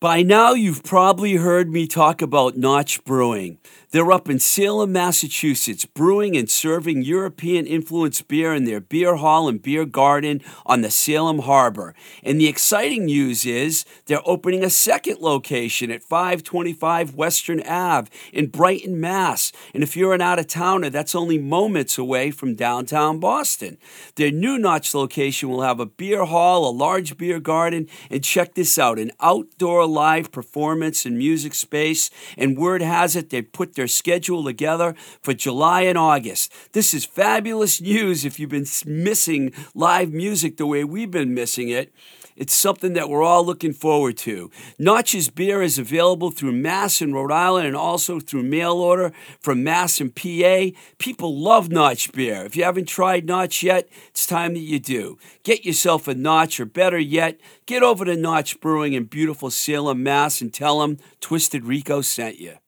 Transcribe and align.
By 0.00 0.22
now, 0.22 0.52
you've 0.52 0.84
probably 0.84 1.34
heard 1.34 1.72
me 1.72 1.88
talk 1.88 2.22
about 2.22 2.56
Notch 2.56 3.02
Brewing. 3.02 3.58
They're 3.90 4.12
up 4.12 4.28
in 4.28 4.38
Salem, 4.38 4.92
Massachusetts, 4.92 5.86
brewing 5.86 6.36
and 6.36 6.48
serving 6.48 7.02
European 7.02 7.66
influenced 7.66 8.28
beer 8.28 8.54
in 8.54 8.64
their 8.64 8.80
beer 8.80 9.16
hall 9.16 9.48
and 9.48 9.60
beer 9.60 9.86
garden 9.86 10.40
on 10.66 10.82
the 10.82 10.90
Salem 10.90 11.40
Harbor. 11.40 11.96
And 12.22 12.38
the 12.38 12.46
exciting 12.46 13.06
news 13.06 13.44
is 13.44 13.86
they're 14.06 14.20
opening 14.26 14.62
a 14.62 14.70
second 14.70 15.20
location 15.20 15.90
at 15.90 16.04
525 16.04 17.14
Western 17.14 17.60
Ave 17.62 18.10
in 18.32 18.48
Brighton, 18.48 19.00
Mass. 19.00 19.52
And 19.72 19.82
if 19.82 19.96
you're 19.96 20.14
an 20.14 20.20
out 20.20 20.38
of 20.38 20.46
towner, 20.46 20.90
that's 20.90 21.14
only 21.14 21.38
moments 21.38 21.98
away 21.98 22.30
from 22.30 22.54
downtown 22.54 23.18
Boston. 23.18 23.78
Their 24.14 24.30
new 24.30 24.58
Notch 24.58 24.94
location 24.94 25.48
will 25.48 25.62
have 25.62 25.80
a 25.80 25.86
beer 25.86 26.26
hall, 26.26 26.68
a 26.68 26.70
large 26.70 27.16
beer 27.16 27.40
garden, 27.40 27.88
and 28.10 28.22
check 28.22 28.54
this 28.54 28.78
out 28.78 28.98
an 28.98 29.10
outdoor 29.18 29.87
live 29.88 30.30
performance 30.30 31.04
and 31.04 31.18
music 31.18 31.54
space. 31.54 32.10
And 32.36 32.56
word 32.56 32.82
has 32.82 33.16
it, 33.16 33.30
they've 33.30 33.52
put 33.52 33.74
their 33.74 33.88
schedule 33.88 34.44
together 34.44 34.94
for 35.20 35.34
July 35.34 35.82
and 35.82 35.98
August. 35.98 36.52
This 36.72 36.94
is 36.94 37.04
fabulous 37.04 37.80
news 37.80 38.24
if 38.24 38.38
you've 38.38 38.50
been 38.50 38.66
missing 38.86 39.52
live 39.74 40.12
music 40.12 40.56
the 40.56 40.66
way 40.66 40.84
we've 40.84 41.10
been 41.10 41.34
missing 41.34 41.68
it. 41.68 41.92
It's 42.38 42.54
something 42.54 42.92
that 42.92 43.10
we're 43.10 43.24
all 43.24 43.44
looking 43.44 43.72
forward 43.72 44.16
to. 44.18 44.50
Notch's 44.78 45.28
beer 45.28 45.60
is 45.60 45.76
available 45.76 46.30
through 46.30 46.52
Mass 46.52 47.02
in 47.02 47.12
Rhode 47.12 47.32
Island 47.32 47.66
and 47.66 47.76
also 47.76 48.20
through 48.20 48.44
mail 48.44 48.74
order 48.74 49.12
from 49.40 49.64
Mass 49.64 50.00
in 50.00 50.10
PA. 50.10 50.78
People 50.98 51.36
love 51.36 51.68
Notch 51.68 52.12
beer. 52.12 52.44
If 52.44 52.56
you 52.56 52.62
haven't 52.62 52.86
tried 52.86 53.26
Notch 53.26 53.64
yet, 53.64 53.88
it's 54.10 54.24
time 54.24 54.54
that 54.54 54.60
you 54.60 54.78
do. 54.78 55.18
Get 55.42 55.64
yourself 55.64 56.06
a 56.06 56.14
Notch, 56.14 56.60
or 56.60 56.64
better 56.64 56.98
yet, 56.98 57.40
get 57.66 57.82
over 57.82 58.04
to 58.04 58.16
Notch 58.16 58.60
Brewing 58.60 58.92
in 58.92 59.04
beautiful 59.04 59.50
Salem, 59.50 60.04
Mass, 60.04 60.40
and 60.40 60.54
tell 60.54 60.78
them 60.80 60.98
Twisted 61.20 61.64
Rico 61.64 62.00
sent 62.02 62.38
you. 62.38 62.58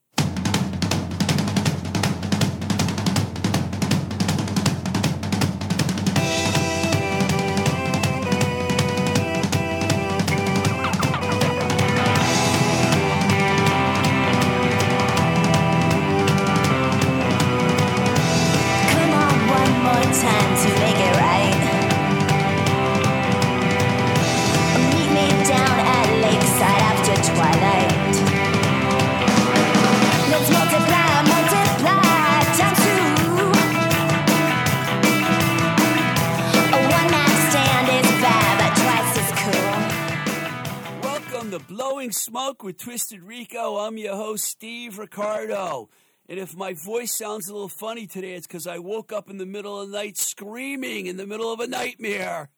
Blowing 42.01 42.12
Smoke 42.12 42.62
with 42.62 42.79
Twisted 42.79 43.23
Rico. 43.23 43.77
I'm 43.77 43.98
your 43.98 44.17
host, 44.17 44.45
Steve 44.45 44.98
Ricardo. 44.98 45.91
And 46.31 46.41
if 46.41 46.56
my 46.56 46.73
voice 46.73 47.15
sounds 47.15 47.47
a 47.47 47.53
little 47.53 47.69
funny 47.69 48.06
today, 48.06 48.33
it's 48.33 48.47
because 48.47 48.67
I 48.67 48.79
woke 48.79 49.12
up 49.12 49.29
in 49.29 49.37
the 49.37 49.45
middle 49.45 49.79
of 49.79 49.91
the 49.91 49.98
night 49.98 50.17
screaming 50.17 51.05
in 51.05 51.19
the 51.19 51.27
middle 51.27 51.53
of 51.53 51.61
a 51.61 51.67
nightmare. 51.67 52.48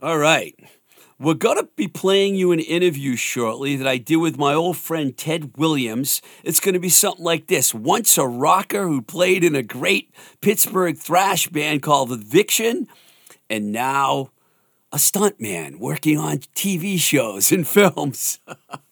All 0.00 0.18
right. 0.18 0.54
We're 1.18 1.34
going 1.34 1.56
to 1.56 1.68
be 1.74 1.88
playing 1.88 2.36
you 2.36 2.52
an 2.52 2.60
interview 2.60 3.16
shortly 3.16 3.74
that 3.74 3.88
I 3.88 3.96
did 3.96 4.18
with 4.18 4.38
my 4.38 4.54
old 4.54 4.76
friend 4.76 5.16
Ted 5.16 5.56
Williams. 5.56 6.22
It's 6.44 6.60
going 6.60 6.74
to 6.74 6.78
be 6.78 6.90
something 6.90 7.24
like 7.24 7.48
this. 7.48 7.74
Once 7.74 8.16
a 8.18 8.24
rocker 8.24 8.86
who 8.86 9.02
played 9.02 9.42
in 9.42 9.56
a 9.56 9.64
great 9.64 10.14
Pittsburgh 10.40 10.96
thrash 10.96 11.48
band 11.48 11.82
called 11.82 12.12
Eviction, 12.12 12.86
and 13.48 13.72
now 13.72 14.30
a 14.92 14.96
stuntman 14.96 15.78
working 15.78 16.18
on 16.18 16.38
TV 16.38 16.98
shows 16.98 17.52
and 17.52 17.66
films. 17.76 18.40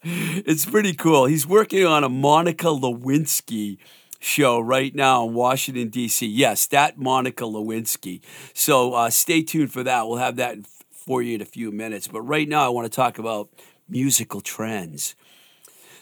it's 0.02 0.64
pretty 0.64 0.94
cool. 0.94 1.26
He's 1.26 1.46
working 1.46 1.84
on 1.84 2.04
a 2.04 2.08
Monica 2.08 2.66
Lewinsky 2.66 3.78
show 4.20 4.60
right 4.60 4.94
now 4.94 5.26
in 5.26 5.34
Washington, 5.34 5.88
D.C. 5.88 6.26
Yes, 6.26 6.66
that 6.68 6.98
Monica 6.98 7.44
Lewinsky. 7.44 8.20
So 8.54 8.94
uh, 8.94 9.10
stay 9.10 9.42
tuned 9.42 9.72
for 9.72 9.82
that. 9.82 10.06
We'll 10.06 10.18
have 10.18 10.36
that 10.36 10.58
for 10.90 11.22
you 11.22 11.34
in 11.36 11.40
a 11.40 11.46
few 11.46 11.72
minutes. 11.72 12.06
But 12.08 12.22
right 12.22 12.48
now, 12.48 12.64
I 12.64 12.68
want 12.68 12.90
to 12.90 12.94
talk 12.94 13.18
about 13.18 13.50
musical 13.88 14.40
trends. 14.40 15.14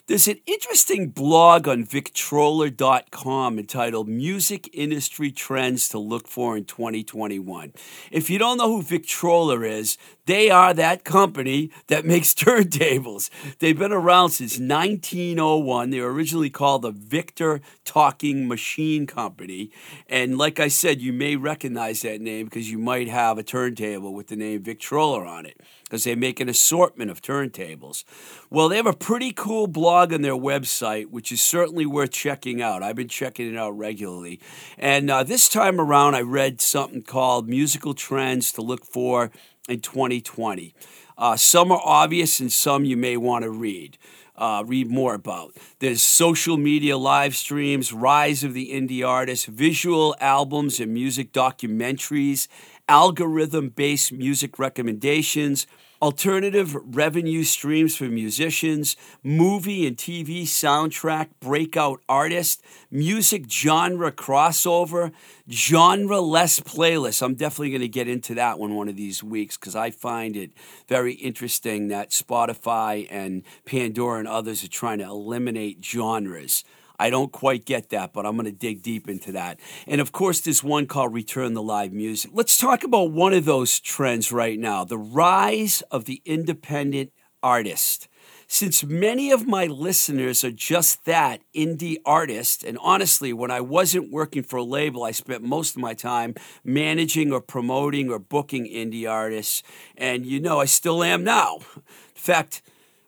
There's 0.08 0.28
an 0.28 0.38
interesting 0.46 1.08
blog 1.08 1.66
on 1.66 1.82
Victrola.com 1.82 3.58
entitled 3.58 4.08
Music 4.08 4.70
Industry 4.72 5.32
Trends 5.32 5.88
to 5.88 5.98
Look 5.98 6.28
For 6.28 6.56
in 6.56 6.64
2021. 6.64 7.72
If 8.12 8.30
you 8.30 8.38
don't 8.38 8.58
know 8.58 8.68
who 8.68 8.82
Victrola 8.82 9.62
is, 9.62 9.98
they 10.26 10.48
are 10.48 10.72
that 10.72 11.02
company 11.02 11.72
that 11.88 12.04
makes 12.12 12.34
turntables. 12.34 13.30
They've 13.58 13.76
been 13.76 13.90
around 13.90 14.30
since 14.30 14.60
1901. 14.60 15.90
They 15.90 16.00
were 16.00 16.12
originally 16.12 16.50
called 16.50 16.82
the 16.82 16.92
Victor 16.92 17.60
Talking 17.84 18.46
Machine 18.46 19.08
Company. 19.08 19.72
And 20.08 20.38
like 20.38 20.60
I 20.60 20.68
said, 20.68 21.00
you 21.00 21.12
may 21.12 21.34
recognize 21.34 22.02
that 22.02 22.20
name 22.20 22.44
because 22.44 22.70
you 22.70 22.78
might 22.78 23.08
have 23.08 23.38
a 23.38 23.42
turntable 23.42 24.14
with 24.14 24.28
the 24.28 24.36
name 24.36 24.62
Victrola 24.62 25.26
on 25.26 25.46
it 25.46 25.60
because 25.86 26.02
they 26.02 26.16
make 26.16 26.40
an 26.40 26.48
assortment 26.48 27.12
of 27.12 27.22
turntables. 27.22 28.02
Well, 28.50 28.68
they 28.68 28.76
have 28.76 28.86
a 28.86 28.92
pretty 28.92 29.30
cool 29.32 29.68
blog 29.68 30.12
on 30.12 30.22
their 30.22 30.34
website, 30.34 31.06
which 31.06 31.30
is 31.30 31.40
certainly 31.40 31.86
worth 31.86 32.10
checking 32.10 32.60
out. 32.60 32.82
I've 32.82 32.96
been 32.96 33.06
checking 33.06 33.54
it 33.54 33.56
out 33.56 33.78
regularly. 33.78 34.40
And 34.76 35.08
uh, 35.08 35.22
this 35.22 35.48
time 35.48 35.80
around, 35.80 36.16
I 36.16 36.22
read 36.22 36.60
something 36.60 37.02
called 37.02 37.48
Musical 37.48 37.94
Trends 37.94 38.50
to 38.52 38.62
Look 38.62 38.84
For 38.84 39.30
in 39.68 39.80
2020. 39.80 40.74
Uh, 41.16 41.36
some 41.36 41.70
are 41.70 41.80
obvious 41.84 42.40
and 42.40 42.52
some 42.52 42.84
you 42.84 42.96
may 42.96 43.16
want 43.16 43.44
to 43.44 43.50
read. 43.50 43.96
Uh, 44.34 44.62
read 44.66 44.90
more 44.90 45.14
about. 45.14 45.54
There's 45.78 46.02
social 46.02 46.58
media 46.58 46.98
live 46.98 47.34
streams, 47.34 47.90
rise 47.90 48.44
of 48.44 48.52
the 48.52 48.70
indie 48.70 49.06
artist, 49.06 49.46
visual 49.46 50.14
albums 50.20 50.78
and 50.78 50.92
music 50.92 51.32
documentaries, 51.32 52.46
algorithm 52.88 53.70
based 53.70 54.12
music 54.12 54.58
recommendations, 54.58 55.66
alternative 56.00 56.76
revenue 56.84 57.42
streams 57.42 57.96
for 57.96 58.04
musicians, 58.04 58.96
movie 59.22 59.86
and 59.86 59.96
TV 59.96 60.42
soundtrack 60.42 61.28
breakout 61.40 62.00
artist, 62.08 62.62
music 62.90 63.50
genre 63.50 64.12
crossover, 64.12 65.12
genre 65.50 66.20
less 66.20 66.60
playlists. 66.60 67.22
I'm 67.22 67.34
definitely 67.34 67.70
going 67.70 67.80
to 67.80 67.88
get 67.88 68.08
into 68.08 68.34
that 68.34 68.58
one 68.58 68.74
one 68.74 68.88
of 68.88 68.96
these 68.96 69.22
weeks 69.22 69.56
because 69.56 69.74
I 69.74 69.90
find 69.90 70.36
it 70.36 70.52
very 70.88 71.14
interesting 71.14 71.88
that 71.88 72.10
Spotify 72.10 73.06
and 73.10 73.42
Pandora 73.64 74.18
and 74.18 74.28
others 74.28 74.62
are 74.64 74.68
trying 74.68 74.98
to 74.98 75.04
eliminate 75.04 75.84
genres. 75.84 76.64
I 76.98 77.10
don't 77.10 77.32
quite 77.32 77.64
get 77.64 77.90
that, 77.90 78.12
but 78.12 78.26
I'm 78.26 78.36
going 78.36 78.46
to 78.46 78.52
dig 78.52 78.82
deep 78.82 79.08
into 79.08 79.32
that. 79.32 79.60
And 79.86 80.00
of 80.00 80.12
course, 80.12 80.40
there's 80.40 80.64
one 80.64 80.86
called 80.86 81.12
Return 81.12 81.54
the 81.54 81.62
Live 81.62 81.92
Music. 81.92 82.30
Let's 82.34 82.58
talk 82.58 82.84
about 82.84 83.10
one 83.10 83.32
of 83.32 83.44
those 83.44 83.80
trends 83.80 84.32
right 84.32 84.58
now 84.58 84.84
the 84.84 84.98
rise 84.98 85.82
of 85.90 86.04
the 86.04 86.22
independent 86.24 87.12
artist. 87.42 88.08
Since 88.48 88.84
many 88.84 89.32
of 89.32 89.46
my 89.46 89.66
listeners 89.66 90.44
are 90.44 90.52
just 90.52 91.04
that 91.04 91.40
indie 91.54 91.96
artist, 92.06 92.62
and 92.62 92.78
honestly, 92.80 93.32
when 93.32 93.50
I 93.50 93.60
wasn't 93.60 94.12
working 94.12 94.44
for 94.44 94.58
a 94.58 94.62
label, 94.62 95.02
I 95.02 95.10
spent 95.10 95.42
most 95.42 95.74
of 95.74 95.82
my 95.82 95.94
time 95.94 96.34
managing 96.64 97.32
or 97.32 97.40
promoting 97.40 98.08
or 98.08 98.20
booking 98.20 98.66
indie 98.66 99.10
artists. 99.10 99.64
And 99.96 100.24
you 100.24 100.38
know, 100.38 100.60
I 100.60 100.66
still 100.66 101.02
am 101.02 101.24
now. 101.24 101.58
In 101.76 101.82
fact, 102.14 102.62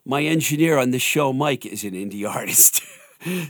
my 0.05 0.23
engineer 0.23 0.77
on 0.77 0.91
this 0.91 1.01
show, 1.01 1.31
Mike, 1.31 1.65
is 1.65 1.85
an 1.85 1.93
indie 1.93 2.29
artist. 2.35 2.81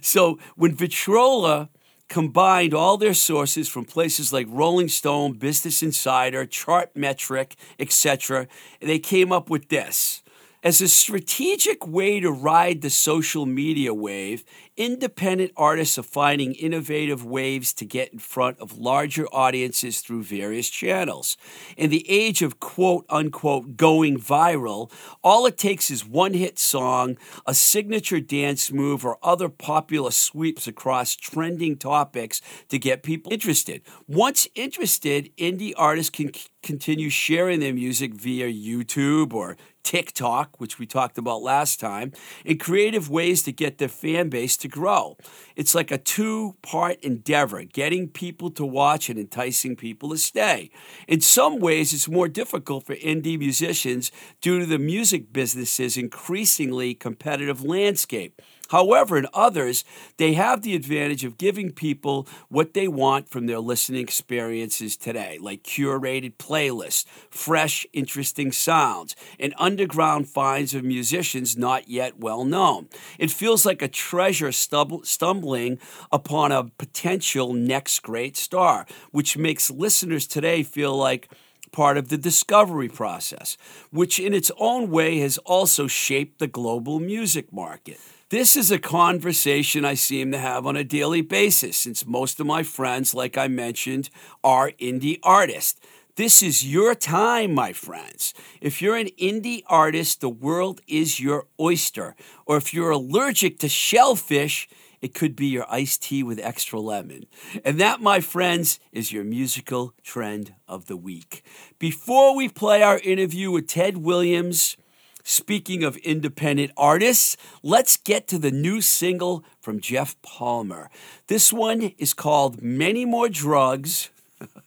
So 0.01 0.39
when 0.55 0.75
Victrola 0.75 1.69
combined 2.07 2.73
all 2.73 2.97
their 2.97 3.13
sources 3.13 3.69
from 3.69 3.85
places 3.85 4.33
like 4.33 4.47
Rolling 4.49 4.89
Stone, 4.89 5.33
Business 5.33 5.83
Insider, 5.83 6.45
Chartmetric, 6.45 7.53
etc., 7.77 8.47
they 8.81 8.99
came 8.99 9.31
up 9.31 9.49
with 9.49 9.69
this. 9.69 10.23
As 10.61 10.81
a 10.81 10.89
strategic 10.89 11.87
way 11.87 12.19
to 12.19 12.31
ride 12.31 12.81
the 12.81 12.89
social 12.89 13.45
media 13.45 13.93
wave, 13.93 14.43
independent 14.79 15.51
artists 15.57 15.97
are 15.99 16.03
finding 16.03 16.53
innovative 16.53 17.25
ways 17.25 17.73
to 17.73 17.85
get 17.85 18.13
in 18.13 18.17
front 18.17 18.57
of 18.59 18.77
larger 18.77 19.25
audiences 19.27 19.99
through 19.99 20.23
various 20.23 20.69
channels. 20.69 21.35
In 21.75 21.89
the 21.89 22.09
age 22.09 22.41
of 22.41 22.61
quote 22.61 23.05
unquote 23.09 23.75
going 23.75 24.17
viral, 24.17 24.89
all 25.21 25.45
it 25.45 25.57
takes 25.57 25.91
is 25.91 26.05
one 26.05 26.33
hit 26.33 26.57
song, 26.57 27.17
a 27.45 27.53
signature 27.53 28.21
dance 28.21 28.71
move, 28.71 29.03
or 29.03 29.19
other 29.21 29.49
popular 29.49 30.11
sweeps 30.11 30.65
across 30.65 31.13
trending 31.13 31.75
topics 31.75 32.41
to 32.69 32.79
get 32.79 33.03
people 33.03 33.33
interested. 33.33 33.81
Once 34.07 34.47
interested, 34.55 35.29
indie 35.35 35.73
artists 35.75 36.09
can 36.09 36.31
continue 36.63 37.09
sharing 37.09 37.59
their 37.59 37.73
music 37.73 38.13
via 38.13 38.47
YouTube 38.47 39.33
or 39.33 39.57
TikTok, 39.83 40.59
which 40.59 40.77
we 40.77 40.85
talked 40.85 41.17
about 41.17 41.41
last 41.41 41.79
time, 41.79 42.11
and 42.45 42.59
creative 42.59 43.09
ways 43.09 43.41
to 43.41 43.51
get 43.51 43.79
their 43.79 43.87
fan 43.87 44.29
base 44.29 44.55
to 44.57 44.67
grow. 44.69 45.17
It's 45.55 45.75
like 45.75 45.91
a 45.91 45.97
two 45.97 46.55
part 46.61 46.99
endeavor 47.01 47.63
getting 47.63 48.07
people 48.07 48.51
to 48.51 48.65
watch 48.65 49.09
and 49.09 49.19
enticing 49.19 49.75
people 49.75 50.09
to 50.09 50.17
stay. 50.17 50.69
In 51.07 51.21
some 51.21 51.59
ways, 51.59 51.93
it's 51.93 52.07
more 52.07 52.27
difficult 52.27 52.85
for 52.85 52.95
indie 52.95 53.37
musicians 53.37 54.11
due 54.41 54.59
to 54.59 54.65
the 54.65 54.79
music 54.79 55.33
business's 55.33 55.97
increasingly 55.97 56.93
competitive 56.93 57.63
landscape. 57.63 58.41
However, 58.69 59.17
in 59.17 59.27
others, 59.33 59.83
they 60.17 60.33
have 60.33 60.61
the 60.61 60.75
advantage 60.75 61.23
of 61.23 61.37
giving 61.37 61.71
people 61.71 62.27
what 62.49 62.73
they 62.73 62.87
want 62.87 63.29
from 63.29 63.45
their 63.45 63.59
listening 63.59 64.01
experiences 64.01 64.95
today, 64.97 65.37
like 65.39 65.63
curated 65.63 66.37
playlists, 66.37 67.05
fresh, 67.29 67.85
interesting 67.93 68.51
sounds, 68.51 69.15
and 69.39 69.53
underground 69.57 70.29
finds 70.29 70.73
of 70.73 70.83
musicians 70.83 71.57
not 71.57 71.89
yet 71.89 72.19
well 72.19 72.45
known. 72.45 72.87
It 73.17 73.31
feels 73.31 73.65
like 73.65 73.81
a 73.81 73.87
treasure 73.87 74.51
stumbling 74.51 75.79
upon 76.11 76.51
a 76.51 76.65
potential 76.77 77.53
next 77.53 77.99
great 77.99 78.37
star, 78.37 78.85
which 79.11 79.37
makes 79.37 79.71
listeners 79.71 80.27
today 80.27 80.63
feel 80.63 80.95
like 80.95 81.29
part 81.71 81.97
of 81.97 82.09
the 82.09 82.17
discovery 82.17 82.89
process, 82.89 83.57
which 83.91 84.19
in 84.19 84.33
its 84.33 84.51
own 84.57 84.89
way 84.89 85.19
has 85.19 85.37
also 85.39 85.87
shaped 85.87 86.39
the 86.39 86.47
global 86.47 86.99
music 86.99 87.51
market. 87.51 87.99
This 88.29 88.55
is 88.55 88.69
a 88.69 88.77
conversation 88.77 89.83
I 89.83 89.95
seem 89.95 90.31
to 90.33 90.37
have 90.37 90.67
on 90.67 90.75
a 90.75 90.83
daily 90.83 91.21
basis 91.21 91.77
since 91.77 92.05
most 92.05 92.39
of 92.39 92.45
my 92.45 92.61
friends, 92.61 93.15
like 93.15 93.37
I 93.37 93.47
mentioned, 93.47 94.11
are 94.43 94.71
indie 94.79 95.19
artists. 95.23 95.79
This 96.15 96.43
is 96.43 96.69
your 96.69 96.95
time, 96.95 97.53
my 97.53 97.73
friends. 97.73 98.33
If 98.61 98.81
you're 98.81 98.97
an 98.97 99.09
indie 99.17 99.63
artist, 99.67 100.21
the 100.21 100.29
world 100.29 100.81
is 100.85 101.19
your 101.19 101.47
oyster. 101.59 102.15
Or 102.45 102.57
if 102.57 102.73
you're 102.73 102.91
allergic 102.91 103.57
to 103.59 103.69
shellfish, 103.69 104.67
it 105.01 105.13
could 105.13 105.35
be 105.35 105.47
your 105.47 105.65
iced 105.69 106.03
tea 106.03 106.23
with 106.23 106.39
extra 106.39 106.79
lemon. 106.79 107.25
And 107.63 107.79
that, 107.79 108.01
my 108.01 108.19
friends, 108.19 108.79
is 108.91 109.11
your 109.11 109.23
musical 109.23 109.93
trend 110.03 110.53
of 110.67 110.87
the 110.87 110.97
week. 110.97 111.43
Before 111.77 112.35
we 112.35 112.49
play 112.49 112.81
our 112.83 112.99
interview 112.99 113.51
with 113.51 113.67
Ted 113.67 113.97
Williams, 113.97 114.77
Speaking 115.21 115.83
of 115.83 115.97
independent 115.97 116.71
artists, 116.75 117.37
let's 117.61 117.97
get 117.97 118.27
to 118.29 118.39
the 118.39 118.49
new 118.51 118.81
single 118.81 119.43
from 119.59 119.79
Jeff 119.79 120.19
Palmer. 120.23 120.89
This 121.27 121.53
one 121.53 121.93
is 121.99 122.15
called 122.15 122.63
Many 122.63 123.05
More 123.05 123.29
Drugs 123.29 124.09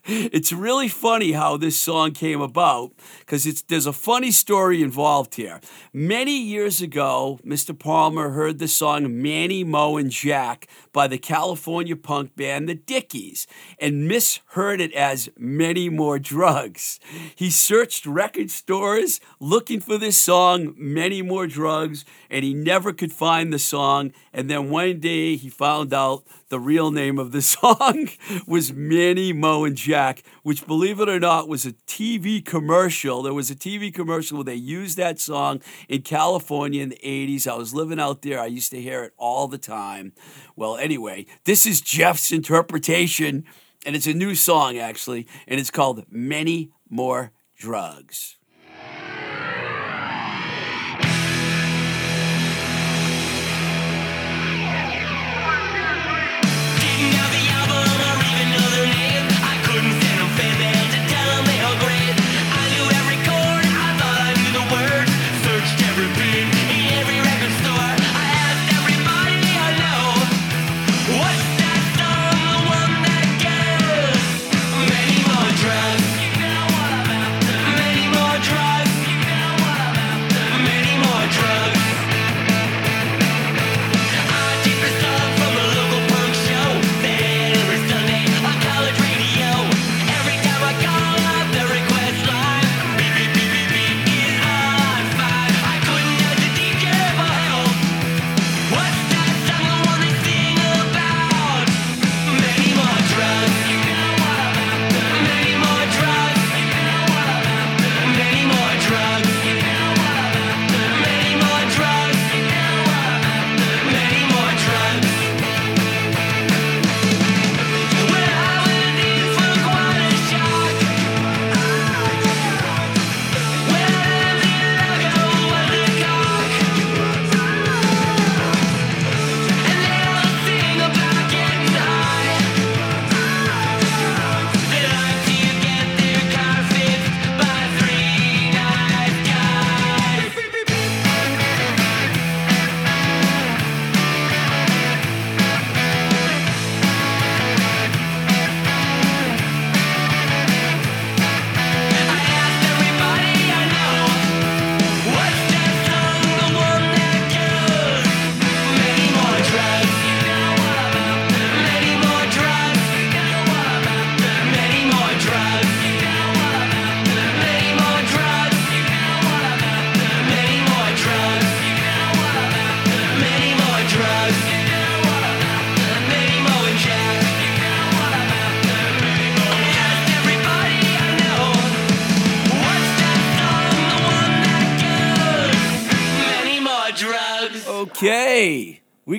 it's 0.04 0.52
really 0.52 0.88
funny 0.88 1.32
how 1.32 1.56
this 1.56 1.78
song 1.78 2.10
came 2.10 2.40
about 2.40 2.92
because 3.20 3.46
it's 3.46 3.62
there's 3.62 3.86
a 3.86 3.92
funny 3.92 4.32
story 4.32 4.82
involved 4.82 5.36
here. 5.36 5.60
Many 5.92 6.36
years 6.42 6.80
ago, 6.80 7.38
Mr. 7.46 7.78
Palmer 7.78 8.30
heard 8.30 8.58
the 8.58 8.66
song 8.66 9.22
Manny, 9.22 9.62
Moe, 9.62 9.96
and 9.96 10.10
Jack 10.10 10.66
by 10.92 11.06
the 11.06 11.18
California 11.18 11.94
punk 11.94 12.34
band 12.34 12.68
The 12.68 12.74
Dickies 12.74 13.46
and 13.78 14.08
misheard 14.08 14.80
it 14.80 14.92
as 14.92 15.28
Many 15.38 15.88
More 15.88 16.18
Drugs. 16.18 16.98
He 17.36 17.48
searched 17.50 18.04
record 18.04 18.50
stores 18.50 19.20
looking 19.38 19.80
for 19.80 19.98
this 19.98 20.18
song, 20.18 20.74
Many 20.76 21.22
More 21.22 21.46
Drugs, 21.46 22.04
and 22.28 22.44
he 22.44 22.54
never 22.54 22.92
could 22.92 23.12
find 23.12 23.52
the 23.52 23.58
song. 23.58 24.12
And 24.32 24.50
then 24.50 24.68
one 24.70 24.98
day 24.98 25.36
he 25.36 25.48
found 25.48 25.94
out 25.94 26.24
the 26.52 26.60
real 26.60 26.90
name 26.90 27.18
of 27.18 27.32
the 27.32 27.40
song 27.42 28.10
was 28.46 28.74
Manny, 28.74 29.32
Moe, 29.32 29.64
and 29.64 29.74
Jack, 29.74 30.22
which, 30.42 30.66
believe 30.66 31.00
it 31.00 31.08
or 31.08 31.18
not, 31.18 31.48
was 31.48 31.64
a 31.64 31.72
TV 31.72 32.44
commercial. 32.44 33.22
There 33.22 33.32
was 33.32 33.50
a 33.50 33.54
TV 33.54 33.92
commercial 33.92 34.36
where 34.36 34.44
they 34.44 34.54
used 34.54 34.98
that 34.98 35.18
song 35.18 35.62
in 35.88 36.02
California 36.02 36.82
in 36.82 36.90
the 36.90 37.00
80s. 37.02 37.48
I 37.48 37.56
was 37.56 37.72
living 37.72 37.98
out 37.98 38.20
there. 38.20 38.38
I 38.38 38.46
used 38.46 38.70
to 38.72 38.82
hear 38.82 39.02
it 39.02 39.14
all 39.16 39.48
the 39.48 39.56
time. 39.56 40.12
Well, 40.54 40.76
anyway, 40.76 41.24
this 41.44 41.64
is 41.64 41.80
Jeff's 41.80 42.30
interpretation, 42.30 43.46
and 43.86 43.96
it's 43.96 44.06
a 44.06 44.12
new 44.12 44.34
song, 44.34 44.76
actually, 44.76 45.26
and 45.48 45.58
it's 45.58 45.70
called 45.70 46.04
Many 46.10 46.70
More 46.90 47.32
Drugs. 47.56 48.36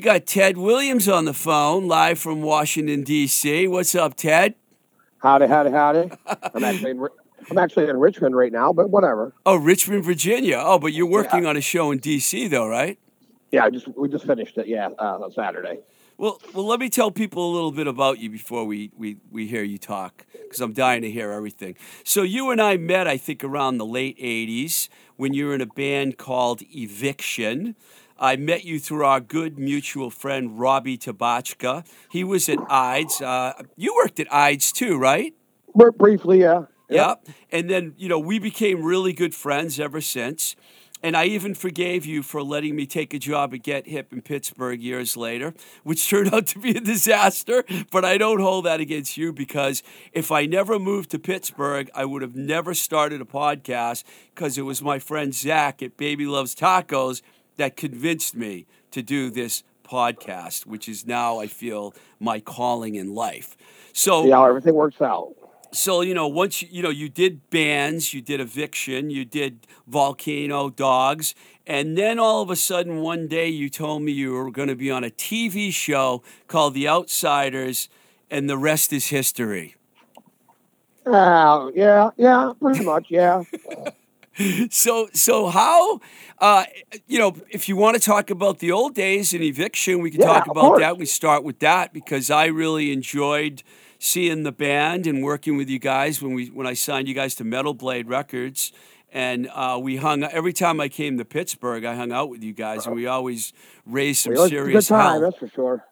Got 0.04 0.26
Ted 0.26 0.58
Williams 0.58 1.08
on 1.08 1.24
the 1.24 1.34
phone, 1.34 1.88
live 1.88 2.20
from 2.20 2.42
Washington, 2.42 3.04
D.C. 3.04 3.70
What's 3.70 3.96
up, 3.96 4.16
Ted? 4.16 4.54
Howdy, 5.20 5.48
howdy, 5.48 5.72
howdy. 5.72 6.12
I'm 6.54 6.64
actually 6.66 6.92
in, 6.92 7.08
I'm 7.50 7.58
actually 7.58 7.88
in 7.88 7.96
Richmond 7.98 8.36
right 8.36 8.52
now, 8.52 8.74
but 8.74 8.90
whatever. 8.90 9.34
Oh, 9.46 9.56
Richmond, 9.56 10.04
Virginia. 10.04 10.62
Oh, 10.62 10.78
but 10.78 10.92
you're 10.92 11.08
working 11.08 11.44
yeah. 11.44 11.50
on 11.52 11.58
a 11.58 11.62
show 11.62 11.92
in 11.92 12.00
D.C., 12.00 12.50
though, 12.50 12.68
right? 12.68 13.00
Yeah, 13.54 13.64
I 13.64 13.70
just 13.70 13.88
we 13.98 14.10
just 14.10 14.26
finished 14.26 14.58
it. 14.58 14.68
Yeah, 14.68 14.90
uh, 15.00 15.20
on 15.20 15.32
Saturday. 15.32 15.80
Well, 16.18 16.42
well, 16.54 16.68
let 16.68 16.82
me 16.82 16.90
tell 16.90 17.10
people 17.10 17.50
a 17.50 17.54
little 17.54 17.72
bit 17.72 17.88
about 17.88 18.20
you 18.20 18.30
before 18.30 18.66
we, 18.66 18.92
we, 18.98 19.18
we 19.32 19.48
hear 19.48 19.64
you 19.64 19.78
talk, 19.78 20.26
because 20.34 20.60
I'm 20.60 20.74
dying 20.74 21.02
to 21.04 21.10
hear 21.10 21.32
everything. 21.32 21.76
So 22.04 22.24
you 22.24 22.52
and 22.52 22.62
I 22.62 22.76
met, 22.76 23.08
I 23.08 23.16
think, 23.18 23.42
around 23.42 23.78
the 23.78 23.86
late 23.86 24.20
'80s 24.20 24.90
when 25.16 25.34
you 25.34 25.46
were 25.46 25.56
in 25.56 25.62
a 25.62 25.66
band 25.66 26.18
called 26.18 26.62
Eviction. 26.76 27.76
I 28.18 28.36
met 28.36 28.64
you 28.64 28.80
through 28.80 29.06
our 29.06 29.20
good 29.20 29.58
mutual 29.58 30.10
friend 30.10 30.60
Robbie 30.60 30.98
Tabachka. 30.98 31.86
He 32.10 32.24
was 32.24 32.48
at 32.50 32.60
IDES. 32.70 33.22
Uh, 33.22 33.54
you 33.76 33.96
worked 33.96 34.20
at 34.20 34.32
IDES 34.32 34.72
too, 34.72 34.98
right? 34.98 35.34
Br- 35.76 35.92
Briefly, 35.92 36.42
yeah. 36.42 36.66
Yeah. 36.90 37.16
And 37.52 37.70
then, 37.70 37.94
you 37.98 38.08
know, 38.08 38.20
we 38.20 38.40
became 38.40 38.84
really 38.84 39.14
good 39.14 39.34
friends 39.34 39.80
ever 39.80 40.02
since. 40.02 40.56
And 41.02 41.18
I 41.18 41.26
even 41.26 41.54
forgave 41.54 42.06
you 42.06 42.24
for 42.24 42.42
letting 42.42 42.78
me 42.78 42.86
take 42.86 43.14
a 43.14 43.20
job 43.20 43.54
at 43.54 43.62
Get 43.62 43.88
Hip 43.88 44.14
in 44.14 44.22
Pittsburgh 44.22 44.82
years 44.82 45.18
later, 45.18 45.54
which 45.84 46.08
turned 46.10 46.34
out 46.34 46.48
to 46.48 46.60
be 46.60 46.72
a 46.72 46.80
disaster. 46.80 47.66
But 47.92 48.06
I 48.06 48.18
don't 48.18 48.40
hold 48.40 48.66
that 48.66 48.80
against 48.80 49.18
you 49.18 49.34
because 49.34 49.84
if 50.14 50.32
I 50.32 50.46
never 50.46 50.80
moved 50.80 51.12
to 51.12 51.20
Pittsburgh, 51.20 51.90
I 51.94 52.06
would 52.06 52.22
have 52.22 52.38
never 52.38 52.74
started 52.74 53.20
a 53.20 53.26
podcast 53.26 54.06
because 54.34 54.58
it 54.58 54.62
was 54.62 54.82
my 54.82 54.98
friend 54.98 55.36
Zach 55.36 55.84
at 55.84 55.98
Baby 55.98 56.26
Loves 56.26 56.56
Tacos 56.56 57.22
that 57.58 57.76
convinced 57.78 58.36
me 58.36 58.66
to 58.92 59.02
do 59.02 59.30
this 59.30 59.64
podcast, 59.84 60.66
which 60.66 60.88
is 60.88 61.06
now, 61.06 61.40
I 61.40 61.48
feel, 61.48 61.94
my 62.20 62.40
calling 62.40 62.96
in 62.96 63.14
life. 63.14 63.56
So, 63.94 64.26
yeah, 64.26 64.46
everything 64.48 64.74
works 64.76 65.02
out. 65.02 65.34
so 65.72 66.02
you 66.02 66.14
know 66.14 66.28
once 66.28 66.62
you, 66.62 66.68
you 66.72 66.82
know 66.84 66.90
you 66.92 67.10
did 67.10 67.50
bands 67.50 68.14
you 68.14 68.22
did 68.22 68.40
eviction 68.40 69.10
you 69.10 69.26
did 69.26 69.66
volcano 69.88 70.70
dogs 70.70 71.34
and 71.66 71.98
then 71.98 72.20
all 72.20 72.42
of 72.44 72.50
a 72.52 72.56
sudden 72.56 72.98
one 73.02 73.28
day 73.28 73.48
you 73.50 73.70
told 73.70 74.02
me 74.04 74.12
you 74.12 74.32
were 74.34 74.52
going 74.52 74.68
to 74.68 74.76
be 74.76 74.92
on 74.92 75.04
a 75.04 75.10
tv 75.10 75.72
show 75.74 76.22
called 76.48 76.76
the 76.76 76.88
outsiders 76.88 77.90
and 78.30 78.48
the 78.48 78.58
rest 78.58 78.94
is 78.94 79.08
history 79.08 79.76
Uh, 81.06 81.70
yeah, 81.76 82.12
yeah, 82.18 82.54
pretty 82.62 82.84
much, 82.86 83.08
yeah. 83.10 83.44
so 84.70 85.10
so 85.14 85.48
how 85.48 86.00
uh, 86.40 86.66
you 87.08 87.20
know 87.20 87.36
if 87.50 87.68
you 87.68 87.76
want 87.76 87.96
to 87.96 88.02
talk 88.02 88.30
about 88.30 88.60
the 88.60 88.72
old 88.72 88.94
days 88.96 89.34
and 89.34 89.44
eviction 89.44 90.02
we 90.02 90.10
can 90.12 90.20
Yeah, 90.20 90.26
talk 90.26 90.48
about 90.48 90.76
that 90.76 90.98
we 90.98 91.06
start 91.06 91.44
with 91.44 91.60
that 91.60 91.94
because 91.94 92.30
i 92.30 92.46
really 92.46 92.92
enjoyed 92.92 93.64
seeing 94.00 94.44
the 94.44 94.52
band 94.52 95.06
and 95.08 95.24
working 95.24 95.58
with 95.58 95.70
you 95.70 95.80
guys 95.80 96.22
when 96.22 96.34
we 96.34 96.48
when 96.48 96.66
i 96.68 96.74
signed 96.74 97.08
you 97.08 97.14
guys 97.14 97.36
to 97.36 97.44
metal 97.44 97.74
blade 97.74 98.08
records 98.08 98.72
and 99.12 99.48
uh, 99.54 99.80
we 99.82 99.98
hung 99.98 100.24
every 100.24 100.54
time 100.54 100.80
i 100.80 100.88
came 100.90 101.18
to 101.18 101.26
pittsburgh 101.26 101.86
i 101.86 101.96
hung 101.96 102.12
out 102.12 102.30
with 102.30 102.44
you 102.44 102.54
guys 102.54 102.86
and 102.86 102.96
we 102.96 103.06
always 103.06 103.54
raised 103.86 104.22
some 104.22 104.36
a 104.46 104.50
good 104.50 104.50
serious 104.50 104.88
time, 104.88 105.22
hell 105.22 105.22
that's 105.22 105.38
for 105.38 105.48
sure. 105.50 105.86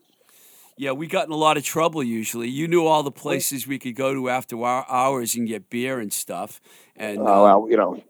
yeah, 0.77 0.91
we 0.91 1.07
got 1.07 1.25
in 1.27 1.31
a 1.31 1.35
lot 1.37 1.57
of 1.57 1.63
trouble 1.63 2.03
usually. 2.03 2.49
You 2.49 2.67
knew 2.67 2.85
all 2.85 3.03
the 3.03 3.11
places 3.11 3.67
we 3.67 3.77
could 3.79 3.95
go 3.95 4.13
to 4.13 4.29
after 4.29 4.61
our 4.63 4.85
hours 4.89 5.35
and 5.35 5.47
get 5.47 5.69
beer 5.69 5.99
and 5.99 6.11
stuff. 6.11 6.61
And 6.95 7.27
Oh 7.27 7.27
uh, 7.29 7.43
well, 7.43 7.67
you 7.69 7.77
know, 7.77 8.01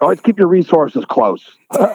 always 0.00 0.20
keep 0.20 0.38
your 0.38 0.48
resources 0.48 1.04
close. 1.04 1.50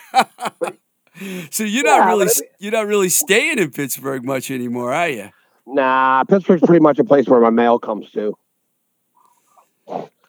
So 1.52 1.66
you're 1.66 1.84
not 1.84 1.98
Yeah, 1.98 2.08
really 2.08 2.26
but 2.28 2.38
I 2.38 2.40
mean- 2.40 2.50
you're 2.60 2.72
not 2.72 2.88
really 2.88 3.10
staying 3.10 3.60
in 3.60 3.72
Pittsburgh 3.72 4.24
much 4.24 4.50
anymore, 4.50 4.94
are 4.94 5.10
you? 5.10 5.30
Nah, 5.66 6.24
Pittsburgh's 6.24 6.62
pretty 6.66 6.82
much 6.82 6.98
a 6.98 7.04
place 7.04 7.28
where 7.28 7.42
my 7.42 7.50
mail 7.50 7.78
comes 7.78 8.10
to. 8.12 8.38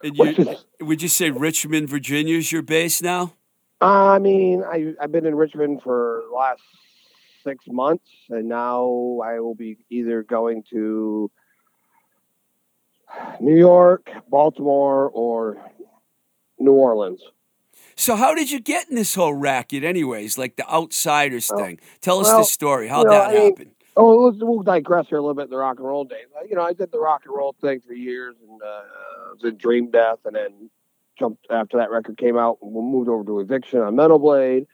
And 0.02 0.16
you, 0.16 0.24
is, 0.24 0.64
would 0.80 1.00
you 1.00 1.06
say 1.08 1.30
Richmond, 1.30 1.88
Virginia 1.88 2.36
is 2.38 2.50
your 2.50 2.62
base 2.62 3.02
now? 3.02 3.34
I 3.80 4.18
mean, 4.18 4.64
I 4.64 4.94
I've 5.00 5.12
been 5.12 5.26
in 5.26 5.36
Richmond 5.36 5.82
for 5.82 6.24
the 6.28 6.34
last 6.36 6.62
six 7.44 7.64
months, 7.68 8.08
and 8.28 8.48
now 8.48 9.20
I 9.24 9.38
will 9.38 9.54
be 9.54 9.78
either 9.90 10.24
going 10.24 10.64
to 10.70 11.30
New 13.40 13.56
York, 13.56 14.10
Baltimore, 14.28 15.08
or 15.14 15.56
New 16.58 16.72
Orleans. 16.72 17.22
So 18.00 18.16
how 18.16 18.35
did 18.35 18.50
you 18.50 18.61
get 18.61 18.88
in 18.88 18.95
this 18.95 19.14
whole 19.14 19.35
racket, 19.35 19.85
anyways? 19.85 20.38
Like 20.38 20.57
the 20.57 20.66
outsiders 20.66 21.49
thing. 21.49 21.78
Tell 22.00 22.19
us 22.21 22.28
well, 22.28 22.38
the 22.38 22.45
story. 22.45 22.87
You 22.87 22.92
know, 22.92 23.04
that 23.04 23.28
I 23.28 23.35
mean. 23.35 23.73
Oh, 23.95 24.25
let's, 24.25 24.38
we'll 24.40 24.62
digress 24.62 25.09
here 25.09 25.19
a 25.19 25.21
little 25.21 25.35
bit 25.35 25.45
in 25.45 25.50
the 25.50 25.59
rock 25.59 25.78
and 25.78 25.87
roll 25.87 26.04
days. 26.04 26.25
You 26.49 26.57
know, 26.57 26.62
I 26.62 26.73
did 26.73 26.90
the 26.92 26.99
rock 26.99 27.23
and 27.26 27.37
roll 27.37 27.54
thing 27.61 27.80
for 27.80 27.92
years, 27.92 28.37
and 28.40 28.62
uh, 28.62 28.83
was 29.35 29.45
in 29.45 29.59
Dream 29.59 29.90
Death, 29.90 30.21
and 30.25 30.35
then 30.35 30.71
jumped 31.19 31.47
after 31.50 31.76
that 31.76 31.90
record 31.90 32.16
came 32.16 32.38
out. 32.38 32.57
We 32.62 32.80
moved 32.80 33.11
over 33.11 33.23
to 33.25 33.40
Eviction 33.40 33.80
on 33.80 33.97
Metal 33.97 34.19
Blade, 34.19 34.66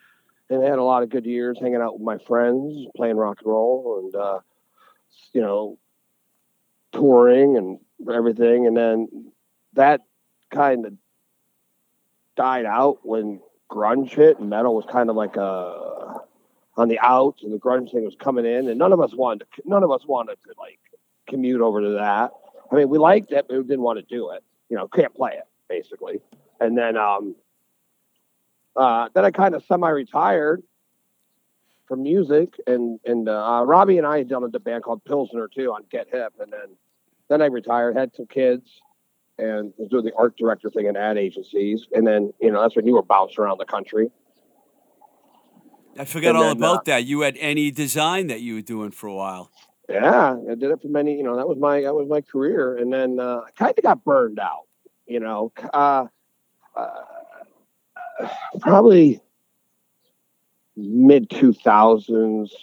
and 0.49 0.65
I 0.65 0.71
had 0.71 0.79
a 0.79 0.85
lot 0.85 1.03
of 1.03 1.11
good 1.11 1.27
years 1.27 1.59
hanging 1.61 1.83
out 1.83 1.95
with 1.99 2.07
my 2.07 2.19
friends, 2.19 2.87
playing 2.95 3.17
rock 3.17 3.39
and 3.43 3.51
roll, 3.51 4.03
and 4.05 4.15
uh, 4.15 4.39
you 5.33 5.41
know, 5.41 5.79
touring 6.93 7.57
and 7.57 7.81
everything. 8.09 8.69
And 8.69 8.77
then 8.77 9.33
that 9.73 10.03
kind 10.53 10.87
of 10.87 10.93
died 12.37 12.67
out 12.67 12.99
when 13.03 13.41
grunge 13.71 14.11
hit, 14.11 14.39
and 14.39 14.51
metal 14.51 14.75
was 14.75 14.85
kind 14.91 15.11
of 15.11 15.17
like 15.17 15.37
a 15.37 16.21
on 16.77 16.89
the 16.89 16.99
outs, 17.01 17.43
and 17.43 17.53
the 17.53 17.59
grunge 17.59 17.91
thing 17.91 18.05
was 18.05 18.15
coming 18.21 18.45
in, 18.45 18.69
and 18.69 18.79
none 18.79 18.93
of 18.93 19.01
us 19.01 19.15
wanted 19.15 19.47
to, 19.55 19.63
none 19.65 19.83
of 19.83 19.91
us 19.91 20.03
wanted 20.07 20.37
to 20.45 20.55
like 20.59 20.79
commute 21.29 21.61
over 21.61 21.81
to 21.81 21.91
that. 21.91 22.33
I 22.71 22.75
mean, 22.75 22.89
we 22.89 22.99
liked 22.99 23.33
it, 23.33 23.47
but 23.49 23.57
we 23.57 23.63
didn't 23.63 23.83
want 23.83 23.99
to 23.99 24.15
do 24.15 24.31
it. 24.31 24.45
You 24.69 24.77
know, 24.77 24.87
can't 24.89 25.15
play 25.15 25.33
it 25.33 25.47
basically. 25.69 26.21
And 26.61 26.77
then, 26.77 26.97
um, 26.97 27.35
uh, 28.77 29.09
then 29.15 29.25
I 29.25 29.31
kind 29.31 29.55
of 29.55 29.65
semi-retired 29.65 30.63
from 31.89 32.03
music, 32.03 32.55
and 32.67 33.01
and 33.05 33.29
uh, 33.29 33.63
Robbie 33.65 33.99
and 33.99 34.07
I 34.07 34.19
had 34.19 34.29
done 34.29 34.45
a 34.45 34.59
band 34.59 34.83
called 34.83 35.05
Pilsner 35.05 35.49
too 35.49 35.73
on 35.73 35.85
Get 35.91 36.09
Hip, 36.13 36.35
and 36.41 36.53
then 36.53 36.77
then 37.29 37.43
I 37.43 37.47
retired, 37.47 37.97
had 37.97 38.15
some 38.15 38.27
kids, 38.27 38.69
and 39.39 39.73
was 39.77 39.89
doing 39.89 40.05
the 40.05 40.13
art 40.17 40.37
director 40.37 40.71
thing 40.71 40.87
in 40.87 40.97
ad 40.97 41.19
agencies, 41.19 41.87
and 41.93 42.07
then 42.07 42.33
you 42.41 42.51
know 42.51 42.63
that's 42.63 42.77
when 42.77 42.87
you 42.87 42.95
were 42.95 43.03
bouncing 43.03 43.43
around 43.43 43.59
the 43.59 43.65
country. 43.65 44.11
I 45.99 46.05
forgot 46.05 46.31
and 46.31 46.39
all 46.39 46.45
then, 46.45 46.57
about 46.57 46.79
uh, 46.79 46.83
that. 46.87 47.05
You 47.05 47.21
had 47.23 47.37
any 47.39 47.71
design 47.71 48.27
that 48.29 48.41
you 48.41 48.55
were 48.55 48.63
doing 48.63 48.91
for 48.91 49.07
a 49.07 49.15
while. 49.15 49.51
Yeah, 49.89 50.37
I 50.51 50.55
did 50.55 50.71
it 50.71 50.83
for 50.83 50.89
many. 50.89 51.17
You 51.17 51.23
know, 51.23 51.37
that 51.37 51.49
was 51.49 51.59
my 51.59 51.83
that 51.83 51.95
was 51.95 52.09
my 52.09 52.21
career, 52.21 52.77
and 52.77 52.93
then 52.93 53.21
uh, 53.21 53.43
I 53.47 53.51
kind 53.53 53.75
of 53.77 53.83
got 53.83 54.05
burned 54.05 54.39
out. 54.39 54.67
You 55.07 55.21
know, 55.21 55.53
uh, 55.73 56.07
uh, 56.75 56.91
probably 58.61 59.21
mid 60.77 61.31
two 61.31 61.53
thousands, 61.53 62.55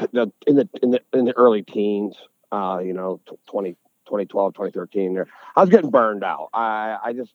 in 0.00 0.08
the 0.56 0.68
in 0.80 0.90
the 0.90 1.00
in 1.12 1.24
the 1.24 1.36
early 1.36 1.62
teens. 1.62 2.16
Uh, 2.50 2.80
you 2.82 2.94
know, 2.94 3.20
20, 3.48 3.76
2012, 4.08 4.54
2013. 4.54 5.14
There, 5.14 5.28
I 5.54 5.60
was 5.60 5.70
getting 5.70 5.90
burned 5.90 6.24
out. 6.24 6.48
I 6.52 6.98
I 7.04 7.12
just 7.12 7.32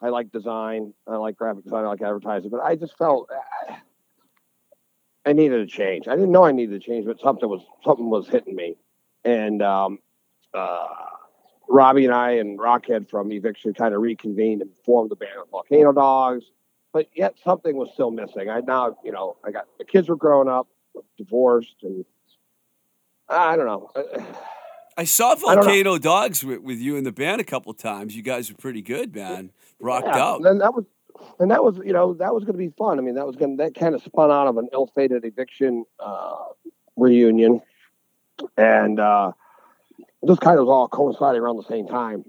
I 0.00 0.08
like 0.08 0.30
design, 0.32 0.92
I 1.06 1.16
like 1.16 1.36
graphic 1.36 1.64
design, 1.64 1.84
I 1.84 1.88
like 1.88 2.02
advertising, 2.02 2.50
but 2.50 2.60
I 2.62 2.76
just 2.76 2.96
felt. 2.98 3.30
I 5.26 5.32
needed 5.32 5.60
a 5.60 5.66
change. 5.66 6.06
I 6.06 6.14
didn't 6.14 6.30
know 6.30 6.44
I 6.44 6.52
needed 6.52 6.76
a 6.76 6.78
change, 6.78 7.04
but 7.04 7.20
something 7.20 7.48
was 7.48 7.62
something 7.84 8.08
was 8.08 8.28
hitting 8.28 8.54
me. 8.54 8.76
And 9.24 9.60
um, 9.60 9.98
uh, 10.54 10.86
Robbie 11.68 12.04
and 12.04 12.14
I 12.14 12.32
and 12.32 12.58
Rockhead 12.58 13.10
from 13.10 13.32
Eviction 13.32 13.74
kind 13.74 13.92
of 13.92 14.00
reconvened 14.00 14.62
and 14.62 14.70
formed 14.84 15.10
the 15.10 15.16
band 15.16 15.32
Volcano 15.50 15.92
Dogs. 15.92 16.44
But 16.92 17.08
yet 17.14 17.34
something 17.42 17.76
was 17.76 17.90
still 17.92 18.12
missing. 18.12 18.48
I 18.48 18.60
now, 18.60 18.96
you 19.04 19.10
know, 19.10 19.36
I 19.44 19.50
got 19.50 19.66
the 19.78 19.84
kids 19.84 20.08
were 20.08 20.16
growing 20.16 20.48
up, 20.48 20.68
divorced, 21.18 21.76
and 21.82 22.04
I 23.28 23.56
don't 23.56 23.66
know. 23.66 23.90
I 24.96 25.04
saw. 25.04 25.34
Volcano 25.34 25.98
Dogs 25.98 26.44
with, 26.44 26.60
with 26.60 26.78
you 26.78 26.96
in 26.96 27.04
the 27.04 27.12
band 27.12 27.40
a 27.40 27.44
couple 27.44 27.72
times. 27.74 28.16
You 28.16 28.22
guys 28.22 28.50
were 28.50 28.56
pretty 28.56 28.82
good, 28.82 29.14
man. 29.14 29.50
Rocked 29.78 30.06
Yeah, 30.06 30.18
out. 30.18 30.46
And 30.46 30.60
that 30.60 30.74
was, 30.74 30.84
and 31.38 31.50
that 31.50 31.62
was, 31.62 31.76
you 31.84 31.92
know, 31.92 32.14
that 32.14 32.34
was 32.34 32.44
going 32.44 32.54
to 32.54 32.58
be 32.58 32.72
fun. 32.78 32.98
I 32.98 33.02
mean, 33.02 33.14
that 33.16 33.26
was 33.26 33.36
going 33.36 33.58
that 33.58 33.74
kind 33.74 33.94
of 33.94 34.02
spun 34.02 34.30
out 34.30 34.46
of 34.46 34.56
an 34.56 34.68
ill-fated 34.72 35.24
eviction 35.24 35.84
uh, 36.00 36.36
reunion, 36.96 37.60
and 38.56 38.98
uh, 38.98 39.32
this 40.22 40.38
kind 40.38 40.58
of 40.58 40.66
was 40.66 40.72
all 40.72 40.88
coinciding 40.88 41.40
around 41.40 41.56
the 41.56 41.64
same 41.64 41.86
time. 41.86 42.24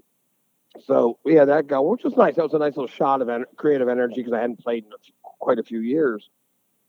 So 0.84 1.18
we 1.24 1.34
had 1.34 1.48
that 1.48 1.66
go, 1.66 1.82
which 1.82 2.04
was 2.04 2.16
nice. 2.16 2.36
That 2.36 2.44
was 2.44 2.54
a 2.54 2.58
nice 2.58 2.76
little 2.76 2.86
shot 2.86 3.22
of 3.22 3.28
en- 3.28 3.46
creative 3.56 3.88
energy 3.88 4.16
because 4.16 4.32
I 4.32 4.40
hadn't 4.40 4.60
played 4.60 4.84
in 4.84 4.90
quite 5.22 5.58
a 5.58 5.62
few 5.62 5.80
years, 5.80 6.28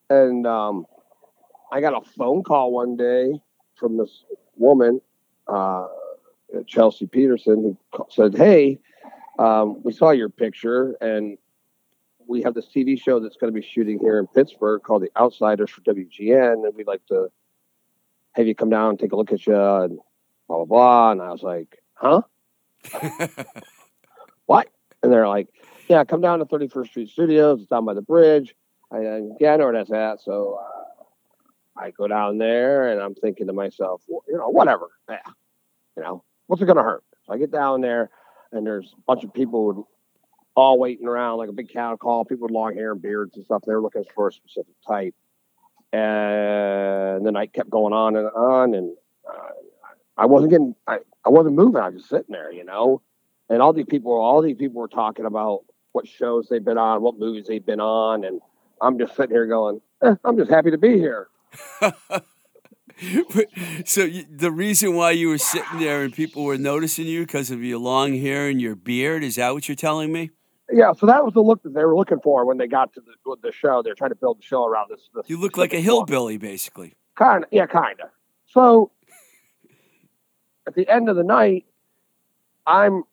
and 0.10 0.46
um, 0.46 0.86
I 1.72 1.80
got 1.82 1.94
a 1.94 2.10
phone 2.18 2.44
call 2.44 2.72
one 2.72 2.98
day 2.98 3.40
from 3.76 3.98
this 3.98 4.26
woman, 4.58 5.00
uh, 5.50 5.88
Chelsea 6.68 7.08
Peterson, 7.08 7.78
who 7.94 8.06
said, 8.10 8.36
"Hey." 8.36 8.80
um, 9.40 9.82
we 9.84 9.94
saw 9.94 10.12
your 10.12 10.30
picture 10.30 10.96
and 11.00 11.38
we 12.28 12.44
have 12.44 12.54
this 12.54 12.68
TV 12.68 13.02
show 13.02 13.20
that's 13.20 13.38
going 13.38 13.52
to 13.52 13.60
be 13.60 13.66
shooting 13.66 13.98
here 13.98 14.20
in 14.20 14.28
Pittsburgh 14.28 14.84
called 14.84 15.02
The 15.02 15.10
Outsiders 15.18 15.72
for 15.72 15.82
WGN. 15.82 16.66
And 16.66 16.76
we'd 16.76 16.86
like 16.86 17.04
to 17.08 17.30
have 18.34 18.46
you 18.46 18.54
come 18.54 18.70
down 18.70 18.92
and 18.92 19.00
take 19.00 19.14
a 19.14 19.16
look 19.16 19.32
at 19.32 19.48
you 19.48 19.56
and 19.56 19.98
blah, 20.48 20.58
blah, 20.58 20.66
blah. 20.66 21.12
And 21.12 21.22
I 21.22 21.32
was 21.32 21.42
like, 21.42 21.82
huh? 21.94 22.22
what? 24.46 24.68
And 25.02 25.12
they're 25.12 25.28
like, 25.28 25.48
yeah, 25.88 26.04
come 26.04 26.22
down 26.22 26.40
to 26.40 26.46
31st 26.46 26.88
Street 26.88 27.10
Studios. 27.10 27.62
It's 27.62 27.70
down 27.70 27.86
by 27.86 27.94
the 27.94 28.02
bridge. 28.02 28.54
And, 28.92 29.08
I, 29.08 29.36
yeah, 29.40 29.54
I 29.54 29.58
know 29.58 29.66
where 29.66 29.74
that's 29.74 29.92
at. 29.92 30.22
So 30.22 30.60
uh, 30.62 31.82
I 31.82 31.92
go 31.92 32.08
down 32.08 32.38
there 32.38 32.90
and 32.90 33.02
I'm 33.02 33.16
thinking 33.16 33.48
to 33.48 33.54
myself, 33.54 34.04
well, 34.08 34.24
you 34.28 34.38
know, 34.38 34.50
whatever. 34.50 34.90
Yeah. 35.10 35.20
You 36.00 36.06
know, 36.06 36.24
what's 36.48 36.62
it 36.62 36.66
going 36.66 36.78
to 36.78 36.84
hurt? 36.84 37.04
So 37.26 37.34
I 37.34 37.38
get 37.38 37.52
down 37.52 37.82
there 37.82 38.10
and 38.54 38.66
there's 38.66 38.94
a 38.98 39.02
bunch 39.06 39.26
of 39.26 39.34
people 39.34 39.90
all 40.56 40.80
waiting 40.80 41.08
around 41.08 41.40
like 41.40 41.50
a 41.50 41.54
big 41.54 41.70
cattle 41.70 41.98
call, 41.98 42.24
people 42.24 42.44
with 42.44 42.52
long 42.52 42.74
hair 42.74 42.94
and 42.94 43.02
beards 43.02 43.36
and 43.36 43.44
stuff. 43.44 43.64
They 43.68 43.74
were 43.74 43.82
looking 43.82 44.06
for 44.16 44.30
a 44.30 44.32
specific 44.32 44.76
type. 44.88 45.14
And 45.92 47.26
the 47.26 47.32
night 47.34 47.52
kept 47.52 47.70
going 47.70 47.92
on 47.92 48.16
and 48.16 48.30
on. 48.30 48.74
And 48.76 48.96
uh, 49.30 49.50
I 50.18 50.26
wasn't 50.26 50.52
getting, 50.52 50.74
I, 50.88 51.00
I 51.26 51.30
wasn't 51.30 51.56
moving. 51.56 51.82
I 51.82 51.90
was 51.90 51.96
just 51.98 52.10
sitting 52.10 52.32
there, 52.32 52.50
you 52.50 52.64
know. 52.64 53.02
And 53.50 53.62
all 53.62 53.74
these 53.74 53.86
people, 53.86 54.14
all 54.14 54.42
these 54.42 54.56
people 54.56 54.80
were 54.80 54.88
talking 54.88 55.26
about 55.26 55.66
what 55.92 56.08
shows 56.08 56.48
they've 56.48 56.64
been 56.64 56.78
on, 56.78 57.02
what 57.02 57.20
movies 57.20 57.48
they've 57.48 57.66
been 57.66 57.82
on, 57.82 58.24
and 58.24 58.40
I'm 58.80 58.98
just 58.98 59.18
sitting 59.18 59.36
here 59.36 59.48
going, 59.48 59.82
eh, 60.02 60.16
I'm 60.24 60.38
just 60.38 60.50
happy 60.50 60.72
to 60.72 60.78
be 60.78 60.98
here. 60.98 61.28
so 63.86 64.04
you, 64.04 64.26
the 64.30 64.52
reason 64.52 64.96
why 64.96 65.12
you 65.12 65.30
were 65.30 65.38
sitting 65.38 65.80
there 65.80 66.04
and 66.04 66.14
people 66.14 66.44
were 66.44 66.58
noticing 66.58 67.08
you 67.08 67.22
because 67.22 67.52
of 67.52 67.64
your 67.64 67.80
long 67.80 68.18
hair 68.18 68.50
and 68.50 68.62
your 68.62 68.76
beard 68.76 69.24
is 69.24 69.36
that 69.36 69.54
what 69.54 69.68
you're 69.68 69.76
telling 69.76 70.12
me? 70.12 70.32
Yeah, 70.72 70.94
so 70.94 71.06
that 71.08 71.24
was 71.24 71.34
the 71.34 71.42
look 71.42 71.64
that 71.64 71.74
they 71.74 71.84
were 71.84 71.96
looking 71.96 72.20
for 72.20 72.46
when 72.46 72.58
they 72.58 72.68
got 72.68 72.94
to 72.94 73.02
the, 73.02 73.36
the 73.42 73.52
show. 73.52 73.82
They're 73.82 73.96
trying 73.96 74.12
to 74.12 74.16
build 74.16 74.40
the 74.40 74.44
show 74.44 74.66
around 74.66 74.90
this. 74.92 75.10
this 75.16 75.28
you 75.28 75.40
look 75.40 75.58
like 75.58 75.74
a 75.74 75.80
hillbilly, 75.80 76.38
basically. 76.38 76.94
Kind 77.16 77.44
of, 77.44 77.50
yeah, 77.52 77.66
kind 77.66 78.00
of. 78.02 78.10
So 78.48 78.92
at 80.68 80.76
the 80.76 80.88
end 80.88 81.10
of 81.10 81.16
the 81.16 81.24
night, 81.24 81.66
I'm 82.68 83.04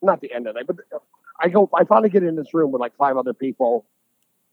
not 0.00 0.20
the 0.20 0.32
end 0.32 0.46
of 0.46 0.54
the 0.54 0.60
night, 0.60 0.66
but 0.66 0.76
I 1.38 1.48
go. 1.48 1.68
I 1.74 1.84
finally 1.84 2.08
get 2.08 2.22
in 2.22 2.36
this 2.36 2.54
room 2.54 2.72
with 2.72 2.80
like 2.80 2.96
five 2.96 3.18
other 3.18 3.34
people, 3.34 3.84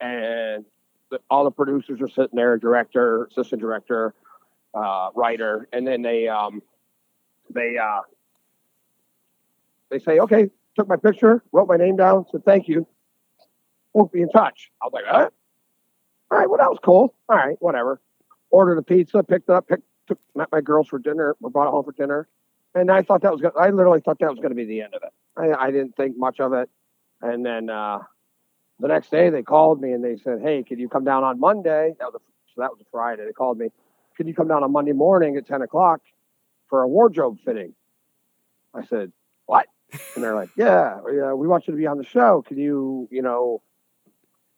and 0.02 0.66
the, 1.12 1.20
all 1.30 1.46
the 1.46 1.52
producers 1.52 2.02
are 2.02 2.10
sitting 2.10 2.36
there, 2.36 2.58
director, 2.58 3.26
assistant 3.26 3.62
director, 3.62 4.14
uh, 4.74 5.10
writer, 5.16 5.68
and 5.72 5.86
then 5.86 6.02
they 6.02 6.28
um, 6.28 6.62
they 7.50 7.78
uh, 7.78 8.02
they 9.90 10.00
say, 10.00 10.20
okay, 10.20 10.50
took 10.76 10.88
my 10.88 10.96
picture, 10.96 11.44
wrote 11.52 11.68
my 11.68 11.78
name 11.78 11.96
down, 11.96 12.26
said 12.32 12.44
thank 12.46 12.68
you. 12.68 12.88
Won't 13.94 14.12
be 14.12 14.22
in 14.22 14.30
touch. 14.30 14.72
I 14.82 14.86
was 14.86 14.94
like, 14.94 15.06
huh? 15.08 15.30
All 16.32 16.38
right, 16.38 16.50
well 16.50 16.58
that 16.58 16.70
was 16.70 16.80
cool. 16.84 17.14
All 17.30 17.38
right, 17.38 17.58
whatever. 17.60 18.02
Ordered 18.50 18.78
a 18.78 18.84
pizza, 18.84 19.24
picked 19.24 19.50
it 19.50 19.54
up, 19.54 19.68
picked, 19.68 19.84
took 20.08 20.20
met 20.36 20.50
my 20.52 20.62
girls 20.62 20.88
for 20.88 21.00
dinner, 21.00 21.36
we 21.40 21.50
brought 21.50 21.68
it 21.68 21.72
home 21.72 21.84
for 21.86 21.92
dinner, 21.92 22.28
and 22.76 22.92
I 22.92 23.02
thought 23.04 23.22
that 23.22 23.32
was 23.32 23.42
good. 23.42 23.52
I 23.60 23.70
literally 23.70 24.02
thought 24.02 24.20
that 24.20 24.30
was 24.30 24.40
going 24.40 24.50
to 24.50 24.56
be 24.56 24.66
the 24.66 24.82
end 24.82 24.96
of 24.96 25.04
it. 25.04 25.12
I, 25.38 25.68
I 25.68 25.72
didn't 25.72 25.96
think 25.96 26.18
much 26.18 26.40
of 26.40 26.54
it, 26.54 26.70
and 27.22 27.46
then 27.46 27.70
uh, 27.70 28.00
the 28.80 28.88
next 28.88 29.12
day 29.12 29.30
they 29.30 29.44
called 29.44 29.82
me 29.82 29.94
and 29.94 30.04
they 30.04 30.18
said, 30.18 30.42
hey, 30.42 30.64
can 30.64 30.80
you 30.80 30.90
come 30.90 31.04
down 31.04 31.24
on 31.24 31.40
Monday? 31.40 31.96
That 32.00 32.06
was 32.12 32.16
a, 32.16 32.20
so 32.54 32.62
that 32.62 32.72
was 32.72 32.80
a 32.82 32.86
Friday. 32.92 33.26
They 33.26 33.32
called 33.32 33.58
me. 33.58 33.68
Can 34.16 34.28
you 34.28 34.34
come 34.34 34.48
down 34.48 34.64
on 34.64 34.72
Monday 34.72 34.94
morning 34.94 35.38
at 35.38 35.48
ten 35.48 35.62
o'clock 35.62 36.02
for 36.70 36.82
a 36.82 36.88
wardrobe 36.88 37.40
fitting? 37.44 37.74
I 38.74 38.86
said, 38.86 39.12
what? 39.46 39.68
and 40.16 40.24
they're 40.24 40.36
like, 40.36 40.50
yeah, 40.58 41.00
yeah, 41.14 41.34
we 41.34 41.48
want 41.48 41.68
you 41.68 41.74
to 41.74 41.78
be 41.78 41.88
on 41.88 41.98
the 41.98 42.04
show. 42.04 42.44
Can 42.48 42.58
you, 42.58 43.08
you 43.12 43.22
know, 43.22 43.62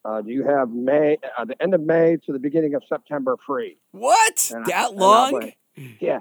uh, 0.06 0.22
do 0.22 0.32
you 0.32 0.44
have 0.44 0.70
May, 0.70 1.18
uh, 1.38 1.46
the 1.46 1.62
end 1.62 1.74
of 1.74 1.82
May 1.82 2.18
to 2.26 2.32
the 2.32 2.40
beginning 2.40 2.76
of 2.76 2.84
September 2.88 3.36
free? 3.46 3.78
What? 3.92 4.52
And 4.54 4.66
that 4.68 4.92
I, 4.92 4.94
long? 4.94 5.34
Like, 5.34 5.58
yeah, 6.00 6.20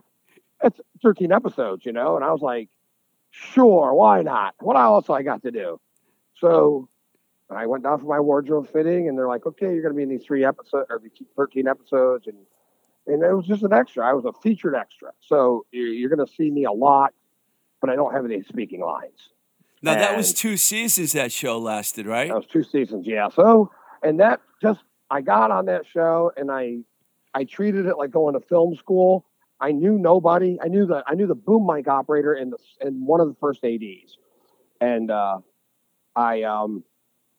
it's 0.63 0.81
13 1.03 1.33
episodes, 1.33 1.85
you 1.85 1.93
know. 1.93 2.17
And 2.17 2.25
I 2.25 2.33
was 2.33 2.41
like, 2.41 2.71
sure, 3.31 3.93
why 3.95 4.23
not? 4.23 4.55
What 4.61 4.77
else 4.77 5.11
I 5.11 5.23
got 5.23 5.43
to 5.43 5.51
do? 5.51 5.81
So 6.39 6.89
I 7.51 7.67
went 7.67 7.85
down 7.85 8.01
for 8.01 8.07
my 8.07 8.21
wardrobe 8.21 8.73
fitting, 8.73 9.09
and 9.09 9.17
they're 9.17 9.29
like, 9.29 9.47
okay, 9.47 9.73
you're 9.73 9.83
going 9.83 9.95
to 9.95 9.97
be 9.97 10.03
in 10.03 10.09
these 10.09 10.25
three 10.25 10.45
episodes 10.45 10.87
or 10.89 10.99
the 10.99 11.11
13 11.37 11.69
episodes, 11.69 12.27
and 12.27 12.37
and 13.07 13.23
it 13.23 13.35
was 13.35 13.47
just 13.47 13.63
an 13.63 13.73
extra. 13.73 14.07
I 14.09 14.13
was 14.13 14.25
a 14.25 14.33
featured 14.33 14.75
extra, 14.75 15.11
so 15.21 15.67
you're, 15.73 15.89
you're 15.89 16.11
going 16.11 16.27
to 16.27 16.33
see 16.33 16.51
me 16.51 16.65
a 16.65 16.73
lot 16.73 17.15
but 17.85 17.93
I 17.93 17.97
don't 17.97 18.15
have 18.15 18.25
any 18.25 18.43
speaking 18.45 18.81
lines. 18.81 19.29
Now 19.83 19.93
and 19.93 20.01
that 20.01 20.17
was 20.17 20.33
two 20.33 20.57
seasons 20.57 21.13
that 21.13 21.31
show 21.31 21.59
lasted, 21.59 22.07
right? 22.07 22.29
That 22.29 22.37
was 22.37 22.47
two 22.47 22.63
seasons, 22.63 23.07
yeah. 23.07 23.29
So, 23.29 23.71
and 24.03 24.21
that 24.21 24.41
just 24.63 24.81
I 25.11 25.21
got 25.21 25.51
on 25.51 25.67
that 25.67 25.83
show 25.87 26.33
and 26.35 26.51
I 26.51 26.79
I 27.35 27.45
treated 27.45 27.85
it 27.85 27.99
like 27.99 28.11
going 28.11 28.33
to 28.33 28.41
film 28.41 28.75
school. 28.77 29.27
I 29.61 29.73
knew 29.73 29.99
nobody. 29.99 30.57
I 30.63 30.69
knew 30.69 30.87
the 30.87 31.05
I 31.07 31.13
knew 31.13 31.27
the 31.27 31.35
boom 31.35 31.67
mic 31.71 31.87
operator 31.87 32.33
and 32.33 32.55
the 32.55 32.59
and 32.81 33.07
one 33.07 33.21
of 33.21 33.29
the 33.29 33.35
first 33.35 33.63
ads, 33.63 34.17
and 34.81 35.11
uh, 35.11 35.41
I 36.17 36.45
um 36.45 36.85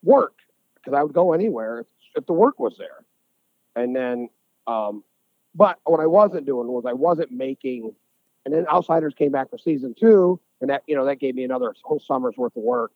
work 0.01 0.35
because 0.75 0.97
I 0.97 1.03
would 1.03 1.13
go 1.13 1.33
anywhere 1.33 1.81
if, 1.81 1.87
if 2.15 2.25
the 2.25 2.33
work 2.33 2.59
was 2.59 2.77
there. 2.77 3.03
And 3.75 3.93
then, 3.93 4.29
um, 4.67 5.03
but 5.53 5.79
what 5.83 5.99
I 5.99 6.07
wasn't 6.07 6.45
doing 6.45 6.67
was 6.67 6.85
I 6.87 6.93
wasn't 6.93 7.31
making. 7.31 7.93
And 8.45 8.53
then 8.53 8.65
Outsiders 8.67 9.13
came 9.13 9.31
back 9.31 9.49
for 9.49 9.57
season 9.57 9.95
two, 9.99 10.39
and 10.61 10.69
that 10.69 10.83
you 10.87 10.95
know 10.95 11.05
that 11.05 11.19
gave 11.19 11.35
me 11.35 11.43
another 11.43 11.73
whole 11.83 11.99
summer's 11.99 12.37
worth 12.37 12.55
of 12.55 12.63
work. 12.63 12.93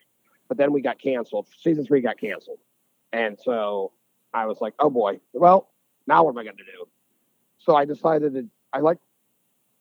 But 0.48 0.58
then 0.58 0.72
we 0.72 0.82
got 0.82 1.00
canceled. 1.00 1.48
Season 1.60 1.86
three 1.86 2.00
got 2.00 2.18
canceled, 2.18 2.60
and 3.12 3.38
so 3.44 3.92
I 4.34 4.46
was 4.46 4.62
like, 4.62 4.74
oh 4.80 4.90
boy, 4.90 5.20
well 5.34 5.70
now 6.08 6.24
what 6.24 6.32
am 6.32 6.38
I 6.38 6.44
going 6.44 6.58
to 6.58 6.64
do? 6.64 6.88
So 7.60 7.76
I 7.76 7.86
decided 7.86 8.34
that 8.34 8.48
I 8.74 8.80
like 8.80 8.98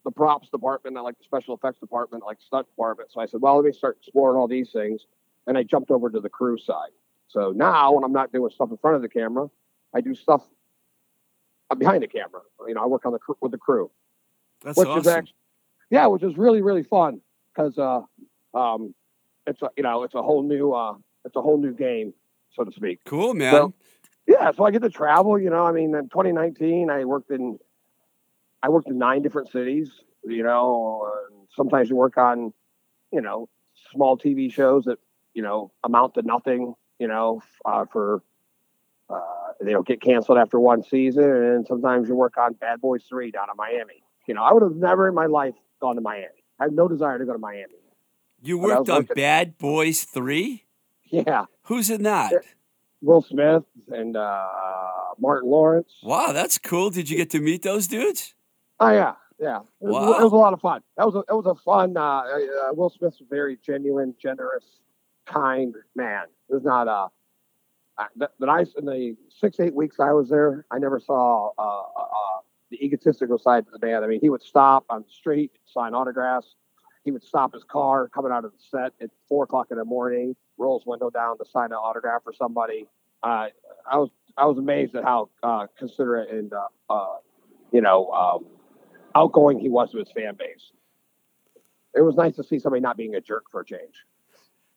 the 0.05 0.11
props 0.11 0.49
department, 0.51 0.97
I 0.97 1.01
like 1.01 1.19
the 1.19 1.25
special 1.25 1.55
effects 1.55 1.79
department, 1.81 2.23
I 2.25 2.27
like 2.27 2.39
the 2.39 2.45
stunt 2.45 2.67
department. 2.67 3.11
So 3.13 3.21
I 3.21 3.27
said, 3.27 3.41
well, 3.41 3.57
let 3.57 3.65
me 3.65 3.73
start 3.73 3.99
exploring 4.01 4.39
all 4.39 4.49
these 4.49 4.71
things, 4.71 5.07
and 5.47 5.57
I 5.57 5.63
jumped 5.63 5.91
over 5.91 6.11
to 6.11 6.21
the 6.21 6.29
crew 6.29 6.59
side. 6.59 6.91
So 7.29 7.53
now 7.53 7.93
when 7.93 8.05
I'm 8.05 8.13
not 8.13 8.33
doing 8.33 8.51
stuff 8.51 8.71
in 8.71 8.77
front 8.77 8.97
of 8.97 9.03
the 9.03 9.09
camera, 9.09 9.49
I 9.95 10.01
do 10.01 10.15
stuff 10.15 10.43
behind 11.77 12.03
the 12.03 12.09
camera. 12.09 12.41
You 12.67 12.75
know, 12.75 12.83
I 12.83 12.87
work 12.87 13.07
on 13.07 13.13
the 13.13 13.19
with 13.41 13.53
the 13.53 13.59
crew 13.59 13.91
That's 14.63 14.77
which 14.79 14.89
awesome. 14.89 15.01
is 15.01 15.07
actually 15.09 15.35
yeah, 15.91 16.07
which 16.07 16.23
is 16.23 16.37
really 16.37 16.63
really 16.63 16.83
fun 16.83 17.21
because 17.55 17.79
uh, 17.79 18.03
um, 18.55 18.95
it's 19.47 19.63
a 19.63 19.71
you 19.77 19.83
know 19.83 20.03
it's 20.05 20.15
a 20.15 20.23
whole 20.23 20.43
new 20.43 20.73
uh, 20.73 20.95
it's 21.25 21.37
a 21.37 21.43
whole 21.43 21.59
new 21.59 21.73
game 21.73 22.13
so 22.53 22.65
to 22.65 22.73
speak. 22.73 23.01
cool, 23.05 23.35
man. 23.35 23.53
So- 23.53 23.75
Yeah, 24.27 24.51
so 24.53 24.65
I 24.65 24.71
get 24.71 24.83
to 24.83 24.91
travel. 24.91 25.39
You 25.39 25.51
know, 25.51 25.65
I 25.65 25.73
mean, 25.73 25.95
in 25.95 26.09
2019, 26.09 26.91
I 26.91 27.05
worked 27.05 27.31
in 27.31 27.59
I 28.63 28.69
worked 28.69 28.89
in 28.89 28.99
nine 28.99 29.23
different 29.23 29.51
cities. 29.51 29.91
You 30.25 30.43
know, 30.43 31.09
and 31.31 31.47
sometimes 31.55 31.89
you 31.89 31.97
work 31.97 32.19
on 32.19 32.53
you 33.13 33.21
know 33.21 33.49
small 33.93 34.19
TV 34.19 34.53
shows 34.53 34.85
that 34.85 34.99
you 35.35 35.43
know 35.43 35.73
amount 35.85 36.15
to 36.15 36.23
nothing. 36.23 36.75
You 36.99 37.09
know, 37.09 37.43
uh, 37.65 37.85
for 37.93 38.23
uh, 39.09 39.21
they 39.61 39.73
don't 39.73 39.87
get 39.87 40.01
canceled 40.01 40.39
after 40.39 40.59
one 40.59 40.83
season, 40.83 41.25
and 41.25 41.67
sometimes 41.67 42.09
you 42.09 42.15
work 42.15 42.37
on 42.37 42.55
Bad 42.55 42.81
Boys 42.81 43.05
Three 43.09 43.31
down 43.31 43.47
in 43.51 43.57
Miami. 43.57 44.03
You 44.27 44.35
know, 44.35 44.43
I 44.43 44.53
would 44.53 44.63
have 44.63 44.75
never 44.75 45.09
in 45.09 45.15
my 45.15 45.27
life 45.27 45.55
gone 45.81 45.95
to 45.95 46.01
Miami. 46.01 46.43
I 46.59 46.65
have 46.65 46.73
no 46.73 46.89
desire 46.89 47.19
to 47.19 47.25
go 47.25 47.33
to 47.33 47.39
Miami. 47.39 47.75
you 48.43 48.59
worked 48.59 48.89
on 48.89 48.97
working- 49.03 49.15
Bad 49.15 49.59
Boys 49.59 50.05
3? 50.05 50.65
Yeah, 51.11 51.45
Who's 51.65 51.91
in 51.91 52.03
that? 52.03 52.33
Will 53.03 53.23
Smith 53.23 53.65
and 53.89 54.17
uh, 54.17 54.45
Martin 55.19 55.51
Lawrence. 55.51 55.93
Wow, 56.03 56.33
that's 56.33 56.59
cool. 56.59 56.91
Did 56.91 57.11
you 57.11 57.17
get 57.17 57.31
to 57.31 57.41
meet 57.41 57.63
those 57.63 57.87
dudes? 57.87 58.35
Oh 58.81 58.91
yeah, 58.91 59.15
yeah. 59.39 59.59
It 59.59 59.65
was, 59.81 59.93
Wow. 59.95 60.19
it 60.21 60.23
was 60.25 60.33
a 60.33 60.37
lot 60.37 60.53
of 60.53 60.61
fun. 60.61 60.83
That 60.97 61.07
was 61.07 61.15
a, 61.15 61.19
it 61.21 61.35
was 61.35 61.47
a 61.47 61.55
fun. 61.63 61.97
Uh, 61.97 62.01
uh, 62.01 62.73
Will 62.73 62.91
Smith's 62.91 63.21
a 63.21 63.25
very 63.29 63.59
genuine, 63.65 64.15
generous, 64.21 64.65
kind 65.27 65.75
man. 65.95 66.25
Was 66.49 66.65
not 66.65 66.89
uh, 66.89 67.09
I- 67.99 68.07
the, 68.17 68.31
the 68.39 68.47
nice 68.47 68.75
in 68.79 68.85
the 68.85 69.17
six 69.29 69.61
eight 69.61 69.75
weeks 69.75 69.97
I 70.01 70.13
was 70.13 70.29
there. 70.29 70.65
I 70.71 70.79
never 70.79 71.01
saw 71.01 71.51
uh, 71.59 71.63
uh, 71.63 72.03
uh, 72.03 72.41
the 72.71 72.85
egotistical 72.85 73.39
side 73.39 73.65
of 73.73 73.79
the 73.79 73.87
man. 73.87 74.03
I 74.05 74.07
mean, 74.07 74.21
he 74.21 74.31
would 74.31 74.43
stop 74.43 74.85
on 74.91 75.03
the 75.03 75.11
street, 75.13 75.53
sign 75.67 75.95
autographs. 75.95 76.55
He 77.07 77.13
would 77.13 77.23
stop 77.23 77.55
his 77.55 77.63
car 77.63 78.09
coming 78.09 78.33
out 78.33 78.45
of 78.45 78.51
the 78.51 78.59
set 78.69 78.93
at 79.01 79.11
four 79.29 79.45
o'clock 79.45 79.69
in 79.71 79.79
the 79.79 79.85
morning, 79.85 80.35
roll 80.59 80.79
his 80.79 80.85
window 80.87 81.09
down 81.09 81.39
to 81.39 81.45
sign 81.45 81.67
an 81.67 81.75
autograph 81.79 82.25
for 82.25 82.33
somebody. 82.35 82.89
Uh, 83.23 83.47
I 83.91 83.97
was 83.97 84.11
I 84.37 84.45
was 84.47 84.59
amazed 84.59 84.97
at 84.97 85.05
how 85.05 85.31
uh, 85.43 85.69
considerate 85.79 86.31
and 86.31 86.53
uh, 86.53 86.67
uh, 86.91 87.17
you 87.73 87.81
know 87.81 88.11
um, 88.11 88.47
outgoing 89.15 89.61
he 89.61 89.69
was 89.69 89.93
to 89.93 89.99
his 89.99 90.11
fan 90.11 90.35
base. 90.37 90.73
it 91.95 92.01
was 92.03 92.17
nice 92.17 92.35
to 92.37 92.43
see 92.45 92.59
somebody 92.59 92.81
not 92.83 92.97
being 92.97 93.15
a 93.15 93.21
jerk 93.21 93.45
for 93.53 93.61
a 93.61 93.65
change. 93.65 94.05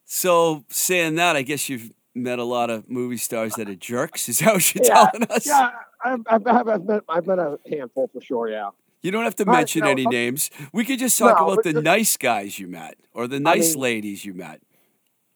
So 0.05 0.63
saying 0.69 1.15
that, 1.15 1.35
I 1.35 1.41
guess 1.41 1.67
you've 1.67 1.91
met 2.15 2.37
a 2.39 2.43
lot 2.43 2.69
of 2.69 2.89
movie 2.89 3.17
stars 3.17 3.55
that 3.55 3.67
are 3.69 3.75
jerks. 3.75 4.29
Is 4.29 4.39
that 4.39 4.53
what 4.53 4.75
you're 4.75 4.85
Yeah, 4.85 5.09
telling 5.11 5.27
us? 5.31 5.45
Yeah, 5.47 5.69
I've, 6.05 6.21
I've, 6.27 6.67
I've, 6.67 6.85
met, 6.85 7.03
I've 7.09 7.27
met 7.27 7.39
a 7.39 7.57
handful 7.69 8.07
for 8.13 8.21
sure. 8.21 8.49
Yeah. 8.49 8.69
You 9.01 9.11
don't 9.11 9.23
have 9.23 9.35
to 9.37 9.45
mention 9.45 9.81
no, 9.81 9.89
any 9.89 10.05
names. 10.05 10.49
We 10.73 10.83
could 10.83 10.99
just 10.99 11.17
talk 11.17 11.39
No, 11.39 11.49
about 11.51 11.63
the 11.63 11.73
just- 11.73 11.83
nice 11.83 12.17
guys 12.17 12.59
you 12.59 12.67
met 12.67 12.95
or 13.13 13.27
the 13.27 13.39
nice 13.39 13.73
mean- 13.75 13.81
ladies 13.81 14.25
you 14.25 14.33
met. 14.33 14.61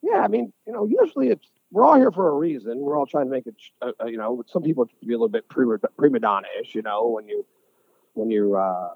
Yeah, 0.02 0.20
I 0.20 0.28
mean, 0.28 0.52
you 0.68 0.74
know, 0.74 0.86
usually 0.86 1.30
it's 1.30 1.48
we're 1.72 1.86
all 1.86 1.96
here 1.96 2.12
for 2.12 2.28
a 2.30 2.34
reason. 2.34 2.78
We're 2.80 2.98
all 2.98 3.06
trying 3.08 3.26
to 3.26 3.32
make 3.32 3.48
it. 3.48 3.56
Uh, 3.82 3.92
uh, 4.02 4.06
you 4.06 4.18
know, 4.18 4.44
some 4.48 4.62
people 4.62 4.86
can 4.86 5.08
be 5.08 5.14
a 5.14 5.18
little 5.18 5.30
bit 5.30 5.48
prima, 5.48 5.80
prima 5.98 6.20
donna-ish. 6.20 6.76
You 6.76 6.82
know, 6.82 7.08
when 7.08 7.28
you 7.28 7.46
when 8.14 8.30
you 8.30 8.56
uh, 8.56 8.90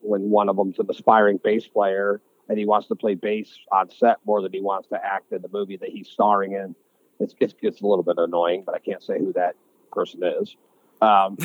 when 0.00 0.30
one 0.30 0.48
of 0.48 0.56
them's 0.56 0.78
an 0.78 0.86
aspiring 0.88 1.38
bass 1.42 1.66
player 1.66 2.20
and 2.48 2.56
he 2.56 2.64
wants 2.64 2.86
to 2.88 2.94
play 2.94 3.14
bass 3.14 3.50
on 3.72 3.90
set 3.90 4.18
more 4.24 4.40
than 4.40 4.52
he 4.52 4.60
wants 4.60 4.88
to 4.88 5.04
act 5.04 5.32
in 5.32 5.42
the 5.42 5.48
movie 5.52 5.76
that 5.76 5.90
he's 5.90 6.08
starring 6.08 6.52
in. 6.52 6.74
It's 7.18 7.34
it's, 7.40 7.54
it's 7.60 7.80
a 7.82 7.86
little 7.86 8.04
bit 8.04 8.14
annoying, 8.16 8.62
but 8.64 8.74
I 8.76 8.78
can't 8.78 9.02
say 9.02 9.18
who 9.18 9.32
that 9.34 9.56
person 9.92 10.20
is. 10.22 10.56
Um, 11.00 11.36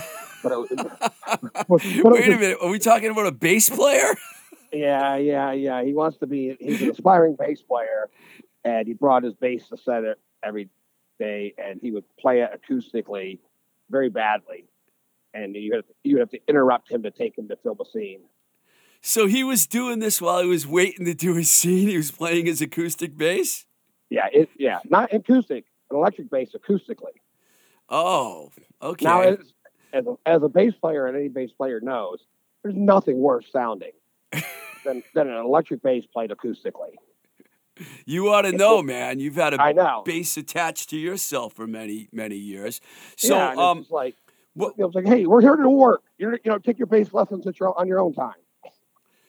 but 0.41 0.51
it, 0.51 0.77
but- 0.77 1.13
but 1.41 1.53
it 1.53 1.69
was 1.69 1.83
Wait 2.03 2.27
a 2.27 2.37
minute. 2.37 2.57
Are 2.61 2.69
we 2.69 2.79
talking 2.79 3.09
about 3.09 3.27
a 3.27 3.31
bass 3.31 3.69
player? 3.69 4.15
Yeah, 4.75 5.17
yeah, 5.17 5.51
yeah. 5.51 5.83
He 5.83 5.93
wants 5.93 6.17
to 6.17 6.25
be. 6.25 6.57
He's 6.59 6.81
an 6.81 6.89
aspiring 6.89 7.35
bass 7.37 7.61
player, 7.61 8.09
and 8.65 8.87
he 8.87 8.93
brought 8.95 9.21
his 9.21 9.35
bass 9.35 9.69
to 9.69 9.77
set 9.77 10.03
it 10.03 10.17
every 10.41 10.67
day, 11.19 11.53
and 11.59 11.79
he 11.79 11.91
would 11.91 12.05
play 12.17 12.41
it 12.41 12.49
acoustically, 12.59 13.37
very 13.91 14.09
badly, 14.09 14.65
and 15.31 15.55
you 15.55 15.75
have 15.75 15.85
you 16.03 16.17
have 16.17 16.31
to 16.31 16.39
interrupt 16.47 16.89
him 16.89 17.03
to 17.03 17.11
take 17.11 17.37
him 17.37 17.47
to 17.49 17.55
film 17.57 17.77
a 17.81 17.85
scene. 17.85 18.21
So 19.01 19.27
he 19.27 19.43
was 19.43 19.67
doing 19.67 19.99
this 19.99 20.19
while 20.19 20.41
he 20.41 20.47
was 20.47 20.65
waiting 20.65 21.05
to 21.05 21.13
do 21.13 21.35
his 21.35 21.51
scene. 21.51 21.87
He 21.87 21.97
was 21.97 22.09
playing 22.09 22.47
his 22.47 22.59
acoustic 22.59 23.15
bass. 23.15 23.65
Yeah, 24.09 24.25
it, 24.33 24.49
yeah, 24.57 24.79
not 24.89 25.13
acoustic, 25.13 25.65
an 25.91 25.97
electric 25.97 26.31
bass 26.31 26.55
acoustically. 26.55 27.13
Oh, 27.95 28.51
okay. 28.81 29.05
Now, 29.05 29.21
as 29.21 29.37
as 29.93 30.05
a, 30.07 30.15
as 30.25 30.41
a 30.41 30.49
bass 30.49 30.73
player, 30.81 31.05
and 31.05 31.15
any 31.15 31.27
bass 31.27 31.51
player 31.51 31.79
knows, 31.79 32.17
there's 32.63 32.75
nothing 32.75 33.19
worse 33.19 33.45
sounding 33.53 33.91
than 34.83 35.03
than 35.13 35.29
an 35.29 35.37
electric 35.37 35.83
bass 35.83 36.03
played 36.11 36.31
acoustically. 36.31 36.95
you 38.05 38.29
ought 38.29 38.41
to 38.41 38.51
know, 38.51 38.81
man. 38.81 39.19
You've 39.19 39.35
had 39.35 39.53
a 39.53 40.01
bass 40.03 40.35
attached 40.37 40.89
to 40.89 40.97
yourself 40.97 41.53
for 41.53 41.67
many, 41.67 42.09
many 42.11 42.35
years. 42.35 42.81
So, 43.15 43.35
yeah, 43.35 43.53
um, 43.55 43.85
like 43.91 44.15
what, 44.55 44.73
it 44.75 44.83
was 44.83 44.95
like, 44.95 45.05
hey, 45.05 45.27
we're 45.27 45.41
here 45.41 45.55
to 45.55 45.69
work. 45.69 46.01
You're, 46.17 46.33
you 46.33 46.51
know, 46.51 46.57
take 46.57 46.79
your 46.79 46.87
bass 46.87 47.13
lessons 47.13 47.45
at 47.45 47.59
your, 47.59 47.77
on 47.77 47.87
your 47.87 47.99
own 47.99 48.13
time. 48.13 48.33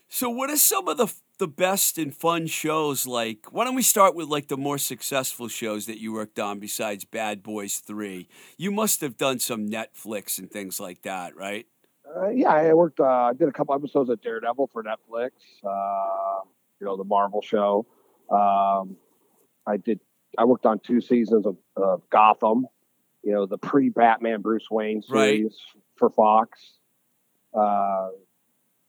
So, 0.09 0.31
what 0.31 0.49
are 0.49 0.57
some 0.57 0.89
of 0.89 0.97
the 0.97 1.13
the 1.39 1.49
best 1.49 1.99
and 1.99 2.15
fun 2.15 2.47
shows 2.47 3.07
like? 3.07 3.53
Why 3.53 3.65
don't 3.65 3.75
we 3.75 3.83
start 3.83 4.15
with 4.15 4.29
like 4.29 4.49
the 4.49 4.57
more 4.57 4.79
successful 4.79 5.49
shows 5.49 5.87
that 5.87 5.99
you 6.01 6.13
worked 6.13 6.39
on 6.39 6.59
besides 6.59 7.05
Bad 7.05 7.43
Boys 7.43 7.79
Three? 7.79 8.29
You 8.57 8.71
must 8.71 9.01
have 9.01 9.17
done 9.17 9.39
some 9.39 9.69
Netflix 9.69 10.39
and 10.39 10.51
things 10.51 10.79
like 10.81 11.03
that, 11.03 11.37
right? 11.37 11.67
Uh, 12.17 12.29
yeah, 12.29 12.51
I 12.53 12.73
worked. 12.75 13.01
Uh, 13.01 13.05
I 13.05 13.33
did 13.33 13.49
a 13.49 13.53
couple 13.53 13.75
episodes 13.75 14.11
of 14.11 14.21
Daredevil 14.23 14.71
for 14.73 14.85
Netflix. 14.85 15.31
Uh, 15.65 16.45
you 16.81 16.87
know, 16.87 16.97
the 16.97 17.05
Marvel 17.05 17.43
show. 17.43 17.87
Um, 18.31 18.97
I 19.67 19.77
did. 19.77 20.01
I 20.37 20.45
worked 20.45 20.67
on 20.67 20.81
two 20.81 21.01
seasons 21.01 21.47
of, 21.47 21.57
of 21.77 22.03
Gotham. 22.11 22.67
You 23.23 23.33
know, 23.33 23.47
the 23.47 23.57
pre-Batman 23.59 24.43
Bruce 24.43 24.71
Wayne 24.71 25.03
Right. 25.09 25.37
series 25.39 25.57
for 25.97 26.11
Fox. 26.11 26.59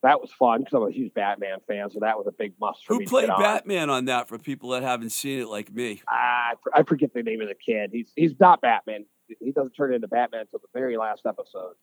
That 0.06 0.22
was 0.22 0.32
fun 0.32 0.60
because 0.60 0.74
I'm 0.76 0.84
a 0.88 0.92
huge 0.92 1.14
Batman 1.16 1.58
fan, 1.68 1.90
so 1.90 2.00
that 2.02 2.16
was 2.18 2.28
a 2.28 2.32
big 2.32 2.54
must 2.62 2.86
for 2.86 2.94
Who 2.94 3.00
me. 3.00 3.06
to 3.06 3.10
played 3.10 3.26
get 3.28 3.36
on. 3.36 3.42
Batman 3.42 3.90
on 3.90 4.06
that 4.06 4.28
for 4.30 4.38
people 4.38 4.70
that 4.70 4.84
haven't 4.84 5.10
seen 5.10 5.40
it 5.40 5.48
like 5.48 5.74
me? 5.74 6.02
I, 6.08 6.54
I 6.74 6.84
forget 6.84 7.12
the 7.14 7.24
name 7.24 7.42
of 7.42 7.48
the 7.48 7.56
kid. 7.56 7.90
He's 7.92 8.12
he's 8.16 8.40
not 8.40 8.62
Batman. 8.62 9.06
He 9.40 9.52
doesn't 9.52 9.74
turn 9.74 9.94
into 9.96 10.08
Batman 10.08 10.42
until 10.42 10.60
the 10.60 10.68
very 10.80 10.96
last 10.98 11.26
episode. 11.26 11.74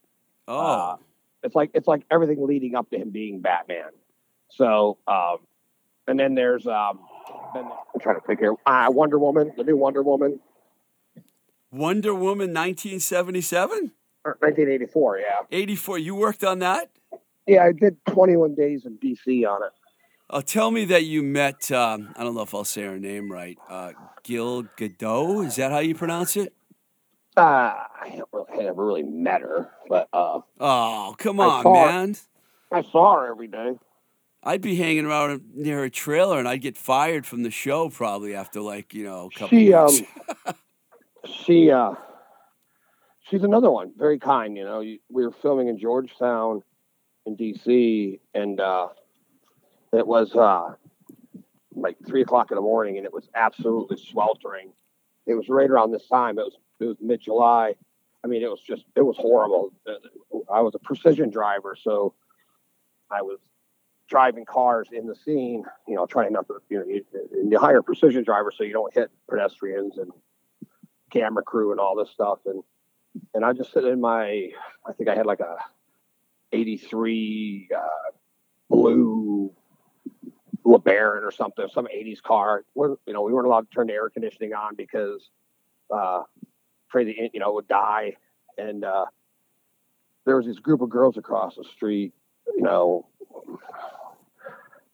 Oh, 0.47 0.57
Uh, 0.57 0.97
it's 1.43 1.55
like 1.57 1.71
it's 1.75 1.89
like 1.89 2.03
everything 2.13 2.47
leading 2.47 2.77
up 2.77 2.89
to 2.91 2.97
him 2.97 3.11
being 3.11 3.41
Batman. 3.41 3.91
So, 4.51 4.99
um, 5.09 5.39
and 6.07 6.19
then 6.21 6.35
there's 6.37 6.67
um, 6.69 7.01
then 7.55 7.65
I'm 7.65 8.01
trying 8.01 8.21
to 8.21 8.27
figure 8.27 8.53
uh, 8.67 8.87
Wonder 8.91 9.19
Woman, 9.19 9.53
the 9.57 9.65
new 9.65 9.77
Wonder 9.77 10.03
Woman, 10.05 10.39
Wonder 11.73 12.15
Woman 12.15 12.53
1977? 12.55 13.93
or 14.25 14.37
1984. 14.41 15.19
Yeah, 15.19 15.25
84. 15.51 15.99
You 15.99 16.15
worked 16.15 16.45
on 16.45 16.61
that? 16.61 16.91
Yeah, 17.47 17.65
I 17.65 17.73
did 17.73 17.97
21 18.07 18.55
days 18.55 18.85
in 18.87 18.99
DC 18.99 19.47
on 19.47 19.63
it. 19.65 19.73
Oh, 20.31 20.41
tell 20.41 20.71
me 20.71 20.85
that 20.87 21.05
you 21.05 21.23
met, 21.23 21.71
um, 21.73 22.15
I 22.17 22.25
don't 22.25 22.35
know 22.35 22.43
if 22.43 22.55
I'll 22.55 22.65
say 22.65 22.83
her 22.83 22.99
name 22.99 23.31
right, 23.31 23.59
uh, 23.69 23.93
Gil 24.23 24.63
Gadot? 24.79 25.47
Is 25.47 25.57
that 25.57 25.73
how 25.73 25.81
you 25.81 25.95
pronounce 25.95 26.37
it? 26.37 26.55
Uh, 27.37 27.41
I 27.41 28.23
really, 28.33 28.47
I 28.53 28.57
never 28.63 28.85
really 28.85 29.03
met 29.03 29.41
her, 29.43 29.71
but 29.89 30.09
uh, 30.13 30.41
Oh, 30.61 31.15
come 31.19 31.41
I 31.41 31.47
on, 31.47 31.65
her. 31.65 31.71
man. 31.73 32.17
I 32.71 32.83
saw 32.91 33.17
her 33.21 33.31
every 33.31 33.49
day. 33.49 33.79
I'd 34.43 34.61
be 34.61 34.75
hanging 34.77 35.05
around 35.07 35.43
near 35.55 35.85
a 35.85 35.91
trailer 35.91 36.39
and 36.39 36.49
I'd 36.49 36.63
get 36.63 36.77
fired 36.77 37.27
from 37.27 37.43
the 37.43 37.51
show 37.51 37.91
probably 37.91 38.35
after 38.35 38.61
like, 38.61 38.93
you 38.95 39.05
know, 39.05 39.31
a 39.35 39.39
couple 39.39 39.57
She 39.59 39.73
um, 39.73 39.95
she 41.45 41.71
uh, 41.71 41.93
she's 43.31 43.43
another 43.45 43.71
one. 43.71 43.93
Very 43.97 44.19
kind. 44.19 44.57
You 44.57 44.65
know, 44.65 44.81
we 44.81 44.99
were 45.11 45.31
filming 45.43 45.69
in 45.69 45.79
Georgetown, 45.79 46.63
in 47.27 47.37
DC, 47.37 48.21
and 48.35 48.61
uh, 48.61 48.89
it 49.93 50.07
was 50.07 50.35
uh, 50.35 50.75
like 51.75 51.97
three 52.07 52.23
o'clock 52.23 52.51
in 52.51 52.57
the 52.57 52.63
morning, 52.63 52.97
and 52.97 53.07
it 53.07 53.13
was 53.13 53.29
absolutely 53.35 53.97
sweltering. 53.97 54.73
It 55.27 55.35
was 55.35 55.49
right 55.49 55.71
around 55.71 55.93
this 55.93 56.07
time. 56.09 56.39
It 56.39 56.43
was 56.43 56.57
it 56.81 56.85
was 56.85 56.97
mid 57.01 57.21
July. 57.21 57.75
I 58.25 58.29
mean, 58.29 58.43
it 58.43 58.51
was 58.51 58.61
just 58.61 58.85
it 58.97 59.03
was 59.03 59.17
horrible. 59.17 59.73
Uh, 59.87 60.53
I 60.53 60.61
was 60.61 60.75
a 60.75 60.79
precision 60.79 61.31
driver, 61.31 61.77
so 61.81 62.15
I 63.11 63.23
was 63.23 63.39
driving 64.09 64.45
cars 64.45 64.89
in 64.93 65.07
the 65.07 65.15
scene. 65.15 65.65
You 65.87 65.95
know, 65.95 66.07
trying 66.07 66.33
not 66.33 66.47
to 66.49 66.59
you 66.69 66.79
know 66.79 66.87
you, 66.87 67.05
you 67.49 67.59
hire 67.59 67.83
precision 67.83 68.25
driver 68.25 68.53
so 68.57 68.65
you 68.65 68.73
don't 68.73 68.93
hit 68.93 69.11
pedestrians 69.29 69.99
and 69.99 70.11
camera 71.11 71.43
crew 71.43 71.71
and 71.71 71.81
all 71.81 71.97
this 71.97 72.11
stuff. 72.11 72.41
And 72.47 72.63
and 73.35 73.45
I 73.45 73.53
just 73.53 73.73
sit 73.73 73.85
in 73.85 74.01
my 74.01 74.51
I 74.87 74.93
think 74.97 75.09
I 75.09 75.15
had 75.15 75.27
like 75.27 75.41
a 75.41 75.57
'83 76.53 77.69
uh, 77.77 77.81
blue 78.69 79.53
LeBaron 80.65 81.23
or 81.23 81.31
something, 81.31 81.67
some 81.73 81.87
'80s 81.87 82.23
car. 82.23 82.65
We're, 82.75 82.97
you 83.07 83.13
know, 83.13 83.23
we 83.23 83.33
weren't 83.33 83.47
allowed 83.47 83.71
to 83.71 83.75
turn 83.75 83.87
the 83.89 83.95
air 83.95 84.11
conditioning 84.11 84.55
on 84.55 84.75
because 84.77 85.29
uh, 85.91 86.23
the 86.93 87.31
you 87.33 87.41
know 87.41 87.53
would 87.55 87.69
die. 87.69 88.17
And 88.59 88.85
uh, 88.85 89.07
there 90.27 90.37
was 90.37 90.47
this 90.47 90.59
group 90.59 90.83
of 90.83 90.91
girls 90.91 91.17
across 91.17 91.57
the 91.57 91.65
street. 91.65 92.13
You 92.57 92.63
know. 92.63 93.07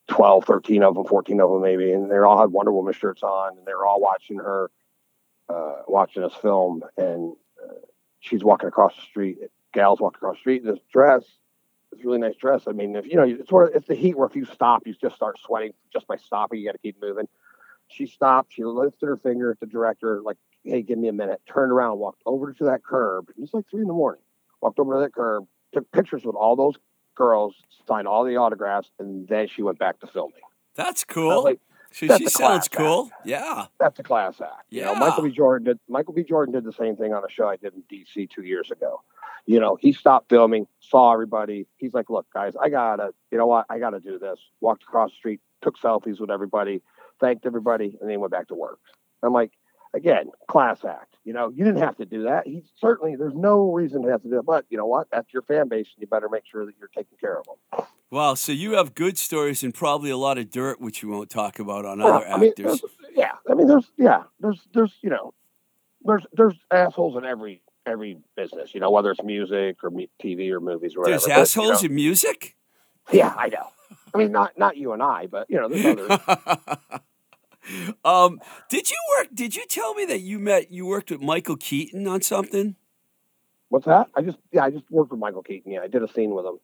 12, 0.09 0.44
13 0.47 0.83
of 0.83 0.94
them, 0.94 1.05
14 1.05 1.40
of 1.40 1.51
them 1.51 1.62
maybe, 1.62 1.92
and 1.92 2.11
they 2.11 2.16
all 2.16 2.40
had 2.40 2.51
Wonder 2.51 2.73
Woman 2.73 2.94
shirts 2.94 3.23
on, 3.23 3.59
and 3.59 3.66
they 3.66 3.75
were 3.75 3.87
all 3.87 4.01
watching 4.01 4.38
her, 4.38 4.71
uh, 5.49 5.83
watching 5.87 6.25
us 6.25 6.33
film, 6.40 6.83
and 6.97 7.37
uh, 7.62 7.75
she's 8.21 8.42
walking 8.42 8.68
across 8.68 8.97
the 8.97 9.03
street. 9.03 9.38
Gal's 9.75 10.01
walking 10.01 10.16
across 10.16 10.37
the 10.37 10.40
street 10.40 10.62
in 10.62 10.68
this 10.71 10.81
dress, 10.90 11.25
this 11.92 12.05
really 12.05 12.18
nice 12.18 12.37
dress. 12.37 12.64
I 12.66 12.72
mean, 12.72 12.96
if 12.96 13.07
you 13.07 13.16
know, 13.16 13.24
it's 13.24 13.48
sort 13.48 13.68
of 13.70 13.77
it's 13.77 13.88
the 13.88 13.94
heat 13.94 14.16
where 14.16 14.27
if 14.29 14.37
you 14.37 14.44
stop, 14.44 14.87
you 14.87 14.94
just 14.94 15.16
start 15.16 15.38
sweating 15.38 15.72
just 15.92 16.07
by 16.07 16.16
stopping. 16.16 16.61
You 16.61 16.66
got 16.66 16.72
to 16.72 16.79
keep 16.79 17.01
moving. 17.01 17.29
She 17.88 18.07
stopped. 18.07 18.53
She 18.53 18.64
lifted 18.64 19.07
her 19.07 19.16
finger 19.16 19.51
at 19.51 19.61
the 19.61 19.66
director, 19.66 20.20
like, 20.22 20.37
"Hey, 20.62 20.83
give 20.83 20.98
me 20.98 21.09
a 21.09 21.12
minute." 21.12 21.40
Turned 21.51 21.72
around, 21.72 21.98
walked 21.98 22.22
over 22.27 22.53
to 22.53 22.64
that 22.64 22.85
curb. 22.85 23.31
It 23.31 23.40
was 23.40 23.55
like 23.55 23.64
three 23.70 23.83
in 23.83 23.88
the 23.88 23.94
morning. 23.94 24.22
Walked 24.61 24.79
over 24.79 24.94
to 24.94 25.01
that 25.01 25.14
curb, 25.14 25.46
took 25.72 25.90
pictures 25.92 26.24
with 26.24 26.35
all 26.35 26.57
those 26.57 26.74
girls, 27.14 27.55
signed 27.87 28.07
all 28.07 28.24
the 28.24 28.37
autographs, 28.37 28.90
and 28.98 29.27
then 29.29 29.48
she 29.48 29.62
went 29.62 29.79
back 29.79 29.98
to 30.01 30.07
filming. 30.07 30.40
That's 30.74 31.05
cool. 31.05 31.42
like, 31.42 31.61
that's 32.01 32.22
she 32.22 32.29
sounds 32.29 32.68
cool. 32.68 33.11
Yeah. 33.24 33.66
that's 33.81 33.98
a 33.98 34.03
class 34.03 34.40
act. 34.40 34.66
You 34.70 34.83
know, 34.83 34.92
Yeah. 34.92 34.98
Michael 34.98 35.24
B. 35.24 35.31
Jordan 35.31 35.64
did 35.64 35.79
Michael 35.88 36.12
B. 36.14 36.22
Jordan 36.22 36.55
did 36.55 36.64
the 36.64 36.72
same 36.72 36.96
thing 36.96 37.12
on 37.12 37.24
a 37.24 37.31
show 37.31 37.48
I 37.48 37.57
did 37.57 37.72
in 37.74 37.83
DC 37.90 38.31
two 38.31 38.42
years 38.42 38.70
ago. 38.70 39.03
You 39.48 39.58
know, 39.61 39.78
he 39.80 39.94
stopped 39.94 40.28
filming, 40.28 40.66
saw 40.80 41.11
everybody. 41.11 41.66
He's 41.78 41.94
like, 41.94 42.11
"Look, 42.11 42.26
guys, 42.34 42.52
I 42.61 42.68
gotta, 42.68 43.14
you 43.30 43.38
know 43.38 43.46
what? 43.46 43.64
I 43.70 43.78
gotta 43.78 43.98
do 43.98 44.18
this." 44.18 44.38
Walked 44.61 44.82
across 44.82 45.11
the 45.11 45.16
street, 45.16 45.40
took 45.62 45.78
selfies 45.80 46.20
with 46.20 46.30
everybody, 46.30 46.82
thanked 47.18 47.46
everybody, 47.46 47.96
and 47.98 48.11
then 48.11 48.20
went 48.20 48.30
back 48.30 48.48
to 48.48 48.54
work. 48.54 48.78
I'm 49.22 49.32
like, 49.32 49.52
again, 49.94 50.26
class 50.50 50.84
act. 50.84 51.16
You 51.24 51.32
know, 51.32 51.48
you 51.48 51.64
didn't 51.64 51.80
have 51.80 51.96
to 51.96 52.04
do 52.04 52.24
that. 52.24 52.46
He 52.46 52.62
certainly, 52.78 53.16
there's 53.16 53.34
no 53.34 53.72
reason 53.72 54.02
to 54.02 54.11
have 54.11 54.20
to 54.20 54.28
do 54.28 54.38
it. 54.38 54.44
But 54.44 54.66
you 54.68 54.76
know 54.76 54.84
what? 54.84 55.08
That's 55.11 55.32
your 55.32 55.40
fan 55.40 55.68
base, 55.68 55.88
and 55.96 56.02
you 56.02 56.06
better 56.06 56.28
make 56.28 56.44
sure 56.44 56.66
that 56.66 56.74
you're 56.78 56.90
taking 56.94 57.16
care 57.18 57.38
of 57.38 57.46
them. 57.46 57.87
Wow. 58.11 58.34
So 58.34 58.52
you 58.52 58.72
have 58.74 58.94
good 58.94 59.16
stories 59.16 59.62
and 59.62 59.72
probably 59.72 60.11
a 60.11 60.18
lot 60.18 60.37
of 60.37 60.50
dirt, 60.50 60.78
which 60.78 61.02
you 61.02 61.08
won't 61.08 61.30
talk 61.30 61.58
about 61.58 61.87
on 61.87 62.00
Well, 62.00 62.18
other 62.18 62.28
I 62.28 62.37
mean, 62.37 62.50
actors. 62.50 62.82
yeah, 63.14 63.32
I 63.50 63.54
mean, 63.54 63.66
there's 63.66 63.90
yeah, 63.96 64.24
there's 64.40 64.61
there's 64.74 64.92
you 65.00 65.08
know, 65.08 65.32
there's 66.02 66.26
there's 66.34 66.54
assholes 66.70 67.16
in 67.16 67.24
every 67.24 67.62
every 67.88 68.18
business, 68.37 68.74
you 68.74 68.81
know, 68.81 68.90
whether 68.90 69.11
it's 69.11 69.22
music 69.22 69.83
or 69.83 69.90
TV 70.22 70.51
or 70.51 70.61
movies 70.61 70.94
or 70.94 71.01
whatever. 71.01 71.18
There's 71.18 71.22
But, 71.24 71.37
you 71.37 71.42
assholes 71.42 71.83
know, 71.83 71.87
in 71.88 71.94
music? 71.94 72.57
Yeah, 73.11 73.35
I 73.37 73.48
know. 73.48 73.66
I 74.14 74.18
mean, 74.18 74.33
not 74.33 74.59
not 74.59 74.77
you 74.77 74.92
and 74.92 75.03
I, 75.03 75.27
but 75.27 75.48
you 75.51 75.59
know, 75.59 75.68
there's 75.68 75.85
others. 75.85 76.79
um, 78.05 78.40
did 78.68 78.90
you 78.90 78.96
work? 79.18 79.29
Did 79.35 79.57
you 79.57 79.66
tell 79.66 79.94
me 79.94 80.05
that 80.07 80.20
you 80.20 80.38
met? 80.38 80.70
You 80.70 80.87
worked 80.87 81.11
with 81.11 81.20
Michael 81.20 81.57
Keaton 81.57 82.07
on 82.07 82.22
something? 82.22 82.77
What's 83.68 83.87
that? 83.87 84.09
I 84.14 84.22
just 84.22 84.38
yeah, 84.53 84.64
I 84.64 84.70
just 84.70 84.90
worked 84.90 85.11
with 85.11 85.20
Michael 85.20 85.42
Keaton. 85.42 85.72
Yeah, 85.72 85.81
I 85.81 85.88
did 85.88 86.03
a 86.03 86.09
scene 86.09 86.35
with 86.35 86.46
him. 86.46 86.59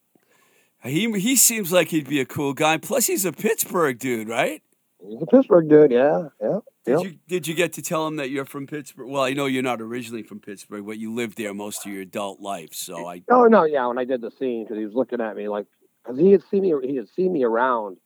He 0.83 1.11
he 1.19 1.37
seems 1.37 1.73
like 1.73 1.89
he'd 1.89 2.09
be 2.09 2.21
a 2.21 2.27
cool 2.27 2.53
guy. 2.53 2.77
Plus, 2.79 3.07
he's 3.07 3.25
a 3.25 3.33
Pittsburgh 3.33 3.99
dude, 3.99 4.29
right? 4.29 4.63
He's 5.09 5.21
a 5.21 5.27
Pittsburgh 5.27 5.69
dude. 5.69 5.93
Yeah, 5.93 6.29
yeah. 6.41 6.59
Did 6.85 6.93
yeah. 6.93 6.99
you 6.99 7.19
did 7.29 7.47
you 7.47 7.55
get 7.55 7.73
to 7.75 7.83
tell 7.83 8.07
him 8.07 8.17
that 8.17 8.31
you're 8.31 8.45
from 8.45 8.67
Pittsburgh? 8.67 9.09
Well, 9.09 9.23
I 9.23 9.33
know 9.33 9.47
you're 9.47 9.63
not 9.63 9.81
originally 9.81 10.23
from 10.23 10.41
Pittsburgh, 10.41 10.87
but 10.87 10.99
you 10.99 11.13
lived 11.13 11.37
there 11.37 11.53
most 11.53 11.85
of 11.87 11.93
your 11.93 12.03
adult 12.03 12.41
life. 12.41 12.73
So 12.73 13.07
I 13.07 13.23
Oh 13.31 13.45
no, 13.45 13.65
yeah. 13.65 13.87
When 13.87 13.99
I 13.99 14.05
did 14.05 14.21
the 14.21 14.31
scene, 14.31 14.65
because 14.65 14.79
he 14.79 14.85
was 14.85 14.95
looking 14.95 15.21
at 15.21 15.37
me 15.37 15.49
like, 15.49 15.67
because 16.03 16.19
he 16.19 16.33
had 16.33 16.43
seen 16.51 16.63
me, 16.63 16.75
he 16.83 16.97
had 16.97 17.09
seen 17.09 17.33
me 17.33 17.45
around, 17.45 17.99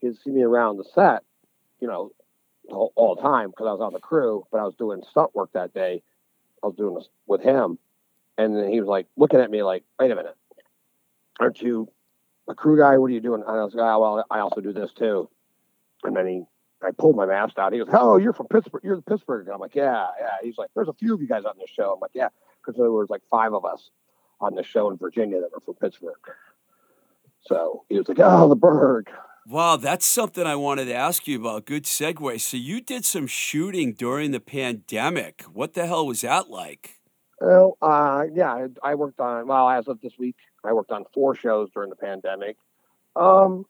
he 0.00 0.08
had 0.08 0.16
seen 0.16 0.34
me 0.34 0.42
around 0.42 0.78
the 0.78 0.84
set, 0.94 1.22
you 1.80 1.88
know, 1.88 2.10
all, 2.68 2.92
all 2.94 3.14
the 3.16 3.22
time 3.22 3.50
because 3.50 3.66
I 3.66 3.72
was 3.72 3.80
on 3.80 3.92
the 3.92 4.00
crew, 4.00 4.46
but 4.50 4.58
I 4.58 4.64
was 4.64 4.74
doing 4.76 5.02
stunt 5.10 5.34
work 5.34 5.50
that 5.52 5.74
day. 5.74 6.02
I 6.62 6.66
was 6.66 6.76
doing 6.76 6.94
this 6.94 7.08
with 7.26 7.42
him, 7.42 7.78
and 8.38 8.56
then 8.56 8.72
he 8.72 8.80
was 8.80 8.88
like 8.88 9.06
looking 9.16 9.40
at 9.40 9.50
me 9.50 9.62
like, 9.62 9.84
"Wait 10.00 10.10
a 10.10 10.16
minute, 10.16 10.36
aren't 11.38 11.60
you 11.60 11.88
a 12.48 12.54
crew 12.54 12.78
guy? 12.78 12.96
What 12.96 13.10
are 13.10 13.14
you 13.14 13.20
doing?" 13.20 13.42
And 13.46 13.58
I 13.58 13.64
was 13.64 13.74
like, 13.74 13.84
oh, 13.84 13.98
"Well, 13.98 14.24
I 14.30 14.38
also 14.38 14.62
do 14.62 14.72
this 14.72 14.90
too." 14.94 15.28
And 16.04 16.16
then 16.16 16.26
he, 16.26 16.42
I 16.82 16.90
pulled 16.96 17.16
my 17.16 17.26
mask 17.26 17.58
out. 17.58 17.72
He 17.72 17.78
goes, 17.78 17.88
"Oh, 17.92 18.16
you're 18.16 18.32
from 18.32 18.46
Pittsburgh. 18.48 18.82
You're 18.84 18.96
the 18.96 19.02
Pittsburgh." 19.02 19.46
guy." 19.46 19.54
I'm 19.54 19.60
like, 19.60 19.74
"Yeah, 19.74 20.06
yeah." 20.18 20.28
He's 20.42 20.58
like, 20.58 20.70
"There's 20.74 20.88
a 20.88 20.92
few 20.92 21.14
of 21.14 21.20
you 21.20 21.28
guys 21.28 21.44
on 21.44 21.54
this 21.58 21.70
show." 21.70 21.94
I'm 21.94 22.00
like, 22.00 22.12
"Yeah," 22.14 22.28
because 22.60 22.78
there 22.78 22.90
was 22.90 23.10
like 23.10 23.22
five 23.30 23.54
of 23.54 23.64
us 23.64 23.90
on 24.40 24.54
the 24.54 24.62
show 24.62 24.90
in 24.90 24.96
Virginia 24.96 25.40
that 25.40 25.50
were 25.52 25.60
from 25.60 25.74
Pittsburgh. 25.74 26.14
So 27.40 27.84
he 27.88 27.98
was 27.98 28.08
like, 28.08 28.18
"Oh, 28.20 28.48
the 28.48 28.56
bird." 28.56 29.08
Wow, 29.46 29.76
that's 29.76 30.06
something 30.06 30.46
I 30.46 30.56
wanted 30.56 30.86
to 30.86 30.94
ask 30.94 31.28
you 31.28 31.38
about. 31.38 31.66
Good 31.66 31.84
segue. 31.84 32.40
So 32.40 32.56
you 32.56 32.80
did 32.80 33.04
some 33.04 33.26
shooting 33.26 33.92
during 33.92 34.30
the 34.30 34.40
pandemic. 34.40 35.42
What 35.52 35.74
the 35.74 35.86
hell 35.86 36.06
was 36.06 36.22
that 36.22 36.48
like? 36.48 37.00
Well, 37.40 37.76
uh, 37.82 38.24
yeah, 38.32 38.52
I, 38.54 38.66
I 38.82 38.94
worked 38.94 39.20
on. 39.20 39.46
Well, 39.46 39.68
as 39.68 39.86
of 39.86 40.00
this 40.00 40.18
week, 40.18 40.36
I 40.64 40.72
worked 40.72 40.90
on 40.90 41.04
four 41.12 41.34
shows 41.34 41.68
during 41.74 41.90
the 41.90 41.96
pandemic. 41.96 42.56
Um, 43.16 43.66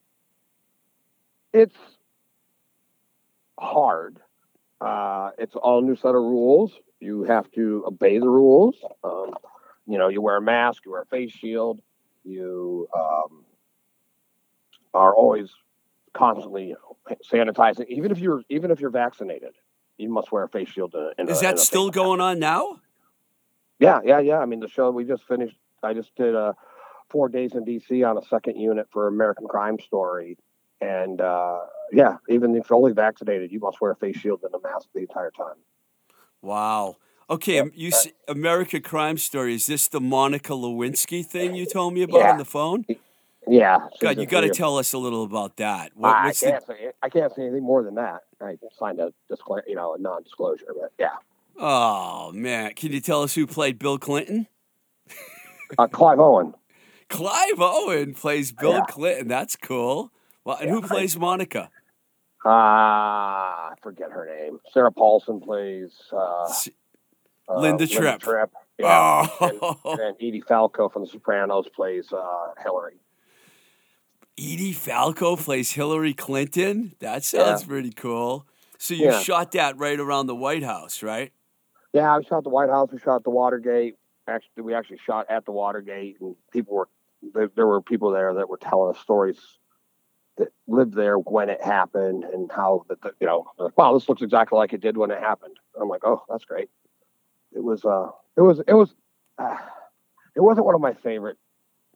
it's 1.52 1.74
hard. 3.58 4.18
Uh, 4.80 5.30
it's 5.38 5.54
all 5.56 5.80
new 5.82 5.96
set 5.96 6.08
of 6.08 6.22
rules. 6.22 6.72
You 7.00 7.24
have 7.24 7.50
to 7.52 7.84
obey 7.86 8.18
the 8.18 8.28
rules. 8.28 8.76
Um, 9.02 9.34
you 9.86 9.98
know, 9.98 10.08
you 10.08 10.20
wear 10.22 10.36
a 10.36 10.42
mask, 10.42 10.84
you 10.84 10.92
wear 10.92 11.02
a 11.02 11.06
face 11.06 11.32
shield, 11.32 11.80
you 12.24 12.88
um, 12.96 13.44
are 14.94 15.14
always 15.14 15.50
constantly 16.14 16.68
you 16.68 16.76
know, 16.76 17.16
sanitizing. 17.30 17.86
Even 17.88 18.10
if 18.10 18.18
you're 18.18 18.42
even 18.48 18.70
if 18.70 18.80
you're 18.80 18.90
vaccinated, 18.90 19.54
you 19.98 20.08
must 20.08 20.32
wear 20.32 20.44
a 20.44 20.48
face 20.48 20.68
shield. 20.70 20.94
In, 20.94 21.10
in 21.18 21.28
Is 21.28 21.38
a- 21.40 21.42
that 21.42 21.58
still 21.58 21.90
going 21.90 22.20
on 22.20 22.38
now? 22.38 22.80
yeah, 23.78 24.00
yeah, 24.04 24.20
yeah. 24.20 24.38
I 24.38 24.46
mean, 24.46 24.60
the 24.60 24.68
show 24.68 24.90
we 24.90 25.04
just 25.04 25.26
finished. 25.26 25.56
I 25.82 25.92
just 25.92 26.14
did 26.16 26.34
uh, 26.34 26.54
four 27.10 27.28
days 27.28 27.54
in 27.54 27.64
DC 27.64 28.08
on 28.08 28.16
a 28.16 28.22
second 28.22 28.56
unit 28.58 28.86
for 28.90 29.06
American 29.06 29.46
Crime 29.46 29.78
Story, 29.78 30.38
and 30.80 31.20
uh, 31.20 31.58
yeah, 31.92 32.16
even 32.28 32.54
if 32.56 32.68
you're 32.68 32.76
only 32.76 32.92
vaccinated, 32.92 33.52
you 33.52 33.60
must 33.60 33.80
wear 33.80 33.92
a 33.92 33.96
face 33.96 34.16
shield 34.16 34.40
and 34.42 34.54
a 34.54 34.60
mask 34.60 34.88
the 34.94 35.00
entire 35.00 35.30
time. 35.30 35.56
Wow. 36.42 36.96
Okay, 37.30 37.58
um, 37.58 37.72
you 37.74 37.90
see, 37.90 38.12
America 38.28 38.80
Crime 38.80 39.16
Story. 39.16 39.54
Is 39.54 39.66
this 39.66 39.88
the 39.88 40.00
Monica 40.00 40.52
Lewinsky 40.52 41.24
thing 41.24 41.54
you 41.54 41.64
told 41.64 41.94
me 41.94 42.02
about 42.02 42.18
Yeah. 42.18 42.32
on 42.32 42.38
the 42.38 42.44
phone? 42.44 42.84
Yeah, 43.46 43.88
God, 44.00 44.18
you 44.18 44.26
got 44.26 44.40
to 44.42 44.48
tell 44.50 44.78
us 44.78 44.92
a 44.94 44.98
little 44.98 45.22
about 45.22 45.56
that. 45.58 45.92
What, 45.94 46.14
I 46.16 46.26
what's 46.26 46.40
the, 46.40 46.50
can't 46.52 46.66
say 46.66 46.92
I 47.02 47.08
can't 47.10 47.34
say 47.34 47.42
anything 47.42 47.62
more 47.62 47.82
than 47.82 47.94
that. 47.96 48.22
I 48.40 48.56
signed 48.78 49.00
a 49.00 49.12
discla- 49.30 49.62
you 49.66 49.74
know, 49.74 49.94
a 49.94 49.98
non-disclosure, 49.98 50.66
but 50.78 50.92
yeah. 50.98 51.10
oh 51.58 52.32
man, 52.32 52.72
can 52.74 52.92
you 52.92 53.00
tell 53.00 53.22
us 53.22 53.34
who 53.34 53.46
played 53.46 53.78
Bill 53.78 53.98
Clinton? 53.98 54.46
Uh, 55.78 55.86
Clive 55.86 56.20
Owen. 56.20 56.54
Clive 57.08 57.58
Owen 57.58 58.14
plays 58.14 58.52
Bill 58.52 58.72
Yeah. 58.72 58.84
Clinton. 58.88 59.28
That's 59.28 59.56
cool. 59.56 60.10
Well, 60.44 60.56
and 60.58 60.68
Yeah, 60.68 60.74
who 60.74 60.82
plays 60.82 61.18
Monica? 61.18 61.70
Ah, 62.44 63.70
I 63.70 63.74
forget 63.82 64.10
her 64.10 64.26
name. 64.26 64.58
Sarah 64.72 64.92
Paulson 64.92 65.40
plays 65.40 65.92
uh, 66.12 66.52
uh, 67.48 67.60
Linda 67.60 67.86
Tripp. 67.86 68.20
Tripp. 68.20 68.50
Yeah. 68.78 69.26
Oh, 69.40 69.78
And 69.84 69.98
then 69.98 70.14
Edie 70.20 70.40
Falco 70.46 70.88
from 70.88 71.02
The 71.04 71.08
Sopranos 71.08 71.66
plays 71.74 72.12
uh, 72.12 72.48
Hillary. 72.62 72.96
Edie 74.36 74.72
Falco 74.72 75.36
plays 75.36 75.70
Hillary 75.72 76.12
Clinton. 76.12 76.94
That 76.98 77.22
sounds 77.24 77.64
pretty 77.64 77.92
cool. 77.92 78.46
So 78.78 78.94
you 78.94 79.06
Yeah. 79.06 79.20
shot 79.20 79.52
that 79.52 79.78
right 79.78 79.98
around 79.98 80.26
the 80.26 80.34
White 80.34 80.64
House, 80.64 81.02
right? 81.02 81.32
Yeah, 81.92 82.18
we 82.18 82.24
shot 82.24 82.42
the 82.42 82.50
White 82.50 82.68
House. 82.68 82.90
We 82.92 82.98
shot 82.98 83.22
the 83.22 83.30
Watergate. 83.30 83.94
Actually, 84.26 84.64
we 84.64 84.74
actually 84.74 84.98
shot 85.06 85.26
at 85.30 85.44
the 85.44 85.52
Watergate, 85.52 86.16
and 86.20 86.34
people 86.50 86.74
were 86.74 86.88
there, 87.34 87.48
there 87.54 87.66
were 87.66 87.80
people 87.80 88.10
there 88.10 88.34
that 88.34 88.48
were 88.48 88.56
telling 88.56 88.94
us 88.94 89.00
stories 89.00 89.38
that 90.36 90.48
lived 90.66 90.94
there 90.94 91.16
when 91.16 91.48
it 91.48 91.62
happened 91.62 92.24
and 92.24 92.50
how 92.50 92.84
that 92.88 93.00
the, 93.02 93.12
you 93.20 93.26
know, 93.26 93.46
like, 93.58 93.76
wow, 93.78 93.94
this 93.94 94.08
looks 94.08 94.22
exactly 94.22 94.56
like 94.56 94.72
it 94.72 94.80
did 94.80 94.96
when 94.96 95.10
it 95.10 95.20
happened. 95.20 95.56
I'm 95.80 95.88
like, 95.88 96.04
oh, 96.04 96.22
that's 96.28 96.44
great. 96.44 96.70
It 97.52 97.62
was 97.62 97.84
uh, 97.84 98.10
it 98.36 98.40
was 98.40 98.60
it 98.66 98.74
was 98.74 98.94
uh, 99.38 99.56
it 100.34 100.40
wasn't 100.40 100.66
one 100.66 100.74
of 100.74 100.80
my 100.80 100.94
favorite 100.94 101.38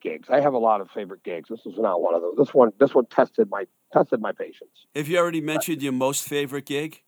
gigs. 0.01 0.29
I 0.31 0.41
have 0.41 0.55
a 0.55 0.59
lot 0.59 0.81
of 0.81 0.91
favorite 0.91 1.25
gigs. 1.25 1.49
This 1.49 1.65
was 1.65 1.77
not 1.79 2.01
one 2.01 2.15
of 2.15 2.23
those. 2.23 2.35
This 2.37 2.55
one 2.55 2.73
this 2.79 2.95
one 2.95 3.07
tested 3.07 3.51
my 3.51 3.67
tested 3.93 4.21
my 4.21 4.33
patience. 4.33 4.87
Have 4.95 5.09
you 5.09 5.19
already 5.19 5.41
mentioned 5.41 5.83
your 5.83 5.93
most 5.93 6.29
favorite 6.29 6.67
gig? 6.67 7.03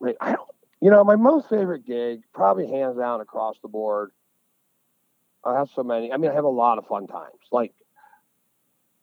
Like, 0.00 0.16
I 0.20 0.32
don't, 0.32 0.48
you 0.80 0.90
know, 0.90 1.04
my 1.04 1.16
most 1.16 1.48
favorite 1.50 1.86
gig, 1.86 2.22
probably 2.32 2.66
hands 2.66 2.96
down 2.96 3.20
across 3.20 3.56
the 3.60 3.68
board. 3.68 4.12
I 5.44 5.58
have 5.58 5.68
so 5.74 5.82
many. 5.82 6.12
I 6.12 6.16
mean, 6.16 6.30
I 6.30 6.34
have 6.34 6.44
a 6.44 6.48
lot 6.48 6.78
of 6.78 6.86
fun 6.86 7.06
times. 7.06 7.36
Like, 7.52 7.74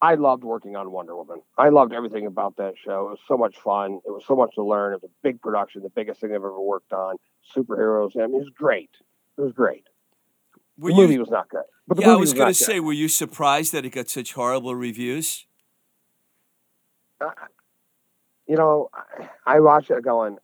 I 0.01 0.15
loved 0.15 0.43
working 0.43 0.75
on 0.75 0.91
Wonder 0.91 1.15
Woman. 1.15 1.41
I 1.57 1.69
loved 1.69 1.91
everything 1.91 2.27
about 2.27 2.57
that 2.57 2.75
show. 2.83 3.07
It 3.07 3.11
was 3.11 3.19
so 3.27 3.37
much 3.37 3.57
fun. 3.57 3.99
It 4.05 4.11
was 4.11 4.23
so 4.27 4.35
much 4.35 4.53
to 4.55 4.63
learn. 4.63 4.93
It 4.93 5.01
was 5.01 5.09
a 5.09 5.13
big 5.23 5.41
production, 5.41 5.81
the 5.81 5.89
biggest 5.89 6.21
thing 6.21 6.31
I've 6.31 6.35
ever 6.35 6.61
worked 6.61 6.93
on. 6.93 7.15
Superheroes. 7.55 8.11
I 8.15 8.27
mean, 8.27 8.35
it 8.35 8.39
was 8.39 8.49
great. 8.55 8.91
It 9.37 9.41
was 9.41 9.53
great. 9.53 9.85
Were 10.77 10.91
the 10.91 10.97
movie 10.97 11.17
was 11.17 11.29
not 11.29 11.49
good. 11.49 11.63
But 11.87 11.97
the 11.97 12.03
Yeah, 12.03 12.11
I 12.11 12.15
was 12.15 12.31
was 12.31 12.33
going 12.33 12.47
to 12.49 12.53
say, 12.53 12.79
were 12.79 12.93
you 12.93 13.07
surprised 13.07 13.73
that 13.73 13.85
it 13.85 13.89
got 13.89 14.09
such 14.09 14.33
horrible 14.33 14.75
reviews? 14.75 15.47
you 18.47 18.55
know, 18.55 18.89
I, 18.93 19.55
I 19.55 19.59
watch 19.59 19.89
it 19.89 20.03
going, 20.03 20.37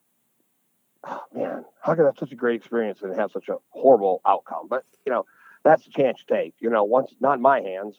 oh, 1.03 1.23
man, 1.35 1.65
how 1.81 1.93
can 1.93 2.05
that 2.05 2.17
such 2.17 2.31
a 2.31 2.35
great 2.35 2.55
experience 2.55 3.03
and 3.03 3.15
have 3.15 3.31
such 3.31 3.49
a 3.49 3.57
horrible 3.69 4.21
outcome? 4.25 4.67
But 4.67 4.83
you 5.05 5.11
know, 5.11 5.25
that's 5.63 5.85
the 5.85 5.91
chance 5.91 6.23
you 6.27 6.35
take. 6.35 6.55
You 6.59 6.71
know, 6.71 6.83
once 6.83 7.13
not 7.19 7.35
in 7.35 7.41
my 7.41 7.61
hands. 7.61 7.95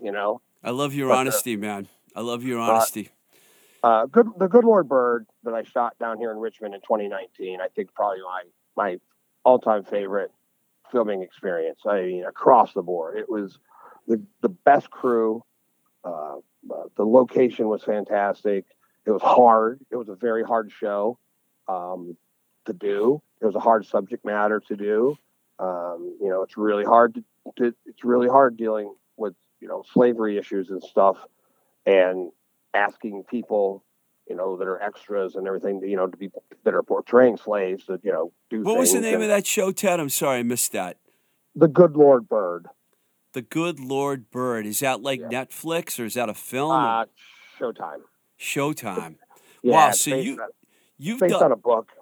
You 0.00 0.12
know, 0.12 0.40
I 0.64 0.70
love 0.70 0.94
your 0.94 1.08
But, 1.08 1.14
uh, 1.14 1.18
honesty, 1.20 1.56
man. 1.56 1.88
I 2.14 2.20
love 2.20 2.44
your 2.44 2.60
honesty. 2.60 3.10
uh, 3.82 4.06
good 4.06 4.28
the 4.38 4.48
Good 4.48 4.64
Lord 4.64 4.88
Bird 4.88 5.26
that 5.44 5.54
I 5.54 5.62
shot 5.64 5.98
down 5.98 6.18
here 6.18 6.30
in 6.30 6.38
Richmond 6.38 6.74
in 6.74 6.80
2019. 6.80 7.60
I 7.60 7.68
think 7.68 7.94
probably 7.94 8.20
my 8.22 8.42
my 8.76 9.00
all 9.44 9.58
time 9.58 9.84
favorite 9.84 10.30
filming 10.90 11.22
experience. 11.22 11.80
I 11.86 12.02
mean, 12.02 12.24
across 12.24 12.74
the 12.74 12.82
board, 12.82 13.18
it 13.18 13.28
was 13.28 13.58
the 14.06 14.22
the 14.40 14.48
best 14.50 14.90
crew. 14.90 15.42
Uh, 16.04 16.36
uh, 16.70 16.84
the 16.96 17.04
location 17.04 17.66
was 17.68 17.82
fantastic. 17.82 18.64
It 19.04 19.10
was 19.10 19.22
hard. 19.22 19.80
It 19.90 19.96
was 19.96 20.08
a 20.08 20.14
very 20.14 20.44
hard 20.44 20.70
show 20.70 21.18
um, 21.66 22.16
to 22.66 22.72
do. 22.72 23.20
It 23.40 23.46
was 23.46 23.56
a 23.56 23.60
hard 23.60 23.84
subject 23.86 24.24
matter 24.24 24.60
to 24.68 24.76
do. 24.76 25.16
Um, 25.58 26.16
you 26.20 26.28
know, 26.28 26.42
it's 26.42 26.56
really 26.56 26.84
hard 26.84 27.14
to, 27.14 27.24
to. 27.56 27.74
It's 27.86 28.04
really 28.04 28.28
hard 28.28 28.56
dealing 28.56 28.94
with 29.16 29.34
you 29.62 29.68
know 29.68 29.84
slavery 29.92 30.36
issues 30.36 30.68
and 30.70 30.82
stuff, 30.82 31.16
and 31.86 32.30
asking 32.74 33.22
people, 33.30 33.84
you 34.28 34.34
know, 34.36 34.56
that 34.56 34.66
are 34.66 34.82
extras 34.82 35.36
and 35.36 35.46
everything, 35.46 35.80
you 35.84 35.96
know, 35.96 36.08
to 36.08 36.16
be 36.16 36.28
that 36.64 36.74
are 36.74 36.82
portraying 36.82 37.36
slaves 37.36 37.86
that 37.86 38.04
you 38.04 38.12
know 38.12 38.32
do. 38.50 38.62
What 38.62 38.76
was 38.78 38.92
the 38.92 39.00
name 39.00 39.14
and- 39.14 39.22
of 39.24 39.28
that 39.28 39.46
show, 39.46 39.70
Ted? 39.70 40.00
I'm 40.00 40.08
sorry, 40.10 40.40
I 40.40 40.42
missed 40.42 40.72
that. 40.72 40.98
The 41.54 41.68
Good 41.68 41.96
Lord 41.96 42.28
Bird. 42.28 42.66
The 43.34 43.42
Good 43.42 43.78
Lord 43.80 44.30
Bird. 44.30 44.66
Is 44.66 44.80
that 44.80 45.00
like 45.02 45.20
Yeah. 45.20 45.28
Netflix 45.44 45.98
or 46.00 46.04
is 46.06 46.14
that 46.14 46.28
a 46.28 46.34
film? 46.34 46.72
Uh, 46.72 47.04
Showtime. 47.58 48.00
Showtime. 48.38 49.16
Yeah, 49.64 49.72
Wow, 49.86 49.90
so 49.92 50.16
you- 50.16 50.42
on- 50.42 50.48
You've 50.98 51.20
based 51.20 51.34
done. 51.34 51.44
on 51.44 51.52
a 51.52 51.56
book. 51.56 51.92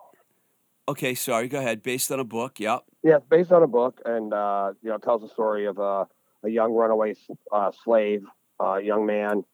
Okay, 0.89 1.15
sorry. 1.15 1.47
Go 1.47 1.59
ahead. 1.59 1.83
Based 1.83 2.11
on 2.11 2.19
a 2.19 2.25
book. 2.25 2.59
Yep. 2.59 2.85
Yeah, 3.03 3.17
it's 3.17 3.27
based 3.27 3.53
on 3.53 3.63
a 3.63 3.67
book, 3.67 4.01
and 4.07 4.33
uh, 4.33 4.73
you 4.83 4.89
know, 4.89 4.97
tells 4.97 5.21
the 5.21 5.29
story 5.29 5.67
of 5.67 5.77
a, 5.79 6.07
a 6.45 6.49
young 6.49 6.73
runaway 6.73 7.15
uh, 7.53 7.71
slave, 7.85 8.25
uh, 8.63 8.77
young 8.77 9.07
man, 9.07 9.45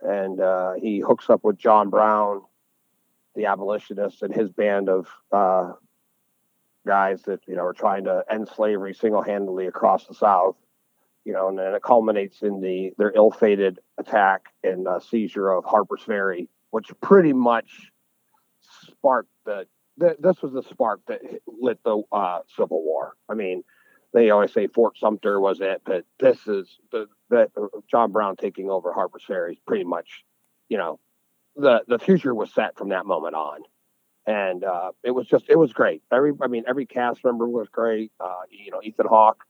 and 0.00 0.40
uh, 0.40 0.72
he 0.80 1.00
hooks 1.00 1.28
up 1.30 1.42
with 1.44 1.58
John 1.58 1.90
Brown, 1.90 2.42
the 3.34 3.46
abolitionist, 3.46 4.22
and 4.22 4.34
his 4.34 4.50
band 4.50 4.88
of 4.88 5.08
uh, 5.32 5.72
guys 6.86 7.22
that 7.22 7.40
you 7.46 7.56
know 7.56 7.64
are 7.64 7.72
trying 7.72 8.04
to 8.04 8.24
end 8.30 8.48
slavery 8.48 8.94
single-handedly 8.94 9.66
across 9.66 10.06
the 10.06 10.14
South. 10.14 10.56
you 11.24 11.32
know, 11.32 11.48
and 11.48 11.58
then 11.58 11.74
it 11.74 11.82
culminates 11.82 12.42
in 12.42 12.60
the 12.60 12.92
their 12.98 13.12
ill-fated 13.14 13.80
attack 13.98 14.46
and 14.62 14.86
uh, 14.86 15.00
seizure 15.00 15.50
of 15.50 15.64
Harper's 15.64 16.02
Ferry, 16.02 16.48
which 16.70 16.88
pretty 17.00 17.32
much 17.32 17.90
sparked 18.90 19.30
the. 19.44 19.66
this 19.98 20.40
was 20.40 20.52
the 20.52 20.62
spark 20.62 21.00
that 21.08 21.20
lit 21.46 21.82
the 21.84 22.00
uh, 22.12 22.40
Civil 22.56 22.82
War. 22.84 23.16
I 23.28 23.34
mean, 23.34 23.64
they 24.12 24.30
always 24.30 24.52
say 24.52 24.66
Fort 24.66 24.96
Sumter 24.98 25.40
was 25.40 25.60
it, 25.60 25.82
but 25.84 26.04
this 26.18 26.38
is 26.46 26.78
the 26.92 27.06
that 27.30 27.50
John 27.90 28.12
Brown 28.12 28.36
taking 28.36 28.70
over 28.70 28.92
Harper's 28.92 29.24
Ferry. 29.24 29.60
Pretty 29.66 29.84
much, 29.84 30.24
you 30.68 30.78
know, 30.78 30.98
the 31.56 31.82
the 31.86 31.98
future 31.98 32.34
was 32.34 32.52
set 32.52 32.76
from 32.76 32.90
that 32.90 33.06
moment 33.06 33.34
on, 33.34 33.60
and 34.26 34.64
uh, 34.64 34.92
it 35.02 35.10
was 35.10 35.26
just 35.26 35.46
it 35.48 35.58
was 35.58 35.72
great. 35.72 36.02
Every 36.12 36.32
I 36.40 36.46
mean, 36.46 36.64
every 36.66 36.86
cast 36.86 37.24
member 37.24 37.46
was 37.48 37.68
great. 37.68 38.12
Uh, 38.20 38.42
you 38.50 38.70
know, 38.70 38.80
Ethan 38.82 39.06
Hawke 39.06 39.44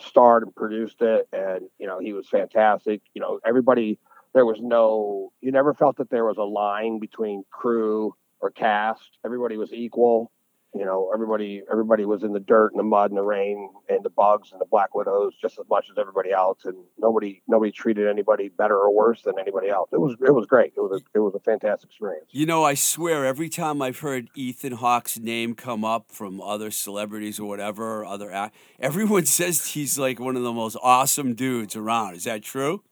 starred 0.00 0.42
and 0.42 0.54
produced 0.54 1.00
it, 1.02 1.28
and 1.32 1.68
you 1.78 1.86
know 1.86 1.98
he 1.98 2.12
was 2.12 2.28
fantastic. 2.28 3.02
You 3.14 3.22
know, 3.22 3.40
everybody 3.44 3.98
there 4.34 4.46
was 4.46 4.58
no 4.60 5.32
you 5.40 5.52
never 5.52 5.74
felt 5.74 5.96
that 5.96 6.10
there 6.10 6.24
was 6.24 6.38
a 6.38 6.44
line 6.44 6.98
between 6.98 7.44
crew 7.50 8.14
or 8.40 8.50
cast. 8.50 9.18
Everybody 9.24 9.56
was 9.56 9.72
equal. 9.72 10.30
You 10.74 10.86
know, 10.86 11.10
everybody 11.12 11.62
everybody 11.70 12.06
was 12.06 12.22
in 12.22 12.32
the 12.32 12.40
dirt 12.40 12.72
and 12.72 12.78
the 12.78 12.84
mud 12.84 13.10
and 13.10 13.18
the 13.18 13.22
rain 13.22 13.68
and 13.90 14.02
the 14.02 14.10
bugs 14.10 14.52
and 14.52 14.60
the 14.60 14.64
black 14.64 14.94
widows 14.94 15.34
just 15.40 15.58
as 15.58 15.66
much 15.68 15.88
as 15.90 15.98
everybody 15.98 16.32
else, 16.32 16.64
and 16.64 16.76
nobody 16.98 17.42
nobody 17.46 17.70
treated 17.70 18.08
anybody 18.08 18.48
better 18.48 18.78
or 18.78 18.90
worse 18.90 19.20
than 19.20 19.34
anybody 19.38 19.68
else. 19.68 19.90
It 19.92 20.00
was 20.00 20.16
it 20.26 20.30
was 20.30 20.46
great. 20.46 20.72
It 20.74 20.80
was 20.80 21.02
a, 21.02 21.18
it 21.18 21.20
was 21.20 21.34
a 21.34 21.40
fantastic 21.40 21.90
experience. 21.90 22.26
You 22.30 22.46
know, 22.46 22.64
I 22.64 22.72
swear, 22.72 23.26
every 23.26 23.50
time 23.50 23.82
I've 23.82 23.98
heard 23.98 24.30
Ethan 24.34 24.72
Hawke's 24.72 25.18
name 25.18 25.54
come 25.54 25.84
up 25.84 26.10
from 26.10 26.40
other 26.40 26.70
celebrities 26.70 27.38
or 27.38 27.46
whatever, 27.46 28.02
other 28.06 28.32
act, 28.32 28.56
everyone 28.80 29.26
says 29.26 29.66
he's 29.66 29.98
like 29.98 30.18
one 30.18 30.36
of 30.36 30.42
the 30.42 30.54
most 30.54 30.78
awesome 30.82 31.34
dudes 31.34 31.76
around. 31.76 32.14
Is 32.14 32.24
that 32.24 32.42
true? 32.42 32.82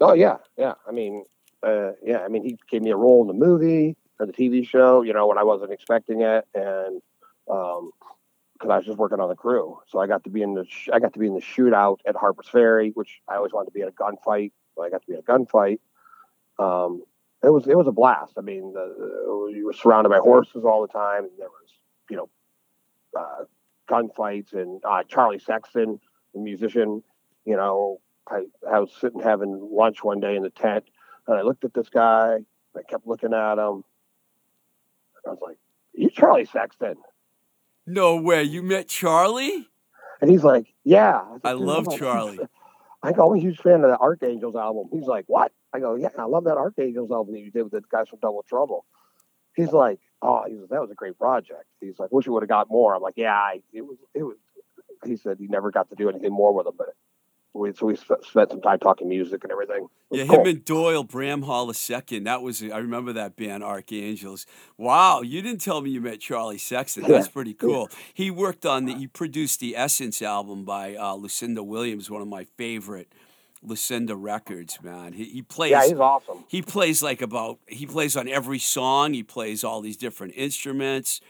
Oh 0.00 0.12
yeah, 0.12 0.36
yeah. 0.56 0.74
I 0.86 0.92
mean, 0.92 1.24
uh, 1.62 1.92
yeah. 2.04 2.18
I 2.18 2.28
mean, 2.28 2.44
he 2.44 2.56
gave 2.70 2.82
me 2.82 2.90
a 2.90 2.96
role 2.96 3.22
in 3.22 3.26
the 3.26 3.46
movie 3.46 3.96
or 4.20 4.26
the 4.26 4.32
TV 4.32 4.66
show. 4.66 5.02
You 5.02 5.12
know, 5.12 5.26
when 5.26 5.38
I 5.38 5.42
wasn't 5.42 5.72
expecting 5.72 6.22
it, 6.22 6.46
and 6.54 7.02
um, 7.50 7.90
because 8.54 8.70
I 8.70 8.76
was 8.78 8.86
just 8.86 8.98
working 8.98 9.20
on 9.20 9.28
the 9.28 9.34
crew, 9.34 9.80
so 9.86 9.98
I 9.98 10.06
got 10.06 10.24
to 10.24 10.30
be 10.30 10.40
in 10.40 10.54
the 10.54 10.64
sh- 10.66 10.88
I 10.92 10.98
got 10.98 11.12
to 11.12 11.18
be 11.18 11.26
in 11.26 11.34
the 11.34 11.40
shootout 11.40 11.98
at 12.06 12.16
Harper's 12.16 12.48
Ferry, 12.48 12.90
which 12.94 13.20
I 13.28 13.36
always 13.36 13.52
wanted 13.52 13.66
to 13.66 13.72
be 13.72 13.82
in 13.82 13.88
a 13.88 13.92
gunfight. 13.92 14.52
So 14.74 14.82
I 14.82 14.88
got 14.88 15.02
to 15.02 15.06
be 15.06 15.12
in 15.12 15.18
a 15.18 15.22
gunfight. 15.22 15.78
Um, 16.58 17.02
it 17.42 17.50
was 17.50 17.66
it 17.66 17.76
was 17.76 17.86
a 17.86 17.92
blast. 17.92 18.34
I 18.38 18.40
mean, 18.40 18.72
the, 18.72 19.52
you 19.54 19.66
were 19.66 19.72
surrounded 19.72 20.08
by 20.08 20.18
horses 20.18 20.64
all 20.64 20.82
the 20.82 20.88
time, 20.88 21.24
and 21.24 21.32
there 21.38 21.48
was 21.48 21.70
you 22.08 22.16
know 22.16 22.30
uh, 23.18 23.44
gunfights 23.88 24.52
and 24.52 24.82
uh, 24.84 25.02
Charlie 25.04 25.38
Sexton, 25.38 26.00
the 26.34 26.40
musician. 26.40 27.02
You 27.44 27.56
know, 27.56 28.00
I, 28.28 28.44
I 28.68 28.80
was 28.80 28.90
sitting 29.00 29.20
having 29.20 29.68
lunch 29.70 30.02
one 30.02 30.20
day 30.20 30.34
in 30.34 30.42
the 30.42 30.50
tent, 30.50 30.84
and 31.26 31.36
I 31.36 31.42
looked 31.42 31.64
at 31.64 31.74
this 31.74 31.88
guy. 31.88 32.38
I 32.76 32.82
kept 32.82 33.06
looking 33.06 33.32
at 33.32 33.58
him. 33.58 33.84
I 35.26 35.30
was 35.30 35.38
like, 35.42 35.58
"You 35.94 36.10
Charlie 36.10 36.46
Sexton?" 36.46 36.96
No 37.86 38.16
way. 38.16 38.42
You 38.42 38.62
met 38.62 38.88
Charlie? 38.88 39.68
And 40.20 40.30
he's 40.30 40.42
like, 40.42 40.72
"Yeah." 40.84 41.22
I 41.44 41.52
"Dude, 41.52 41.60
love 41.60 41.88
I'm 41.88 41.98
Charlie. 41.98 42.38
I 43.02 43.12
go, 43.12 43.30
I'm 43.30 43.38
a 43.38 43.40
huge 43.40 43.58
fan 43.58 43.84
of 43.84 43.90
the 43.90 43.96
Arc 43.98 44.22
Angels 44.22 44.56
album. 44.56 44.88
He's 44.92 45.06
like, 45.06 45.24
what? 45.28 45.52
I 45.72 45.78
go, 45.78 45.94
yeah, 45.94 46.08
I 46.18 46.24
love 46.24 46.44
that 46.44 46.56
Arc 46.56 46.74
Angels 46.78 47.10
album 47.10 47.34
that 47.34 47.40
you 47.40 47.50
did 47.50 47.62
with 47.62 47.72
the 47.72 47.82
guys 47.90 48.08
from 48.08 48.18
Double 48.20 48.44
Trouble. 48.48 48.84
He's 49.54 49.72
like, 49.72 50.00
oh, 50.22 50.44
he 50.48 50.56
was, 50.56 50.68
that 50.70 50.80
was 50.80 50.90
a 50.90 50.94
great 50.94 51.18
project. 51.18 51.64
He's 51.80 51.98
like, 51.98 52.10
wish 52.12 52.26
you 52.26 52.32
would 52.32 52.42
have 52.42 52.48
got 52.48 52.70
more. 52.70 52.94
I'm 52.94 53.02
like, 53.02 53.14
yeah, 53.16 53.34
I, 53.34 53.62
it 53.72 53.82
was, 53.82 53.96
it 54.14 54.22
was. 54.22 54.36
He 55.04 55.16
said 55.16 55.36
he 55.38 55.46
never 55.46 55.70
got 55.70 55.90
to 55.90 55.94
do 55.94 56.08
anything 56.08 56.32
more 56.32 56.54
with 56.54 56.64
them, 56.64 56.74
but 56.76 56.88
we 57.54 57.72
so 57.74 57.86
we 57.86 57.96
spent 57.96 58.50
some 58.50 58.60
time 58.60 58.78
talking 58.78 59.08
music 59.08 59.42
and 59.44 59.52
everything. 59.52 59.88
Yeah, 60.10 60.26
cool. 60.26 60.40
him 60.40 60.46
and 60.46 60.64
Doyle 60.64 61.04
Bramhall 61.04 62.12
II. 62.12 62.20
That 62.20 62.42
was 62.42 62.62
I 62.62 62.78
remember 62.78 63.12
that 63.14 63.36
band 63.36 63.64
Arc 63.64 63.92
Angels. 63.92 64.46
Wow, 64.76 65.22
you 65.22 65.42
didn't 65.42 65.60
tell 65.60 65.80
me 65.80 65.90
you 65.90 66.00
met 66.00 66.20
Charlie 66.20 66.58
Sexton. 66.58 67.04
That's 67.08 67.28
pretty 67.28 67.54
cool. 67.54 67.88
He 68.12 68.30
worked 68.30 68.66
on 68.66 68.84
the 68.84 68.94
he 68.94 69.06
produced 69.06 69.60
the 69.60 69.76
Essence 69.76 70.22
album 70.22 70.64
by 70.64 70.94
uh, 70.96 71.14
Lucinda 71.14 71.62
Williams, 71.62 72.10
one 72.10 72.22
of 72.22 72.28
my 72.28 72.44
favorite 72.56 73.12
Lucinda 73.62 74.14
records, 74.14 74.78
man. 74.82 75.12
He 75.12 75.24
he 75.24 75.42
plays 75.42 75.70
yeah, 75.70 75.86
he's 75.86 75.94
awesome. 75.94 76.44
he 76.48 76.62
plays 76.62 77.02
like 77.02 77.20
about 77.20 77.58
he 77.66 77.86
plays 77.86 78.16
on 78.16 78.28
every 78.28 78.58
song 78.58 79.12
he 79.12 79.22
plays 79.22 79.64
all 79.64 79.80
these 79.80 79.96
different 79.96 80.34
instruments 80.36 81.20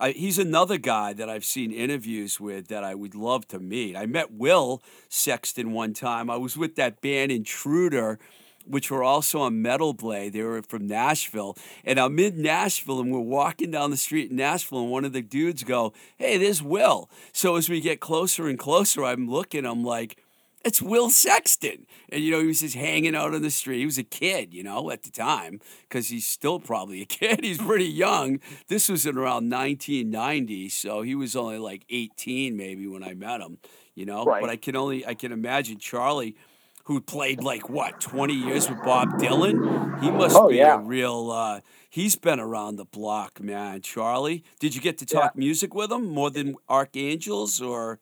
I, 0.00 0.12
he's 0.12 0.38
another 0.38 0.78
guy 0.78 1.12
that 1.12 1.28
i've 1.28 1.44
seen 1.44 1.70
interviews 1.70 2.40
with 2.40 2.68
that 2.68 2.82
i 2.82 2.94
would 2.94 3.14
love 3.14 3.46
to 3.48 3.58
meet. 3.58 3.96
I 3.96 4.06
met 4.06 4.32
will 4.32 4.82
sexton 5.08 5.72
one 5.72 5.92
time. 5.94 6.30
I 6.30 6.36
was 6.36 6.56
with 6.56 6.76
that 6.76 7.00
band 7.00 7.30
intruder 7.30 8.18
which 8.64 8.92
were 8.92 9.02
also 9.02 9.40
on 9.40 9.60
metal 9.60 9.92
blade. 9.92 10.32
They 10.32 10.42
were 10.42 10.62
from 10.62 10.86
nashville. 10.86 11.56
And 11.84 11.98
i'm 11.98 12.18
in 12.18 12.40
nashville 12.40 13.00
and 13.00 13.12
we're 13.12 13.20
walking 13.20 13.70
down 13.70 13.90
the 13.90 13.96
street 13.96 14.30
in 14.30 14.36
nashville 14.36 14.82
and 14.82 14.90
one 14.90 15.04
of 15.04 15.12
the 15.12 15.22
dudes 15.22 15.62
go 15.62 15.92
hey 16.16 16.38
there's 16.38 16.62
will. 16.62 17.10
So 17.32 17.56
as 17.56 17.68
we 17.68 17.80
get 17.80 18.00
closer 18.00 18.48
and 18.48 18.58
closer 18.58 19.04
i'm 19.04 19.28
looking 19.30 19.66
i'm 19.66 19.84
like 19.84 20.21
it's 20.64 20.80
Will 20.82 21.10
Sexton. 21.10 21.86
And, 22.10 22.22
you 22.22 22.30
know, 22.30 22.40
he 22.40 22.46
was 22.46 22.60
just 22.60 22.74
hanging 22.74 23.14
out 23.16 23.34
on 23.34 23.42
the 23.42 23.50
street. 23.50 23.78
He 23.78 23.84
was 23.86 23.98
a 23.98 24.02
kid, 24.02 24.52
you 24.54 24.62
know, 24.62 24.90
at 24.90 25.02
the 25.02 25.10
time, 25.10 25.60
because 25.88 26.08
he's 26.08 26.26
still 26.26 26.60
probably 26.60 27.02
a 27.02 27.04
kid. 27.18 27.44
He's 27.44 27.58
pretty 27.58 27.86
young. 27.86 28.40
This 28.68 28.88
was 28.88 29.06
in 29.06 29.16
around 29.16 29.50
1990, 29.50 30.68
so 30.68 31.02
he 31.02 31.14
was 31.14 31.34
only 31.36 31.58
like 31.58 31.84
18 31.90 32.56
maybe 32.56 32.86
when 32.86 33.02
I 33.02 33.14
met 33.14 33.40
him, 33.40 33.58
you 33.94 34.04
know. 34.06 34.24
Right. 34.24 34.40
But 34.40 34.50
I 34.50 34.56
can 34.56 34.76
only, 34.76 35.06
I 35.06 35.14
can 35.14 35.32
imagine 35.32 35.78
Charlie, 35.78 36.36
who 36.84 37.00
played 37.00 37.42
like, 37.42 37.68
what, 37.68 38.00
20 38.00 38.34
years 38.34 38.68
with 38.68 38.82
Bob 38.82 39.10
Dylan? 39.18 40.00
He 40.02 40.10
must 40.10 40.36
Oh, 40.36 40.48
be 40.48 40.56
yeah. 40.56 40.74
a 40.74 40.78
real, 40.78 41.30
uh, 41.30 41.60
he's 41.88 42.16
been 42.16 42.40
around 42.40 42.76
the 42.76 42.84
block, 42.84 43.40
man. 43.40 43.80
Charlie, 43.82 44.42
did 44.58 44.74
you 44.74 44.80
get 44.80 44.98
to 44.98 45.06
talk 45.06 45.36
music 45.36 45.74
with 45.74 45.92
him 45.92 46.08
more 46.08 46.30
than 46.30 46.56
Arc 46.68 46.96
Angels 46.96 47.60
or? 47.60 48.00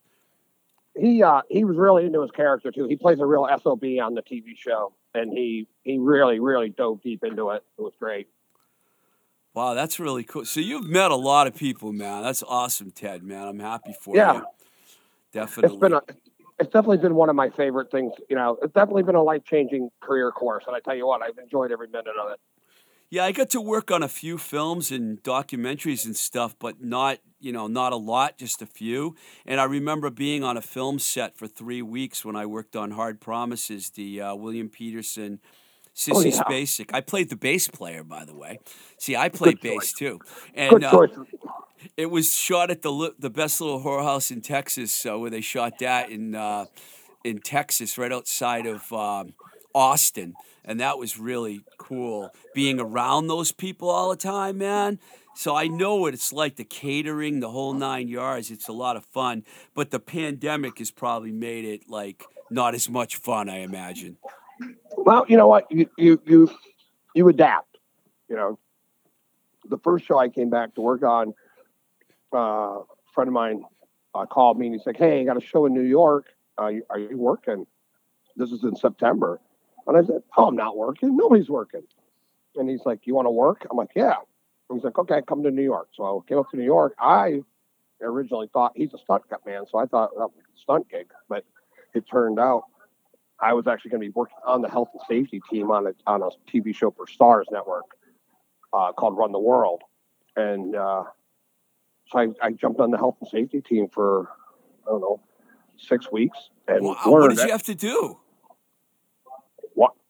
He 0.96 1.22
uh 1.22 1.42
he 1.48 1.64
was 1.64 1.76
really 1.76 2.06
into 2.06 2.20
his 2.20 2.30
character 2.30 2.70
too. 2.70 2.86
He 2.86 2.96
plays 2.96 3.20
a 3.20 3.26
real 3.26 3.46
sob 3.62 3.82
on 3.82 4.14
the 4.14 4.22
TV 4.22 4.56
show, 4.56 4.92
and 5.14 5.32
he 5.32 5.68
he 5.82 5.98
really 5.98 6.40
really 6.40 6.70
dove 6.70 7.02
deep 7.02 7.24
into 7.24 7.50
it. 7.50 7.64
It 7.78 7.82
was 7.82 7.94
great. 7.98 8.28
Wow, 9.54 9.74
that's 9.74 9.98
really 9.98 10.22
cool. 10.22 10.44
So 10.44 10.60
you've 10.60 10.88
met 10.88 11.10
a 11.10 11.16
lot 11.16 11.46
of 11.46 11.54
people, 11.54 11.92
man. 11.92 12.22
That's 12.22 12.42
awesome, 12.44 12.92
Ted, 12.92 13.24
man. 13.24 13.48
I'm 13.48 13.58
happy 13.58 13.94
for 14.00 14.14
you. 14.14 14.20
Yeah. 14.20 14.34
you. 14.34 14.46
Definitely. 15.32 15.76
It's 15.76 15.80
been 15.80 15.92
a 15.92 16.02
it's 16.60 16.70
definitely 16.70 16.98
been 16.98 17.14
one 17.14 17.30
of 17.30 17.36
my 17.36 17.48
favorite 17.50 17.90
things. 17.90 18.12
You 18.28 18.36
know, 18.36 18.58
it's 18.62 18.74
definitely 18.74 19.02
been 19.02 19.14
a 19.14 19.22
life 19.22 19.44
changing 19.44 19.90
career 20.00 20.30
course, 20.30 20.64
and 20.66 20.76
I 20.76 20.80
tell 20.80 20.94
you 20.94 21.06
what, 21.06 21.22
I've 21.22 21.38
enjoyed 21.38 21.72
every 21.72 21.88
minute 21.88 22.14
of 22.22 22.32
it. 22.32 22.40
Yeah, 23.10 23.24
I 23.24 23.32
got 23.32 23.50
to 23.50 23.60
work 23.60 23.90
on 23.90 24.04
a 24.04 24.08
few 24.08 24.38
films 24.38 24.92
and 24.92 25.20
documentaries 25.24 26.04
and 26.06 26.14
stuff, 26.16 26.54
but 26.60 26.80
not, 26.80 27.18
you 27.40 27.50
know, 27.50 27.66
not 27.66 27.92
a 27.92 27.96
lot, 27.96 28.38
just 28.38 28.62
a 28.62 28.66
few. 28.66 29.16
And 29.44 29.60
I 29.60 29.64
remember 29.64 30.10
being 30.10 30.44
on 30.44 30.56
a 30.56 30.62
film 30.62 31.00
set 31.00 31.36
for 31.36 31.48
three 31.48 31.82
weeks 31.82 32.24
when 32.24 32.36
I 32.36 32.46
worked 32.46 32.76
on 32.76 32.92
Hard 32.92 33.20
Promises, 33.20 33.90
the 33.90 34.20
uh, 34.20 34.34
William 34.36 34.68
Petersen 34.68 35.40
Sissy 35.92 36.12
Oh, 36.14 36.20
yeah. 36.20 36.42
Spacek. 36.42 36.90
I 36.92 37.00
played 37.00 37.30
the 37.30 37.36
bass 37.36 37.66
player, 37.66 38.04
by 38.04 38.24
the 38.24 38.34
way. 38.34 38.60
See, 38.96 39.16
I 39.16 39.28
played 39.28 39.60
Good 39.60 39.70
bass 39.70 39.92
too. 39.92 40.20
And 40.54 40.70
Good 40.70 40.84
uh. 40.84 41.06
It 41.96 42.06
was 42.06 42.34
shot 42.34 42.70
at 42.70 42.82
the 42.82 43.14
the 43.18 43.30
best 43.30 43.60
little 43.60 43.82
whorehouse 43.82 44.30
in 44.30 44.40
Texas, 44.40 45.04
uh, 45.04 45.18
where 45.18 45.30
they 45.30 45.40
shot 45.40 45.78
that 45.80 46.10
in 46.10 46.34
uh, 46.34 46.66
in 47.24 47.40
Texas, 47.40 47.98
right 47.98 48.12
outside 48.12 48.66
of 48.66 48.92
um, 48.92 49.32
Austin, 49.74 50.34
and 50.64 50.80
that 50.80 50.98
was 50.98 51.18
really 51.18 51.62
cool. 51.78 52.32
Being 52.54 52.80
around 52.80 53.26
those 53.26 53.52
people 53.52 53.88
all 53.88 54.10
the 54.10 54.16
time, 54.16 54.58
man. 54.58 54.98
So 55.34 55.56
I 55.56 55.68
know 55.68 55.96
what 55.96 56.12
it's 56.12 56.32
like 56.32 56.56
the 56.56 56.64
catering, 56.64 57.40
the 57.40 57.50
whole 57.50 57.72
nine 57.72 58.08
yards. 58.08 58.50
It's 58.50 58.68
a 58.68 58.72
lot 58.72 58.96
of 58.96 59.04
fun, 59.06 59.44
but 59.74 59.90
the 59.90 60.00
pandemic 60.00 60.78
has 60.78 60.90
probably 60.90 61.32
made 61.32 61.64
it 61.64 61.88
like 61.88 62.24
not 62.50 62.74
as 62.74 62.90
much 62.90 63.16
fun. 63.16 63.48
I 63.48 63.58
imagine. 63.58 64.16
Well, 64.96 65.24
you 65.28 65.36
know 65.36 65.48
what? 65.48 65.70
You 65.70 65.88
you 65.96 66.20
you 66.26 66.50
you 67.14 67.28
adapt. 67.28 67.78
You 68.28 68.36
know, 68.36 68.58
the 69.68 69.78
first 69.78 70.04
show 70.04 70.18
I 70.18 70.28
came 70.28 70.50
back 70.50 70.74
to 70.74 70.80
work 70.80 71.02
on, 71.02 71.34
uh, 72.32 72.36
a 72.36 72.84
friend 73.14 73.28
of 73.28 73.34
mine 73.34 73.64
uh, 74.14 74.26
called 74.26 74.58
me 74.58 74.66
and 74.66 74.74
he's 74.74 74.86
like, 74.86 74.96
"Hey, 74.96 75.20
I 75.20 75.24
got 75.24 75.36
a 75.36 75.40
show 75.40 75.66
in 75.66 75.74
New 75.74 75.80
York. 75.80 76.26
Uh, 76.58 76.72
are 76.90 76.98
you 76.98 77.16
working?" 77.16 77.66
This 78.36 78.52
is 78.52 78.64
in 78.64 78.76
September, 78.76 79.40
and 79.86 79.96
I 79.96 80.02
said, 80.02 80.22
"Oh, 80.36 80.46
I'm 80.46 80.56
not 80.56 80.76
working. 80.76 81.16
Nobody's 81.16 81.48
working." 81.48 81.82
And 82.56 82.68
he's 82.68 82.84
like, 82.84 83.06
"You 83.06 83.14
want 83.14 83.26
to 83.26 83.30
work?" 83.30 83.66
I'm 83.70 83.76
like, 83.76 83.90
"Yeah." 83.94 84.14
And 84.68 84.78
he's 84.78 84.84
like, 84.84 84.98
"Okay, 84.98 85.20
come 85.26 85.42
to 85.44 85.50
New 85.50 85.62
York." 85.62 85.88
So 85.94 86.04
I 86.04 86.28
came 86.28 86.38
up 86.38 86.50
to 86.50 86.56
New 86.56 86.64
York. 86.64 86.94
I 86.98 87.42
originally 88.02 88.48
thought 88.52 88.72
he's 88.74 88.92
a 88.94 88.98
stunt 88.98 89.28
cut 89.28 89.44
man, 89.46 89.64
so 89.70 89.78
I 89.78 89.86
thought 89.86 90.10
that 90.16 90.28
was 90.28 90.32
a 90.38 90.58
stunt 90.60 90.88
gig, 90.90 91.06
but 91.28 91.44
it 91.94 92.04
turned 92.10 92.38
out 92.38 92.62
I 93.40 93.52
was 93.54 93.66
actually 93.66 93.90
going 93.90 94.02
to 94.02 94.06
be 94.08 94.12
working 94.14 94.36
on 94.46 94.62
the 94.62 94.68
health 94.68 94.88
and 94.92 95.02
safety 95.08 95.40
team 95.50 95.70
on 95.70 95.86
a 95.86 95.92
on 96.06 96.22
a 96.22 96.28
TV 96.50 96.74
show 96.74 96.90
for 96.90 97.06
Starz 97.06 97.44
Network 97.50 97.84
uh, 98.72 98.92
called 98.92 99.16
Run 99.16 99.32
the 99.32 99.38
World, 99.38 99.82
and 100.36 100.74
uh, 100.76 101.04
so 102.08 102.18
I, 102.18 102.28
I 102.42 102.52
jumped 102.52 102.80
on 102.80 102.90
the 102.90 102.96
health 102.98 103.16
and 103.20 103.28
safety 103.28 103.60
team 103.60 103.88
for 103.88 104.28
I 104.86 104.90
don't 104.90 105.00
know 105.00 105.20
six 105.76 106.10
weeks 106.10 106.38
and 106.68 106.84
Wow, 106.84 106.96
learned 107.06 107.12
what 107.22 107.30
did 107.30 107.38
it. 107.40 107.46
you 107.46 107.52
have 107.52 107.62
to 107.64 107.74
do? 107.74 108.18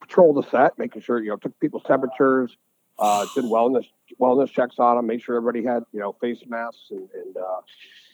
Patrol 0.01 0.33
the 0.33 0.43
set, 0.49 0.77
making 0.77 1.01
sure 1.01 1.21
you 1.21 1.29
know 1.29 1.37
took 1.37 1.57
people's 1.59 1.83
temperatures, 1.83 2.57
uh, 2.99 3.25
did 3.33 3.45
wellness 3.45 3.85
wellness 4.19 4.51
checks 4.51 4.75
on 4.79 4.97
them, 4.97 5.07
made 5.07 5.21
sure 5.21 5.37
everybody 5.37 5.65
had 5.65 5.83
you 5.93 5.99
know 5.99 6.11
face 6.19 6.39
masks 6.47 6.87
and, 6.91 7.07
and 7.13 7.37
uh, 7.37 7.61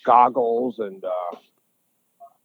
goggles, 0.06 0.80
and 0.80 1.04
uh, 1.04 1.36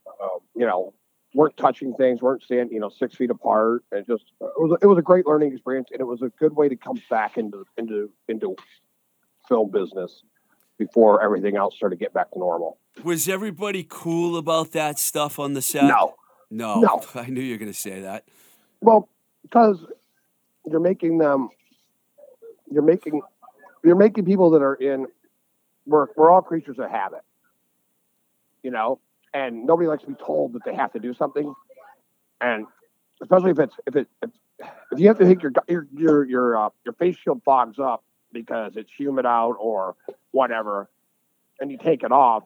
uh, 0.07 0.39
you 0.55 0.67
know 0.67 0.95
weren't 1.35 1.57
touching 1.57 1.95
things, 1.95 2.23
weren't 2.23 2.43
standing 2.43 2.73
you 2.73 2.81
know 2.81 2.89
six 2.89 3.17
feet 3.17 3.31
apart, 3.31 3.85
and 3.93 4.07
just 4.07 4.25
it 4.41 4.53
was 4.57 4.79
it 4.81 4.87
was 4.87 4.99
a 4.99 5.03
great 5.03 5.27
learning 5.27 5.53
experience, 5.53 5.89
and 5.93 6.01
it 6.01 6.07
was 6.07 6.23
a 6.23 6.29
good 6.39 6.55
way 6.55 6.69
to 6.69 6.77
come 6.77 7.01
back 7.11 7.37
into 7.37 7.65
into 7.77 8.11
into 8.29 8.57
film 9.49 9.71
business 9.71 10.23
before 10.79 11.23
everything 11.23 11.57
else 11.57 11.77
started 11.77 11.99
to 11.99 12.01
get 12.03 12.15
back 12.15 12.31
to 12.31 12.39
normal. 12.39 12.79
Was 13.05 13.29
everybody 13.29 13.87
cool 13.89 14.37
about 14.37 14.73
that 14.73 14.99
stuff 14.99 15.39
on 15.39 15.55
the 15.55 15.63
set? 15.63 15.85
No, 15.85 16.15
No. 16.51 16.81
No. 16.81 17.03
I 17.15 17.27
knew 17.27 17.41
you 17.41 17.55
were 17.55 17.59
going 17.59 17.73
to 17.73 17.79
say 17.79 18.01
that. 18.03 18.25
Well, 18.81 19.09
because 19.43 19.85
you're 20.67 20.81
making 20.81 21.19
them, 21.19 21.49
you're 22.71 22.83
making, 22.83 23.21
you're 23.85 23.97
making 23.97 24.25
people 24.25 24.51
that 24.51 24.63
are 24.63 24.75
in. 24.75 25.07
We're 25.87 26.07
we're 26.17 26.31
all 26.31 26.43
creatures 26.43 26.79
of 26.79 26.91
habit, 26.91 27.23
you 28.63 28.71
know, 28.71 29.01
and 29.35 29.67
nobody 29.67 29.89
likes 29.89 30.03
to 30.05 30.09
be 30.09 30.15
told 30.15 30.53
that 30.53 30.65
they 30.65 30.75
have 30.75 30.93
to 30.93 31.01
do 31.01 31.13
something, 31.15 31.53
and 32.41 32.67
especially 33.21 33.51
if 33.51 33.59
it's 33.59 33.75
if 33.87 33.97
it 33.97 34.09
if, 34.23 34.31
if 34.93 35.01
you 35.01 35.09
have 35.09 35.19
to 35.19 35.25
take 35.25 35.43
your 35.43 35.53
your 35.69 35.87
your 35.93 36.25
your 36.25 36.67
uh, 36.67 36.69
your 36.85 36.95
face 36.95 37.17
shield 37.17 37.43
fogs 37.45 37.79
up 37.79 38.05
because 38.33 38.77
it's 38.77 38.91
humid 38.97 39.27
out 39.27 39.57
or 39.59 39.97
whatever, 40.31 40.89
and 41.61 41.71
you 41.71 41.79
take 41.79 42.03
it 42.05 42.13
off 42.13 42.45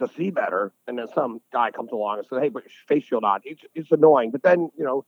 to 0.00 0.08
see 0.16 0.30
better, 0.30 0.72
and 0.88 0.98
then 0.98 1.06
some 1.14 1.40
guy 1.52 1.70
comes 1.70 1.92
along 1.92 2.18
and 2.18 2.26
says, 2.26 2.40
"Hey, 2.40 2.50
put 2.50 2.64
your 2.64 2.72
face 2.88 3.04
shield 3.04 3.24
on." 3.24 3.40
It's 3.44 3.62
it's 3.74 3.92
annoying, 3.92 4.30
but 4.30 4.42
then 4.42 4.70
you 4.76 4.84
know 4.84 5.04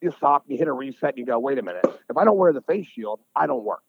you 0.00 0.12
stop, 0.16 0.44
you 0.46 0.56
hit 0.56 0.68
a 0.68 0.72
reset, 0.72 1.10
and 1.10 1.18
you 1.18 1.26
go, 1.26 1.38
wait 1.38 1.58
a 1.58 1.62
minute. 1.62 1.84
If 2.08 2.16
I 2.16 2.24
don't 2.24 2.36
wear 2.36 2.52
the 2.52 2.62
face 2.62 2.86
shield, 2.86 3.20
I 3.34 3.46
don't 3.46 3.64
work. 3.64 3.82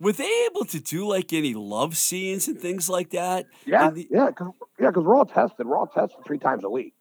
Were 0.00 0.12
they 0.12 0.30
able 0.50 0.64
to 0.66 0.78
do 0.80 1.06
like 1.08 1.32
any 1.32 1.54
love 1.54 1.96
scenes 1.96 2.46
and 2.46 2.58
things 2.60 2.88
like 2.88 3.10
that? 3.10 3.46
Yeah, 3.66 3.90
the- 3.90 4.06
yeah, 4.10 4.26
because 4.26 4.52
yeah, 4.78 4.88
because 4.90 5.04
we're 5.04 5.16
all 5.16 5.26
tested. 5.26 5.66
We're 5.66 5.76
all 5.76 5.88
tested 5.88 6.24
three 6.24 6.38
times 6.38 6.62
a 6.64 6.70
week, 6.70 6.94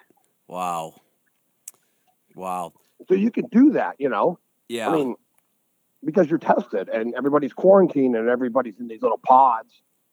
Wow. 0.47 0.95
Wow. 2.35 2.73
so 3.07 3.13
you 3.15 3.31
can 3.31 3.45
do 3.51 3.71
that. 3.71 3.95
You 3.99 4.09
know, 4.09 4.39
Yeah. 4.67 4.89
I 4.89 4.93
mean, 4.95 5.15
because 6.03 6.29
you're 6.29 6.39
tested, 6.39 6.89
and 6.89 7.13
everybody's 7.15 7.53
quarantined, 7.53 8.15
and 8.15 8.29
everybody's 8.29 8.79
in 8.79 8.87
these 8.87 9.01
little 9.01 9.19
pods, 9.19 9.69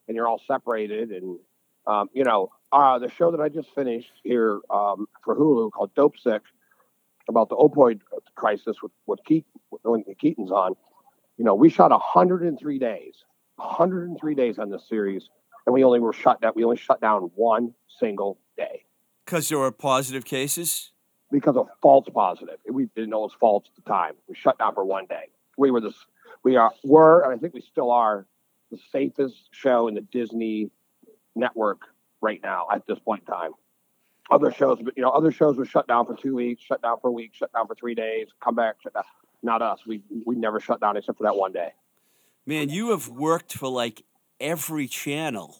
and 0.09 0.15
you're 0.17 0.29
all 0.29 0.41
separated, 0.47 1.11
and 1.11 1.39
um, 1.87 2.09
you 2.15 2.25
know, 2.25 2.51
uh, 2.73 2.99
the 2.99 3.11
show 3.11 3.31
that 3.31 3.41
I 3.41 3.49
just 3.49 3.69
finished 3.75 4.11
here 4.23 4.61
um, 4.71 5.07
for 5.23 5.37
Hulu 5.37 5.71
called 5.73 5.95
Dopesick 5.95 6.41
about 7.29 7.49
the 7.49 7.57
opioid 7.57 8.01
crisis 8.35 8.77
with 8.83 8.93
with 9.07 9.21
Keaton, 9.25 9.51
when 9.83 10.05
Keaton's 10.19 10.51
on. 10.51 10.75
You 11.37 11.45
know, 11.45 11.55
we 11.55 11.69
shot 11.69 11.91
103 11.91 12.79
days, 12.79 13.15
103 13.57 14.35
days 14.35 14.59
on 14.59 14.71
this 14.71 14.89
series, 14.89 15.29
and 15.67 15.75
we 15.75 15.83
only 15.83 15.99
were 15.99 16.13
shut 16.13 16.41
down. 16.41 16.53
We 16.55 16.65
only 16.65 16.77
shut 16.77 17.01
down 17.01 17.31
one 17.35 17.75
single 17.99 18.39
day 18.57 18.85
Because 19.25 19.49
there 19.49 19.59
were 19.59 19.73
positive 19.73 20.25
cases? 20.25 20.93
because 21.35 21.57
of 21.57 21.67
false 21.83 22.07
positive. 22.15 22.57
We 22.71 22.87
didn't 22.95 23.11
know 23.11 23.21
it 23.21 23.23
was 23.23 23.37
false 23.39 23.65
at 23.67 23.85
the 23.85 23.91
time. 23.91 24.13
We 24.29 24.37
shut 24.37 24.59
down 24.59 24.75
for 24.75 24.85
one 24.85 25.07
day. 25.07 25.31
We 25.59 25.71
were 25.71 25.81
this. 25.81 25.95
We 26.45 26.57
are 26.57 26.73
were, 26.85 27.23
and 27.23 27.33
I 27.35 27.37
think 27.37 27.55
we 27.55 27.61
still 27.61 27.91
are, 27.91 28.27
the 28.71 28.79
safest 28.93 29.49
show 29.51 29.89
in 29.89 29.95
the 29.95 30.01
Disney 30.01 30.71
network 31.35 31.83
right 32.21 32.41
now 32.43 32.69
at 32.73 32.87
this 32.87 32.99
point 33.01 33.25
in 33.27 33.35
time. 33.35 33.51
Other 34.31 34.51
shows, 34.51 34.79
but 34.83 34.95
you 34.97 35.03
know, 35.03 35.11
other 35.11 35.31
shows 35.31 35.57
were 35.59 35.67
shut 35.67 35.87
down 35.87 36.07
for 36.07 36.17
two 36.17 36.35
weeks, 36.35 36.63
shut 36.63 36.81
down 36.83 36.97
for 37.01 37.09
a 37.09 37.13
week, 37.13 37.33
shut 37.35 37.53
down 37.53 37.67
for 37.67 37.75
three 37.75 37.95
days, 37.95 38.29
come 38.43 38.55
back, 38.55 38.77
shut 38.83 38.95
down. 38.95 39.05
Not 39.43 39.61
us. 39.61 39.81
We 39.87 40.01
we 40.25 40.35
never 40.37 40.61
shut 40.61 40.81
down 40.81 40.97
except 40.97 41.19
for 41.19 41.25
that 41.25 41.37
one 41.37 41.53
day. 41.53 41.73
Man, 42.47 42.71
you 42.71 42.91
have 42.91 43.09
worked 43.09 43.53
for 43.53 43.69
like 43.69 44.03
every 44.41 44.89
channel. 44.89 45.59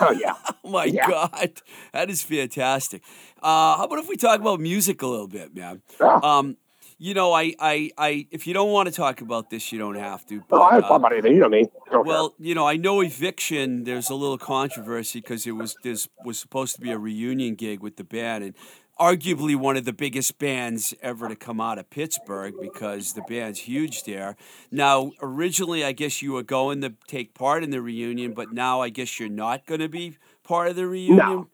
Oh 0.00 0.10
yeah. 0.10 0.34
Oh 0.64 0.70
my 0.70 0.84
Yeah. 0.84 1.08
God. 1.08 1.60
That 1.92 2.08
is 2.08 2.22
fantastic. 2.22 3.02
Uh, 3.42 3.76
how 3.76 3.84
about 3.84 3.98
if 3.98 4.08
we 4.08 4.16
talk 4.16 4.40
about 4.40 4.60
music 4.60 5.02
a 5.02 5.06
little 5.06 5.26
bit, 5.26 5.54
man? 5.56 5.82
Yeah. 6.00 6.20
Um, 6.22 6.56
you 7.02 7.14
know, 7.14 7.32
I, 7.32 7.52
I, 7.58 7.90
I, 7.98 8.28
if 8.30 8.46
you 8.46 8.54
don't 8.54 8.70
want 8.70 8.88
to 8.88 8.94
talk 8.94 9.22
about 9.22 9.50
this, 9.50 9.72
you 9.72 9.78
don't 9.80 9.96
have 9.96 10.24
to. 10.26 10.40
But, 10.48 10.62
I 10.62 10.74
don't 10.74 10.84
uh, 10.84 10.88
talk 10.88 11.00
about 11.00 11.12
anything. 11.12 11.34
You 11.34 11.40
know 11.40 11.48
me. 11.48 11.62
I 11.88 11.90
don't 11.90 11.90
care. 11.90 12.00
Well, 12.04 12.34
you 12.38 12.54
know, 12.54 12.64
I 12.64 12.76
know 12.76 13.00
Eviction. 13.00 13.82
There's 13.82 14.08
a 14.08 14.14
little 14.14 14.38
controversy 14.38 15.20
because 15.20 15.44
it 15.44 15.56
was 15.56 15.74
this 15.82 16.08
was 16.24 16.38
supposed 16.38 16.76
to 16.76 16.80
be 16.80 16.92
a 16.92 16.98
reunion 16.98 17.56
gig 17.56 17.80
with 17.80 17.96
the 17.96 18.04
band, 18.04 18.44
and 18.44 18.54
arguably 19.00 19.56
one 19.56 19.76
of 19.76 19.84
the 19.84 19.92
biggest 19.92 20.38
bands 20.38 20.94
ever 21.02 21.28
to 21.28 21.34
come 21.34 21.60
out 21.60 21.76
of 21.76 21.90
Pittsburgh 21.90 22.54
because 22.62 23.14
the 23.14 23.22
band's 23.22 23.58
huge 23.58 24.04
there. 24.04 24.36
Now, 24.70 25.10
originally, 25.20 25.84
I 25.84 25.90
guess 25.90 26.22
you 26.22 26.34
were 26.34 26.44
going 26.44 26.82
to 26.82 26.94
take 27.08 27.34
part 27.34 27.64
in 27.64 27.70
the 27.70 27.82
reunion, 27.82 28.32
but 28.32 28.52
now 28.52 28.80
I 28.80 28.90
guess 28.90 29.18
you're 29.18 29.28
not 29.28 29.66
going 29.66 29.80
to 29.80 29.88
be 29.88 30.18
part 30.44 30.68
of 30.68 30.76
the 30.76 30.86
reunion. 30.86 31.48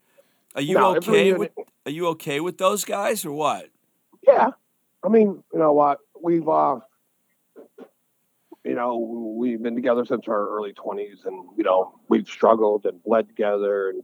Are 0.54 0.60
you 0.60 0.74
No, 0.74 0.96
okay 0.96 1.32
with 1.32 1.52
Are 1.86 1.90
you 1.90 2.08
okay 2.08 2.38
with 2.38 2.58
those 2.58 2.84
guys 2.84 3.24
or 3.24 3.32
what? 3.32 3.70
Yeah. 4.26 4.50
I 5.02 5.08
mean, 5.08 5.42
you 5.52 5.58
know 5.58 5.72
what? 5.72 5.98
We've, 6.20 6.48
uh, 6.48 6.80
you 8.64 8.74
know, 8.74 8.98
we've 9.38 9.62
been 9.62 9.76
together 9.76 10.04
since 10.04 10.26
our 10.28 10.48
early 10.48 10.72
20s 10.72 11.24
and, 11.24 11.48
you 11.56 11.64
know, 11.64 11.98
we've 12.08 12.26
struggled 12.26 12.84
and 12.84 13.02
bled 13.02 13.28
together 13.28 13.90
and 13.90 14.02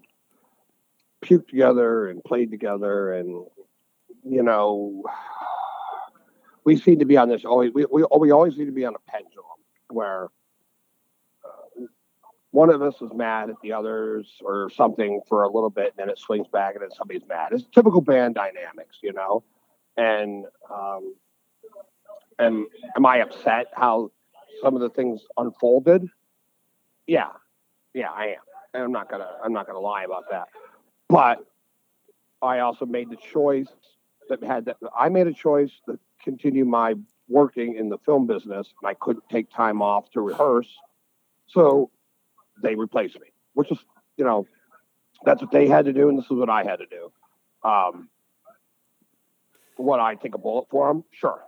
puked 1.22 1.48
together 1.48 2.08
and 2.08 2.22
played 2.22 2.50
together. 2.50 3.12
And, 3.12 3.46
you 4.24 4.42
know, 4.42 5.02
we 6.64 6.76
seem 6.76 7.00
to 7.00 7.04
be 7.04 7.16
on 7.16 7.28
this 7.28 7.44
always, 7.44 7.72
we, 7.74 7.86
we, 7.90 8.06
we 8.18 8.30
always 8.30 8.54
seem 8.54 8.66
to 8.66 8.72
be 8.72 8.84
on 8.84 8.94
a 8.94 9.10
pendulum 9.10 9.44
where 9.90 10.28
uh, 11.44 11.84
one 12.52 12.70
of 12.70 12.80
us 12.80 12.94
is 13.02 13.10
mad 13.12 13.50
at 13.50 13.56
the 13.62 13.72
others 13.72 14.38
or 14.42 14.70
something 14.70 15.20
for 15.28 15.42
a 15.42 15.50
little 15.50 15.70
bit, 15.70 15.92
and 15.96 15.96
then 15.96 16.08
it 16.08 16.18
swings 16.18 16.46
back 16.46 16.74
and 16.74 16.82
then 16.82 16.90
somebody's 16.92 17.26
mad. 17.28 17.48
It's 17.50 17.64
typical 17.74 18.00
band 18.00 18.36
dynamics, 18.36 18.98
you 19.02 19.12
know 19.12 19.42
and 19.96 20.44
um, 20.70 21.14
and 22.38 22.66
am 22.96 23.06
I 23.06 23.18
upset 23.18 23.66
how 23.74 24.10
some 24.62 24.74
of 24.74 24.80
the 24.80 24.90
things 24.90 25.20
unfolded? 25.36 26.08
Yeah, 27.06 27.30
yeah, 27.92 28.10
I 28.10 28.26
am. 28.26 28.42
And 28.72 28.82
I'm 28.82 28.92
not 28.92 29.08
gonna 29.10 29.30
I'm 29.42 29.52
not 29.52 29.66
gonna 29.66 29.80
lie 29.80 30.04
about 30.04 30.24
that. 30.30 30.48
But 31.08 31.44
I 32.42 32.60
also 32.60 32.86
made 32.86 33.10
the 33.10 33.16
choice 33.16 33.68
that 34.28 34.42
had 34.42 34.66
that 34.66 34.76
I 34.98 35.08
made 35.08 35.26
a 35.26 35.32
choice 35.32 35.70
to 35.86 35.98
continue 36.22 36.64
my 36.64 36.94
working 37.28 37.76
in 37.76 37.88
the 37.88 37.98
film 37.98 38.26
business, 38.26 38.72
and 38.82 38.88
I 38.88 38.94
couldn't 38.94 39.28
take 39.30 39.50
time 39.50 39.80
off 39.80 40.10
to 40.10 40.20
rehearse, 40.20 40.68
so 41.46 41.90
they 42.62 42.74
replaced 42.74 43.18
me, 43.20 43.28
which 43.54 43.70
is 43.70 43.78
you 44.16 44.24
know 44.24 44.46
that's 45.24 45.40
what 45.40 45.50
they 45.50 45.68
had 45.68 45.84
to 45.86 45.92
do, 45.92 46.08
and 46.08 46.18
this 46.18 46.26
is 46.26 46.32
what 46.32 46.50
I 46.50 46.64
had 46.64 46.76
to 46.76 46.86
do. 46.86 47.12
Um, 47.68 48.08
would 49.78 50.00
I 50.00 50.14
take 50.14 50.34
a 50.34 50.38
bullet 50.38 50.66
for 50.70 50.90
him? 50.90 51.04
Sure. 51.10 51.40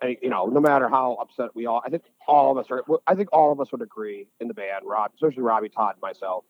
And, 0.00 0.16
you 0.20 0.30
know, 0.30 0.46
no 0.46 0.60
matter 0.60 0.88
how 0.88 1.16
upset 1.20 1.54
we 1.54 1.66
all, 1.66 1.82
I 1.84 1.90
think 1.90 2.02
all 2.26 2.50
of 2.50 2.58
us 2.58 2.70
are. 2.70 2.84
I 3.06 3.14
think 3.14 3.28
all 3.32 3.52
of 3.52 3.60
us 3.60 3.70
would 3.72 3.82
agree 3.82 4.28
in 4.40 4.48
the 4.48 4.54
band, 4.54 4.84
Rob, 4.84 5.12
especially 5.14 5.42
Robbie 5.42 5.68
Todd 5.68 5.94
and 5.94 6.02
myself, 6.02 6.44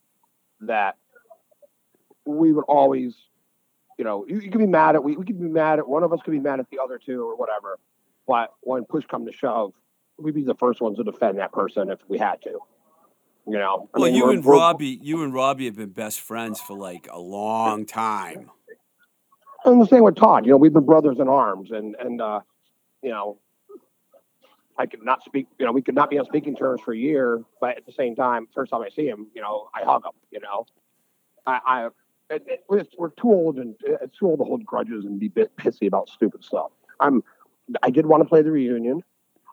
that 0.63 0.97
we 2.25 2.53
would 2.53 2.65
always, 2.65 3.15
you 3.99 4.05
know, 4.05 4.25
you, 4.27 4.41
you 4.41 4.51
could 4.51 4.61
be 4.61 4.67
mad 4.67 4.95
at 4.95 5.05
we, 5.05 5.17
we 5.17 5.25
could 5.25 5.41
be 5.41 5.49
mad 5.49 5.79
at 5.79 5.89
one 5.89 6.03
of 6.03 6.13
us 6.13 6.21
could 6.25 6.31
be 6.31 6.41
mad 6.41 6.61
at 6.61 6.71
the 6.71 6.79
other 6.83 6.99
two 7.05 7.29
or 7.29 7.37
whatever, 7.37 7.79
but 8.27 8.55
when 8.61 8.85
push 8.85 9.05
come 9.11 9.27
to 9.27 9.33
shove, 9.33 9.73
we'd 10.19 10.35
be 10.35 10.45
the 10.45 10.55
first 10.55 10.81
ones 10.81 10.97
to 10.99 11.05
defend 11.05 11.39
that 11.39 11.53
person 11.53 11.91
if 11.91 11.99
we 12.09 12.19
had 12.19 12.41
to. 12.43 12.59
You 13.47 13.59
know, 13.59 13.89
I 13.93 13.99
Well, 13.99 14.11
mean, 14.11 14.15
you 14.15 14.31
and 14.31 14.45
Robbie, 14.45 14.99
you 15.03 15.25
and 15.25 15.35
Robbie 15.35 15.65
have 15.65 15.77
been 15.77 15.91
best 15.91 16.21
friends 16.21 16.61
for 16.61 16.77
like 16.77 17.09
a 17.11 17.19
long 17.19 17.87
time. 17.87 18.51
And 19.65 19.81
the 19.81 19.87
same 19.87 20.03
with 20.03 20.17
Todd. 20.17 20.45
You 20.45 20.53
know, 20.53 20.57
we've 20.57 20.73
been 20.73 20.85
brothers 20.87 21.19
in 21.21 21.29
arms, 21.29 21.71
and 21.71 21.95
and 22.01 22.21
uh, 22.21 22.41
you 23.03 23.11
know, 23.11 23.39
I 24.79 24.87
could 24.87 25.05
not 25.05 25.23
speak. 25.25 25.47
You 25.59 25.67
know, 25.67 25.73
we 25.73 25.83
could 25.83 25.95
not 25.95 26.11
be 26.11 26.19
on 26.19 26.25
speaking 26.27 26.57
terms 26.57 26.81
for 26.81 26.93
a 26.93 26.97
year, 26.99 27.43
but 27.61 27.77
at 27.77 27.87
the 27.87 27.93
same 27.93 28.17
time, 28.17 28.49
first 28.55 28.71
time 28.73 28.83
I 28.83 28.89
see 28.89 29.07
him, 29.07 29.29
you 29.35 29.43
know, 29.43 29.69
I 29.75 29.85
hug 29.85 30.05
him. 30.05 30.13
You 30.31 30.41
know, 30.41 30.67
I, 31.47 31.61
I 31.67 31.87
it, 32.31 32.45
it, 32.47 32.65
we're- 32.69 32.87
we're 32.99 33.11
too 33.11 33.29
old 33.29 33.59
and 33.59 33.77
it's 33.85 34.19
too 34.19 34.27
old 34.27 34.39
to 34.41 34.45
hold 34.45 34.65
grudges 34.65 35.05
and 35.05 35.21
be 35.21 35.29
bit 35.29 35.55
pissy 35.57 35.87
about 35.87 36.09
stupid 36.09 36.45
stuff. 36.45 36.71
I'm. 37.01 37.23
I 37.83 37.91
did 37.91 38.07
want 38.07 38.23
to 38.23 38.29
play 38.29 38.43
the 38.43 38.51
reunion. 38.51 39.03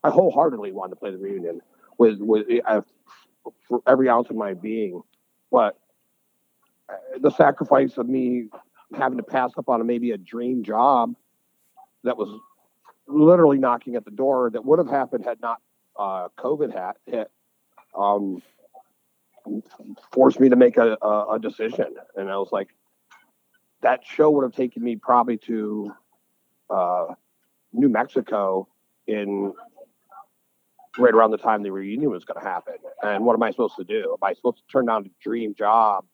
I 0.03 0.09
wholeheartedly 0.09 0.71
wanted 0.71 0.91
to 0.91 0.95
play 0.95 1.11
the 1.11 1.17
reunion 1.17 1.61
with 1.99 2.17
with 2.19 2.47
uh, 2.65 2.81
for 3.67 3.81
every 3.87 4.09
ounce 4.09 4.29
of 4.29 4.35
my 4.35 4.53
being, 4.55 5.01
but 5.51 5.77
uh, 6.89 6.95
the 7.21 7.29
sacrifice 7.29 7.97
of 7.97 8.09
me 8.09 8.45
having 8.97 9.17
to 9.17 9.23
pass 9.23 9.51
up 9.57 9.69
on 9.69 9.85
maybe 9.85 10.11
a 10.11 10.17
dream 10.17 10.63
job 10.63 11.15
that 12.03 12.17
was 12.17 12.29
literally 13.07 13.57
knocking 13.57 13.95
at 13.95 14.05
the 14.05 14.11
door 14.11 14.49
that 14.51 14.65
would 14.65 14.79
have 14.79 14.89
happened 14.89 15.25
had 15.25 15.41
not 15.41 15.61
uh, 15.97 16.29
COVID 16.37 16.73
had 16.73 16.93
hit. 17.05 17.31
Um, 17.97 18.41
forced 20.11 20.39
me 20.39 20.49
to 20.49 20.55
make 20.55 20.77
a, 20.77 20.97
a, 21.01 21.33
a 21.33 21.39
decision, 21.39 21.95
and 22.15 22.29
I 22.29 22.37
was 22.37 22.49
like, 22.51 22.69
that 23.81 24.05
show 24.05 24.29
would 24.31 24.43
have 24.43 24.53
taken 24.53 24.83
me 24.83 24.95
probably 24.95 25.37
to 25.37 25.91
uh, 26.69 27.05
New 27.73 27.89
Mexico 27.89 28.67
in 29.07 29.53
right 30.97 31.13
around 31.13 31.31
the 31.31 31.37
time 31.37 31.63
the 31.63 31.71
reunion 31.71 32.11
was 32.11 32.25
going 32.25 32.39
to 32.39 32.47
happen. 32.47 32.75
And 33.01 33.25
what 33.25 33.33
am 33.33 33.43
I 33.43 33.51
supposed 33.51 33.75
to 33.77 33.83
do? 33.83 34.17
Am 34.21 34.27
I 34.27 34.33
supposed 34.33 34.57
to 34.57 34.63
turn 34.71 34.85
down 34.85 35.05
a 35.05 35.23
dream 35.23 35.55
job 35.55 36.05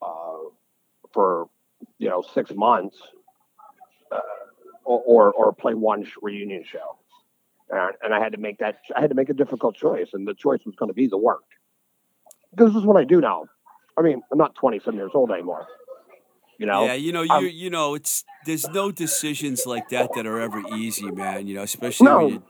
uh, 0.00 0.48
for 1.12 1.48
you 1.98 2.08
know 2.08 2.22
six 2.34 2.50
months, 2.54 2.96
uh, 4.12 4.18
or, 4.84 5.00
or 5.06 5.32
or 5.32 5.52
play 5.52 5.74
one 5.74 6.04
sh- 6.04 6.16
reunion 6.22 6.64
show? 6.64 6.96
And, 7.70 7.94
and 8.02 8.14
I 8.14 8.18
had 8.20 8.32
to 8.32 8.38
make 8.38 8.58
that. 8.58 8.78
I 8.96 9.00
had 9.00 9.10
to 9.10 9.16
make 9.16 9.28
a 9.28 9.34
difficult 9.34 9.76
choice, 9.76 10.08
and 10.12 10.26
the 10.26 10.34
choice 10.34 10.60
was 10.66 10.74
going 10.76 10.88
to 10.88 10.94
be 10.94 11.06
the 11.06 11.18
work. 11.18 11.42
This 12.52 12.74
is 12.74 12.84
what 12.84 12.96
I 12.96 13.04
do 13.04 13.20
now. 13.20 13.44
I 13.96 14.02
mean, 14.02 14.22
I'm 14.32 14.38
not 14.38 14.54
27 14.56 14.96
years 14.98 15.12
old 15.14 15.30
anymore. 15.30 15.66
You 16.58 16.66
know, 16.66 16.84
Yeah, 16.84 16.94
you 16.94 17.12
know, 17.12 17.22
you 17.22 17.46
you 17.46 17.70
know, 17.70 17.94
it's 17.94 18.24
there's 18.44 18.68
no 18.68 18.90
decisions 18.90 19.66
like 19.66 19.88
that 19.90 20.10
that 20.14 20.26
are 20.26 20.40
ever 20.40 20.60
easy, 20.74 21.10
man. 21.10 21.46
You 21.46 21.54
know, 21.54 21.62
especially 21.62 22.06
No. 22.06 22.18
when 22.18 22.28
you 22.28 22.42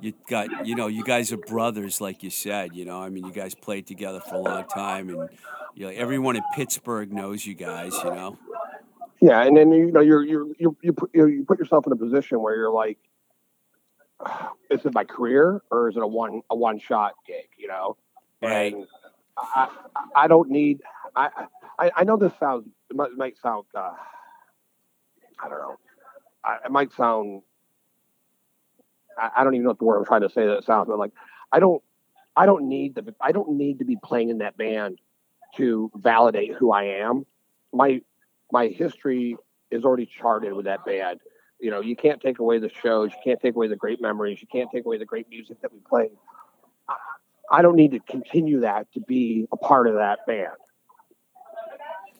you 0.00 0.12
got 0.28 0.66
you 0.66 0.74
know, 0.74 0.86
you 0.88 1.04
guys 1.04 1.32
are 1.32 1.36
brothers, 1.36 2.00
like 2.00 2.22
you 2.22 2.30
said. 2.30 2.74
You 2.74 2.84
know, 2.86 3.00
I 3.00 3.08
mean, 3.08 3.24
you 3.24 3.32
guys 3.32 3.54
played 3.54 3.86
together 3.86 4.20
for 4.20 4.36
a 4.36 4.40
long 4.40 4.64
time, 4.64 5.10
and 5.10 5.28
you 5.74 5.84
know, 5.86 5.92
everyone 5.92 6.34
in 6.36 6.42
Pittsburgh 6.54 7.12
knows 7.12 7.46
you 7.46 7.54
guys. 7.54 7.92
You 8.02 8.10
know, 8.10 8.38
Yeah, 9.22 9.42
and 9.44 9.56
then 9.56 9.72
you 9.72 9.92
know 9.92 10.00
you're 10.00 10.24
you're 10.24 10.48
you 10.58 10.76
you 10.82 10.92
put 10.92 11.10
you, 11.14 11.26
you 11.28 11.44
put 11.44 11.60
yourself 11.60 11.86
in 11.86 11.92
a 11.92 11.96
position 11.96 12.42
where 12.42 12.56
you're 12.56 12.72
like, 12.72 12.98
is 14.70 14.84
it 14.84 14.92
my 14.94 15.04
career 15.04 15.62
or 15.70 15.88
is 15.88 15.96
it 15.96 16.02
a 16.02 16.06
one 16.06 16.42
a 16.50 16.56
one 16.56 16.80
shot 16.80 17.12
gig? 17.26 17.48
You 17.56 17.68
know, 17.68 17.96
Right. 18.42 18.74
and 18.74 18.86
I 19.38 19.68
I 20.16 20.28
don't 20.28 20.50
need 20.50 20.80
I 21.14 21.30
I, 21.78 21.90
I 21.98 22.04
know 22.04 22.16
this 22.16 22.32
sounds 22.40 22.66
it 22.90 22.96
might, 22.96 23.12
it 23.12 23.16
might 23.18 23.38
sound 23.38 23.64
uh, 23.76 23.92
I 25.42 25.48
don't 25.48 25.58
know 25.60 25.76
I, 26.44 26.58
it 26.66 26.72
might 26.72 26.92
sound 26.92 27.42
I, 29.18 29.30
I 29.38 29.44
don't 29.44 29.54
even 29.54 29.64
know 29.64 29.70
what 29.70 29.78
the 29.78 29.84
word 29.84 29.98
I'm 29.98 30.04
trying 30.04 30.22
to 30.22 30.30
say 30.30 30.46
that 30.46 30.58
it 30.58 30.64
sounds 30.64 30.88
but 30.88 30.98
like 30.98 31.12
I 31.52 31.60
don't 31.60 31.82
I 32.36 32.46
don't 32.46 32.68
need 32.68 32.96
the 32.96 33.14
I 33.20 33.32
don't 33.32 33.56
need 33.56 33.78
to 33.78 33.84
be 33.84 33.96
playing 34.02 34.30
in 34.30 34.38
that 34.38 34.56
band 34.56 34.98
to 35.56 35.90
validate 35.94 36.54
who 36.54 36.72
I 36.72 36.84
am. 36.84 37.26
My 37.72 38.00
my 38.52 38.68
history 38.68 39.36
is 39.70 39.84
already 39.84 40.06
charted 40.06 40.52
with 40.52 40.66
that 40.66 40.84
band. 40.84 41.20
You 41.58 41.70
know, 41.70 41.80
you 41.80 41.96
can't 41.96 42.20
take 42.20 42.38
away 42.38 42.58
the 42.58 42.68
shows, 42.68 43.10
you 43.12 43.18
can't 43.24 43.40
take 43.40 43.54
away 43.56 43.68
the 43.68 43.76
great 43.76 44.00
memories, 44.00 44.40
you 44.40 44.48
can't 44.52 44.70
take 44.70 44.84
away 44.84 44.98
the 44.98 45.06
great 45.06 45.28
music 45.30 45.60
that 45.62 45.72
we 45.72 45.80
played. 45.88 46.10
I, 46.88 46.94
I 47.50 47.62
don't 47.62 47.76
need 47.76 47.92
to 47.92 48.00
continue 48.00 48.60
that 48.60 48.92
to 48.94 49.00
be 49.00 49.46
a 49.52 49.56
part 49.56 49.86
of 49.88 49.94
that 49.94 50.20
band. 50.26 50.48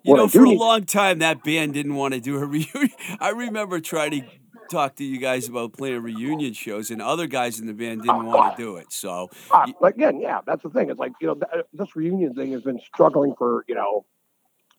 you 0.02 0.12
What 0.12 0.16
know, 0.16 0.28
for 0.28 0.44
a 0.44 0.50
long 0.50 0.84
time 0.84 1.18
that 1.18 1.44
band 1.44 1.74
didn't 1.74 1.94
want 1.94 2.14
to 2.14 2.20
do 2.20 2.36
a 2.36 2.46
reunion. 2.46 2.90
I 3.20 3.30
remember 3.30 3.80
trying 3.80 4.12
to 4.12 4.22
talk 4.70 4.96
to 4.96 5.04
you 5.04 5.18
guys 5.18 5.48
about 5.48 5.74
playing 5.74 6.02
reunion 6.02 6.54
shows, 6.54 6.90
and 6.90 7.02
other 7.02 7.26
guys 7.26 7.60
in 7.60 7.66
the 7.66 7.74
band 7.74 8.02
didn't 8.02 8.22
ah, 8.22 8.24
want 8.24 8.44
to 8.44 8.50
ah. 8.50 8.54
do 8.56 8.76
it. 8.76 8.92
So 8.92 9.28
Ah, 9.50 9.66
like, 9.80 9.96
again, 9.96 10.20
yeah, 10.20 10.40
that's 10.46 10.62
the 10.62 10.70
thing. 10.70 10.90
It's 10.90 10.98
like 10.98 11.12
you 11.20 11.28
know, 11.28 11.34
th- 11.34 11.46
uh, 11.52 11.62
this 11.72 11.94
reunion 11.94 12.34
thing 12.34 12.52
has 12.52 12.62
been 12.62 12.80
struggling 12.80 13.34
for 13.36 13.64
you 13.68 13.74
know 13.74 14.06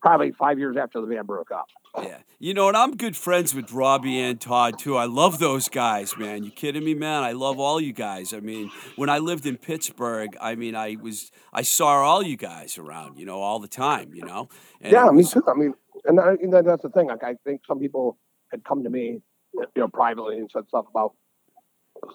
probably 0.03 0.31
five 0.33 0.59
years 0.59 0.75
after 0.75 0.99
the 0.99 1.07
band 1.07 1.25
broke 1.25 1.49
up. 1.49 1.67
Yeah. 1.97 2.17
You 2.37 2.53
know, 2.53 2.67
and 2.67 2.75
I'm 2.75 2.97
good 2.97 3.15
friends 3.15 3.55
with 3.55 3.71
Robbie 3.71 4.19
and 4.19 4.39
Todd 4.39 4.77
too. 4.77 4.97
I 4.97 5.05
love 5.05 5.39
those 5.39 5.69
guys, 5.69 6.17
man. 6.17 6.43
You 6.43 6.51
kidding 6.51 6.83
me, 6.83 6.93
man? 6.93 7.23
I 7.23 7.31
love 7.31 7.57
all 7.57 7.79
you 7.79 7.93
guys. 7.93 8.33
I 8.33 8.41
mean, 8.41 8.69
when 8.97 9.09
I 9.09 9.19
lived 9.19 9.45
in 9.45 9.55
Pittsburgh, 9.55 10.35
I 10.41 10.55
mean, 10.55 10.75
I 10.75 10.97
was 11.01 11.31
I 11.53 11.61
saw 11.61 12.03
all 12.03 12.21
you 12.21 12.35
guys 12.35 12.77
around, 12.77 13.17
you 13.17 13.25
know, 13.25 13.39
all 13.39 13.59
the 13.59 13.69
time, 13.69 14.13
you 14.13 14.25
know. 14.25 14.49
And 14.81 14.91
yeah, 14.91 15.07
it 15.07 15.13
me 15.13 15.23
too. 15.23 15.41
I 15.47 15.53
mean, 15.53 15.73
and, 16.03 16.19
I, 16.19 16.31
and 16.33 16.51
that's 16.51 16.81
the 16.81 16.89
thing. 16.89 17.07
Like, 17.07 17.23
I 17.23 17.35
think 17.45 17.61
some 17.65 17.79
people 17.79 18.17
had 18.51 18.65
come 18.65 18.83
to 18.83 18.89
me, 18.89 19.21
you 19.53 19.67
know, 19.77 19.87
privately 19.87 20.37
and 20.37 20.51
said 20.51 20.67
stuff 20.67 20.85
about 20.89 21.13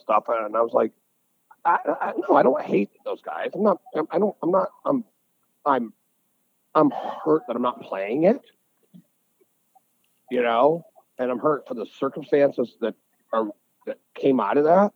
stuff, 0.02 0.24
and 0.28 0.54
I 0.54 0.60
was 0.60 0.72
like, 0.74 0.92
I, 1.64 1.78
I 1.86 2.12
no, 2.28 2.36
I 2.36 2.42
don't 2.42 2.60
hate 2.60 2.90
those 3.06 3.22
guys. 3.22 3.50
I'm 3.54 3.62
not. 3.62 3.80
I 4.10 4.18
don't. 4.18 4.36
I'm 4.42 4.50
not. 4.50 4.68
I'm. 4.84 5.04
I'm. 5.64 5.94
I'm 6.74 6.90
hurt 7.24 7.42
that 7.48 7.56
I'm 7.56 7.62
not 7.62 7.80
playing 7.82 8.24
it. 8.24 8.40
You 10.30 10.42
know, 10.42 10.84
and 11.18 11.30
I'm 11.30 11.38
hurt 11.38 11.66
for 11.66 11.74
the 11.74 11.86
circumstances 11.98 12.76
that 12.80 12.94
are 13.32 13.48
that 13.86 13.98
came 14.14 14.40
out 14.40 14.58
of 14.58 14.64
that. 14.64 14.92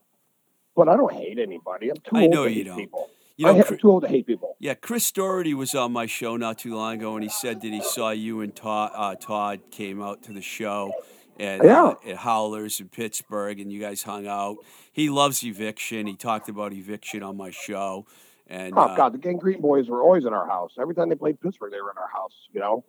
But 0.76 0.88
I 0.88 0.96
don't 0.96 1.12
hate 1.12 1.38
anybody. 1.38 1.90
I'm 1.90 1.96
too 1.96 2.16
I 2.16 2.22
old 2.22 2.30
know 2.30 2.44
to 2.44 2.50
you 2.50 2.56
hate 2.56 2.66
don't. 2.66 2.76
people. 2.78 3.10
You 3.38 3.46
know, 3.46 3.62
I'm 3.62 3.78
too 3.78 3.90
old 3.90 4.02
to 4.02 4.08
hate 4.08 4.26
people. 4.26 4.56
yeah, 4.60 4.74
Chris 4.74 5.10
Doherty 5.10 5.54
was 5.54 5.74
on 5.74 5.90
my 5.92 6.06
show 6.06 6.36
not 6.36 6.58
too 6.58 6.76
long 6.76 6.98
ago, 6.98 7.14
and 7.14 7.22
he 7.24 7.30
said 7.30 7.60
that 7.62 7.68
he 7.68 7.82
saw 7.82 8.10
you 8.10 8.42
and 8.42 8.54
Todd, 8.54 8.92
uh, 8.94 9.14
Todd 9.14 9.60
came 9.70 10.02
out 10.02 10.22
to 10.24 10.32
the 10.32 10.42
show 10.42 10.92
at, 11.40 11.64
uh, 11.64 11.94
at 12.06 12.16
Howlers 12.18 12.78
in 12.78 12.88
Pittsburgh, 12.88 13.58
and 13.58 13.72
you 13.72 13.80
guys 13.80 14.02
hung 14.02 14.26
out. 14.26 14.58
He 14.92 15.08
loves 15.08 15.42
eviction. 15.42 16.06
He 16.06 16.14
talked 16.14 16.48
about 16.50 16.72
eviction 16.74 17.22
on 17.22 17.36
my 17.36 17.50
show, 17.50 18.06
and 18.52 18.74
Oh 18.76 18.82
uh, 18.82 18.96
God, 18.96 19.14
the 19.14 19.18
Gang 19.18 19.38
Green 19.38 19.60
Boys 19.60 19.88
were 19.88 20.02
always 20.02 20.24
in 20.26 20.32
our 20.32 20.46
house. 20.46 20.72
Every 20.78 20.94
time 20.94 21.08
they 21.08 21.14
played 21.16 21.40
Pittsburgh, 21.40 21.72
they 21.72 21.80
were 21.80 21.90
in 21.90 21.98
our 21.98 22.10
house. 22.12 22.34
You 22.52 22.60
know. 22.60 22.84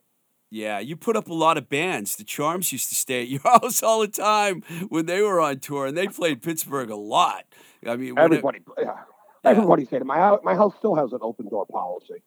Yeah, 0.51 0.77
you 0.77 0.95
put 0.95 1.15
up 1.15 1.29
a 1.29 1.33
lot 1.33 1.57
of 1.57 1.67
bands. 1.67 2.15
The 2.15 2.23
Charms 2.23 2.71
used 2.71 2.89
to 2.89 2.95
stay 2.95 3.23
at 3.23 3.27
your 3.27 3.41
house 3.43 3.81
all 3.81 4.01
the 4.01 4.07
time 4.07 4.61
when 4.89 5.07
they 5.07 5.21
were 5.21 5.39
on 5.41 5.59
tour, 5.59 5.87
and 5.87 5.97
they 5.97 6.07
played 6.07 6.43
Pittsburgh 6.43 6.91
a 6.91 6.95
lot. 6.95 7.45
I 7.87 7.95
mean, 7.95 8.13
when 8.15 8.25
it- 8.25 8.25
Everybody, 8.43 8.59
yeah. 8.79 8.97
Everybody 9.45 9.85
said. 9.85 10.05
My 10.05 10.17
house, 10.17 10.41
my 10.43 10.55
house 10.55 10.73
still 10.77 10.95
has 10.95 11.11
an 11.11 11.19
open 11.21 11.49
door 11.49 11.65
policy. 11.65 12.21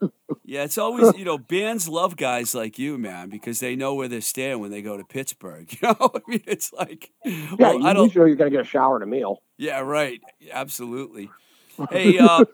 yeah, 0.44 0.64
it's 0.64 0.78
always 0.78 1.16
you 1.16 1.24
know 1.24 1.38
bands 1.38 1.88
love 1.88 2.16
guys 2.16 2.54
like 2.54 2.78
you, 2.78 2.98
man, 2.98 3.28
because 3.30 3.60
they 3.60 3.74
know 3.74 3.94
where 3.94 4.08
they're 4.08 4.20
staying 4.20 4.60
when 4.60 4.70
they 4.70 4.82
go 4.82 4.96
to 4.96 5.04
Pittsburgh. 5.04 5.66
You 5.80 5.88
know, 5.88 6.10
I 6.14 6.20
mean, 6.26 6.42
it's 6.46 6.72
like, 6.72 7.10
Yeah, 7.24 7.56
well, 7.58 7.80
you, 7.80 7.86
I 7.86 7.92
don't. 7.92 8.14
you 8.14 8.20
know 8.20 8.26
you 8.26 8.34
got 8.34 8.44
to 8.44 8.50
get 8.50 8.60
a 8.60 8.64
shower 8.64 8.96
and 8.96 9.02
a 9.02 9.06
meal. 9.06 9.42
Yeah, 9.56 9.80
right. 9.80 10.20
Absolutely. 10.52 11.30
Hey, 11.90 12.18
uh, 12.18 12.44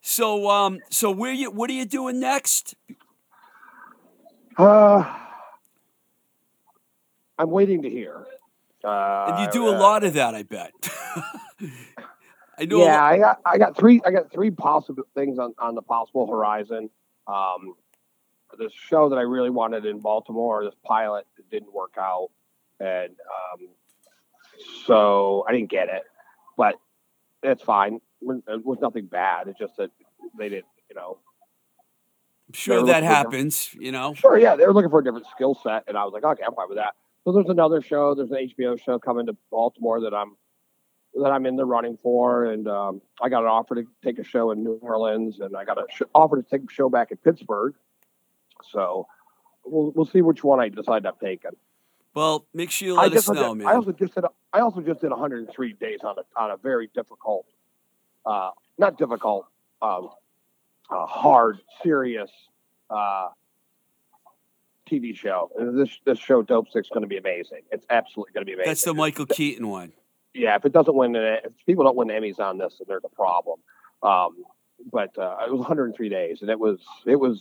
so 0.00 0.48
um, 0.48 0.78
so 0.90 1.10
where 1.10 1.32
you? 1.32 1.50
What 1.50 1.68
are 1.70 1.74
you 1.74 1.84
doing 1.84 2.18
next? 2.20 2.74
Uh, 4.56 5.04
I'm 7.38 7.50
waiting 7.50 7.82
to 7.82 7.90
hear. 7.90 8.26
Uh, 8.82 9.26
And 9.28 9.44
you 9.44 9.50
do 9.52 9.68
a 9.68 9.76
lot 9.76 10.04
of 10.04 10.14
that, 10.14 10.34
I 10.34 10.42
bet. 10.42 10.72
I 12.58 12.64
know. 12.64 12.84
Yeah, 12.84 13.02
I 13.02 13.18
got 13.18 13.40
I 13.44 13.58
got 13.58 13.76
three 13.76 14.00
I 14.04 14.10
got 14.10 14.32
three 14.32 14.50
possible 14.50 15.04
things 15.14 15.38
on, 15.38 15.54
on 15.58 15.74
the 15.74 15.82
possible 15.82 16.26
horizon. 16.26 16.90
Um, 17.26 17.74
this 18.58 18.72
show 18.72 19.08
that 19.10 19.16
I 19.16 19.22
really 19.22 19.50
wanted 19.50 19.86
in 19.86 20.00
Baltimore, 20.00 20.64
this 20.64 20.74
pilot, 20.84 21.26
it 21.38 21.48
didn't 21.50 21.72
work 21.72 21.94
out, 21.98 22.30
and 22.80 23.10
um, 23.10 23.68
so 24.86 25.44
I 25.48 25.52
didn't 25.52 25.70
get 25.70 25.88
it. 25.88 26.02
But 26.56 26.74
it's 27.42 27.62
fine. 27.62 28.00
It 28.22 28.64
was 28.64 28.78
nothing 28.80 29.06
bad. 29.06 29.48
It's 29.48 29.58
just 29.58 29.76
that 29.76 29.90
they 30.38 30.48
didn't, 30.48 30.66
you 30.88 30.96
know. 30.96 31.18
I'm 32.48 32.54
sure 32.54 32.84
that 32.84 33.02
happens. 33.02 33.74
You 33.78 33.92
know. 33.92 34.14
Sure, 34.14 34.38
yeah, 34.38 34.56
they 34.56 34.66
were 34.66 34.74
looking 34.74 34.90
for 34.90 34.98
a 34.98 35.04
different 35.04 35.26
skill 35.28 35.54
set, 35.54 35.84
and 35.86 35.96
I 35.96 36.04
was 36.04 36.12
like, 36.12 36.24
okay, 36.24 36.42
I'm 36.46 36.54
fine 36.54 36.68
with 36.68 36.78
that. 36.78 36.94
So 37.24 37.32
there's 37.32 37.48
another 37.48 37.80
show. 37.80 38.14
There's 38.14 38.30
an 38.30 38.48
HBO 38.48 38.80
show 38.80 38.98
coming 38.98 39.26
to 39.26 39.36
Baltimore 39.50 40.00
that 40.00 40.14
I'm 40.14 40.36
that 41.14 41.30
I'm 41.30 41.46
in 41.46 41.56
the 41.56 41.64
running 41.64 41.98
for, 42.02 42.44
and 42.44 42.68
um, 42.68 43.00
I 43.20 43.28
got 43.28 43.42
an 43.42 43.48
offer 43.48 43.74
to 43.76 43.84
take 44.02 44.18
a 44.18 44.24
show 44.24 44.52
in 44.52 44.62
New 44.62 44.78
Orleans, 44.82 45.40
and 45.40 45.56
I 45.56 45.64
got 45.64 45.78
an 45.78 45.84
sh- 45.90 46.02
offer 46.14 46.36
to 46.36 46.42
take 46.42 46.62
a 46.62 46.72
show 46.72 46.88
back 46.88 47.10
in 47.10 47.16
Pittsburgh. 47.18 47.74
So 48.70 49.06
we'll 49.64 49.92
we'll 49.94 50.06
see 50.06 50.22
which 50.22 50.44
one 50.44 50.60
I 50.60 50.68
decide 50.68 51.04
to 51.04 51.12
take. 51.22 51.42
taking. 51.42 51.56
Well, 52.14 52.46
make 52.52 52.70
sure 52.70 52.88
you 52.88 52.96
I 52.96 53.04
let 53.04 53.16
us 53.16 53.28
know, 53.28 53.54
did, 53.54 53.58
man. 53.64 53.68
I 53.68 53.74
also 53.74 53.92
just 53.92 54.14
did 54.14 54.24
a, 54.24 54.30
I 54.52 54.60
also 54.60 54.80
just 54.80 55.00
did 55.00 55.10
103 55.10 55.72
days 55.74 56.00
on 56.02 56.16
a 56.18 56.40
on 56.40 56.50
a 56.50 56.56
very 56.56 56.90
difficult, 56.94 57.46
uh, 58.26 58.50
not 58.78 58.98
difficult, 58.98 59.46
um, 59.80 60.10
uh, 60.90 61.06
hard, 61.06 61.60
serious 61.82 62.30
uh, 62.90 63.28
TV 64.90 65.14
show. 65.16 65.50
This 65.74 65.90
this 66.04 66.18
show, 66.18 66.42
Dopesick's 66.42 66.88
going 66.88 67.02
to 67.02 67.06
be 67.08 67.16
amazing. 67.18 67.60
It's 67.70 67.86
absolutely 67.90 68.32
going 68.32 68.42
to 68.42 68.46
be 68.46 68.54
amazing. 68.54 68.70
That's 68.70 68.84
the 68.84 68.94
Michael 68.94 69.26
Keaton 69.26 69.68
one. 69.68 69.92
yeah. 70.34 70.56
If 70.56 70.64
it 70.64 70.72
doesn't 70.72 70.94
win, 70.94 71.14
if 71.14 71.52
people 71.64 71.84
don't 71.84 71.96
win 71.96 72.08
Emmys 72.08 72.40
on 72.40 72.58
this, 72.58 72.74
then 72.78 72.86
there's 72.88 73.04
a 73.04 73.08
problem. 73.14 73.60
Um, 74.02 74.44
but 74.90 75.16
uh, 75.16 75.36
it 75.46 75.50
was 75.52 75.58
103 75.60 76.08
days, 76.08 76.40
and 76.42 76.50
it 76.50 76.58
was 76.58 76.80
it 77.06 77.16
was. 77.16 77.40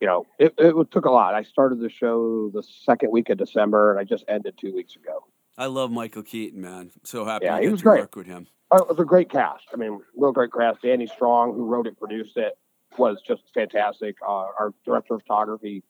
You 0.00 0.06
know, 0.06 0.26
it, 0.38 0.54
it 0.56 0.90
took 0.90 1.04
a 1.04 1.10
lot. 1.10 1.34
I 1.34 1.42
started 1.42 1.78
the 1.80 1.90
show 1.90 2.50
the 2.54 2.62
second 2.62 3.10
week 3.10 3.28
of 3.28 3.36
December, 3.36 3.90
and 3.90 4.00
I 4.00 4.04
just 4.04 4.24
ended 4.28 4.54
two 4.58 4.72
weeks 4.74 4.96
ago. 4.96 5.26
I 5.58 5.66
love 5.66 5.90
Michael 5.90 6.22
Keaton, 6.22 6.60
man. 6.62 6.90
So 7.04 7.26
happy 7.26 7.44
Yeah, 7.44 7.58
you 7.58 7.66
he 7.66 7.72
was 7.72 7.80
to 7.80 7.84
great. 7.84 8.00
work 8.00 8.16
with 8.16 8.26
him. 8.26 8.46
Oh, 8.70 8.78
it 8.78 8.88
was 8.88 8.98
a 8.98 9.04
great 9.04 9.28
cast. 9.28 9.64
I 9.74 9.76
mean, 9.76 10.00
real 10.16 10.32
great 10.32 10.52
cast. 10.52 10.80
Danny 10.82 11.06
Strong, 11.06 11.54
who 11.54 11.66
wrote 11.66 11.86
it, 11.86 11.98
produced 11.98 12.36
it, 12.38 12.56
was 12.96 13.20
just 13.26 13.42
fantastic. 13.52 14.16
Uh, 14.26 14.46
our 14.58 14.72
director 14.86 15.14
of 15.14 15.22
photography 15.22 15.82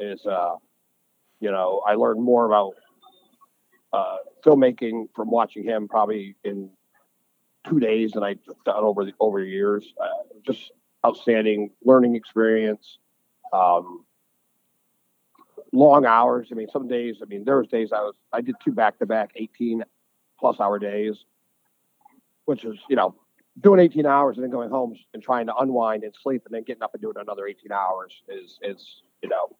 is, 0.00 0.26
uh, 0.26 0.56
you 1.40 1.50
know, 1.50 1.82
I 1.86 1.94
learned 1.94 2.22
more 2.22 2.44
about 2.46 2.74
uh, 3.92 4.16
filmmaking 4.44 5.06
from 5.14 5.30
watching 5.30 5.64
him 5.64 5.88
probably 5.88 6.36
in 6.44 6.68
two 7.66 7.80
days 7.80 8.12
than 8.12 8.22
I've 8.22 8.40
done 8.66 8.84
over 8.84 9.04
the 9.06 9.12
over 9.18 9.40
years. 9.40 9.94
Uh, 9.98 10.08
just 10.46 10.72
outstanding 11.06 11.70
learning 11.84 12.16
experience. 12.16 12.98
Um, 13.52 14.04
long 15.72 16.06
hours. 16.06 16.48
I 16.50 16.54
mean, 16.54 16.68
some 16.72 16.88
days. 16.88 17.16
I 17.22 17.26
mean, 17.26 17.44
there 17.44 17.58
was 17.58 17.68
days 17.68 17.90
I 17.92 18.00
was 18.00 18.14
I 18.32 18.40
did 18.40 18.56
two 18.64 18.72
back 18.72 18.98
to 18.98 19.06
back, 19.06 19.30
eighteen 19.36 19.82
plus 20.38 20.60
hour 20.60 20.78
days, 20.78 21.16
which 22.44 22.64
is 22.64 22.76
you 22.88 22.96
know 22.96 23.14
doing 23.60 23.80
eighteen 23.80 24.06
hours 24.06 24.36
and 24.36 24.44
then 24.44 24.50
going 24.50 24.70
home 24.70 24.94
and 25.14 25.22
trying 25.22 25.46
to 25.46 25.56
unwind 25.56 26.02
and 26.02 26.14
sleep 26.22 26.42
and 26.46 26.54
then 26.54 26.62
getting 26.62 26.82
up 26.82 26.94
and 26.94 27.02
doing 27.02 27.16
another 27.18 27.46
eighteen 27.46 27.72
hours 27.72 28.12
is 28.28 28.58
is 28.62 29.02
you 29.22 29.28
know 29.28 29.56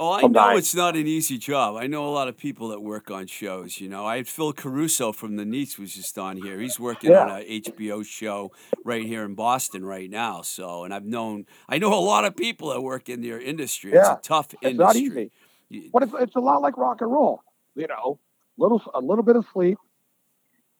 Oh, 0.00 0.12
I 0.12 0.22
know 0.28 0.56
it's 0.56 0.76
not 0.76 0.94
an 0.94 1.08
easy 1.08 1.38
job. 1.38 1.74
I 1.76 1.88
know 1.88 2.06
a 2.06 2.10
lot 2.14 2.28
of 2.28 2.36
people 2.36 2.68
that 2.68 2.80
work 2.80 3.10
on 3.10 3.26
shows. 3.26 3.80
You 3.80 3.88
know, 3.88 4.06
I 4.06 4.18
had 4.18 4.28
Phil 4.28 4.52
Caruso 4.52 5.10
from 5.10 5.34
the 5.34 5.44
Neats 5.44 5.76
was 5.76 5.92
just 5.92 6.16
on 6.16 6.36
here. 6.36 6.60
He's 6.60 6.78
working 6.78 7.10
Yeah. 7.10 7.24
on 7.24 7.30
a 7.40 7.44
HBO 7.60 8.04
show 8.04 8.52
right 8.84 9.04
here 9.04 9.24
in 9.24 9.34
Boston 9.34 9.84
right 9.84 10.08
now. 10.08 10.42
So, 10.42 10.84
and 10.84 10.94
I've 10.94 11.04
known, 11.04 11.46
I 11.68 11.78
know 11.78 11.92
a 11.92 11.98
lot 11.98 12.24
of 12.24 12.36
people 12.36 12.68
that 12.70 12.80
work 12.80 13.08
in 13.08 13.22
their 13.22 13.40
industry. 13.40 13.92
Yeah. 13.92 14.12
It's 14.18 14.26
a 14.26 14.28
tough 14.28 14.54
it's 14.62 14.76
not 14.78 14.94
industry. 14.94 15.32
easy. 15.70 15.90
But 15.92 16.04
it's, 16.04 16.12
it's 16.20 16.36
a 16.36 16.40
lot 16.40 16.62
like 16.62 16.76
rock 16.78 17.00
and 17.00 17.10
roll. 17.10 17.42
You 17.74 17.88
know, 17.88 18.20
little 18.56 18.80
a 18.94 19.00
little 19.00 19.24
bit 19.24 19.34
of 19.34 19.46
sleep 19.52 19.78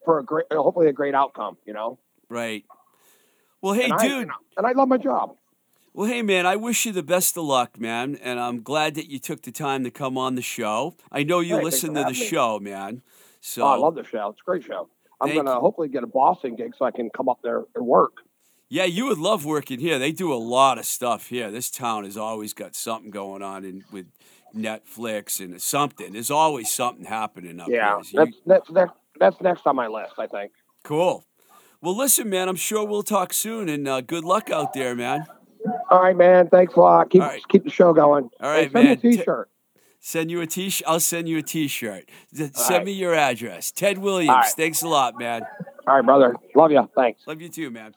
for 0.05 0.21
a 0.21 0.25
great, 0.25 0.47
hopefully 0.53 0.87
a 0.89 0.93
great 0.93 1.15
outcome. 1.17 1.57
You 1.67 1.73
know, 1.73 1.99
Right. 2.29 2.65
Well, 3.63 3.73
hey, 3.75 3.85
and 3.85 3.95
I, 3.95 4.07
dude. 4.07 4.29
know, 4.29 4.35
and 4.57 4.65
I 4.67 4.73
love 4.73 4.87
my 4.87 4.97
job. 4.99 5.35
Well, 5.93 6.09
hey, 6.09 6.23
man, 6.23 6.47
I 6.47 6.57
wish 6.57 6.87
you 6.87 6.93
the 6.93 7.03
best 7.03 7.37
of 7.37 7.45
luck, 7.45 7.79
man. 7.81 8.17
And 8.23 8.39
I'm 8.39 8.63
glad 8.63 8.95
that 8.95 9.09
you 9.11 9.19
took 9.19 9.43
the 9.43 9.51
time 9.51 9.85
to 9.85 9.91
come 9.91 10.17
on 10.17 10.35
the 10.37 10.43
show. 10.43 10.95
I 11.11 11.23
know 11.25 11.41
you 11.41 11.57
Hey, 11.57 11.65
listen 11.65 11.95
to 11.95 12.03
the 12.05 12.11
me. 12.11 12.15
show, 12.15 12.59
man. 12.61 13.03
So, 13.41 13.63
Oh, 13.63 13.67
I 13.69 13.77
love 13.77 13.95
the 13.95 14.05
show. 14.05 14.29
It's 14.29 14.41
a 14.41 14.45
great 14.45 14.63
show. 14.65 14.89
I'm 15.21 15.35
gonna 15.35 15.59
hopefully 15.59 15.89
get 15.89 16.05
a 16.05 16.07
Boston 16.07 16.55
gig 16.55 16.75
so 16.79 16.85
I 16.85 16.93
can 16.93 17.11
come 17.11 17.29
up 17.29 17.41
there 17.43 17.65
and 17.75 17.85
work. 17.85 18.19
yeah, 18.69 18.85
you 18.85 19.07
would 19.07 19.19
love 19.19 19.45
working 19.45 19.81
here. 19.81 19.99
They 19.99 20.13
do 20.13 20.33
a 20.33 20.37
lot 20.37 20.79
of 20.79 20.85
stuff 20.85 21.29
here. 21.29 21.51
This 21.51 21.71
town 21.71 22.05
has 22.05 22.17
always 22.17 22.53
got 22.55 22.77
something 22.77 23.11
going 23.11 23.43
on 23.43 23.65
in, 23.65 23.85
with 23.91 24.07
Netflix 24.55 25.41
and 25.45 25.61
something. 25.61 26.13
There's 26.13 26.31
always 26.31 26.71
something 26.73 27.05
happening 27.07 27.59
up 27.59 27.69
Yeah, 27.69 28.01
here. 28.03 28.23
You- 28.27 28.27
that's 28.47 28.69
that's 28.69 28.71
next 28.71 28.93
that's 29.19 29.41
next 29.41 29.67
on 29.67 29.75
my 29.75 29.89
list. 29.89 30.13
I 30.19 30.29
think. 30.29 30.53
cool. 30.85 31.25
Well, 31.81 31.97
listen, 31.97 32.29
man, 32.29 32.49
I'm 32.49 32.57
sure 32.57 32.85
we'll 32.85 33.03
talk 33.05 33.33
soon, 33.33 33.69
and 33.69 33.87
uh, 33.89 34.01
good 34.01 34.25
luck 34.25 34.51
out 34.51 34.73
there, 34.73 34.95
man. 34.97 35.27
All 35.91 36.03
right, 36.03 36.17
man. 36.17 36.49
Thanks 36.49 36.75
a 36.75 36.81
lot. 36.81 37.11
Keep 37.11 37.23
right. 37.23 37.43
keep 37.49 37.65
the 37.65 37.71
show 37.71 37.93
going. 37.93 38.31
All 38.41 38.51
right, 38.51 38.65
Hey, 38.69 38.73
send 38.73 38.75
me 38.75 38.83
man. 38.83 38.93
a 38.93 38.97
T-shirt. 38.97 39.51
Send 40.01 40.31
you 40.31 40.41
a 40.41 40.47
t-shirt. 40.47 40.87
I'll 40.89 41.01
send 41.01 41.29
you 41.29 41.39
a 41.39 41.43
t-shirt. 41.43 42.09
All 42.41 42.47
Send 42.55 42.71
right. 42.71 42.85
me 42.87 42.93
your 42.93 43.15
address. 43.15 43.73
Ted 43.73 43.99
Williams. 43.99 44.29
Right. 44.31 44.53
Thanks 44.57 44.83
a 44.83 44.89
lot, 44.89 45.19
man. 45.19 45.43
All 45.89 45.97
right, 45.97 46.05
brother. 46.05 46.37
Love 46.55 46.71
you. 46.71 46.89
Thanks. 46.95 47.23
Love 47.27 47.41
you 47.43 47.49
too, 47.49 47.71
man. 47.71 47.95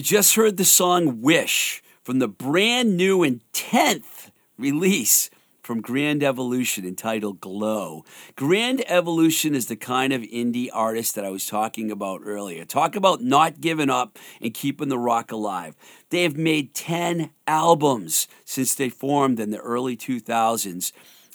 You 0.00 0.04
just 0.04 0.34
heard 0.34 0.56
the 0.56 0.64
song 0.64 1.20
Wish 1.20 1.82
from 2.02 2.20
the 2.20 2.26
brand 2.26 2.96
new 2.96 3.22
and 3.22 3.42
10th 3.52 4.30
release 4.56 5.28
from 5.62 5.82
Grand 5.82 6.22
Evolution 6.22 6.86
entitled 6.86 7.38
Glow. 7.42 8.06
Grand 8.34 8.82
Evolution 8.90 9.54
is 9.54 9.66
the 9.66 9.76
kind 9.76 10.14
of 10.14 10.22
indie 10.22 10.70
artist 10.72 11.16
that 11.16 11.26
I 11.26 11.28
was 11.28 11.46
talking 11.46 11.90
about 11.90 12.22
earlier. 12.24 12.64
Talk 12.64 12.96
about 12.96 13.20
not 13.20 13.60
giving 13.60 13.90
up 13.90 14.18
and 14.40 14.54
keeping 14.54 14.88
the 14.88 14.98
rock 14.98 15.32
alive. 15.32 15.76
They 16.08 16.22
have 16.22 16.34
made 16.34 16.72
10 16.72 17.28
albums 17.46 18.26
since 18.46 18.74
they 18.74 18.88
formed 18.88 19.38
in 19.38 19.50
the 19.50 19.58
early 19.58 19.98
2000s. 19.98 20.92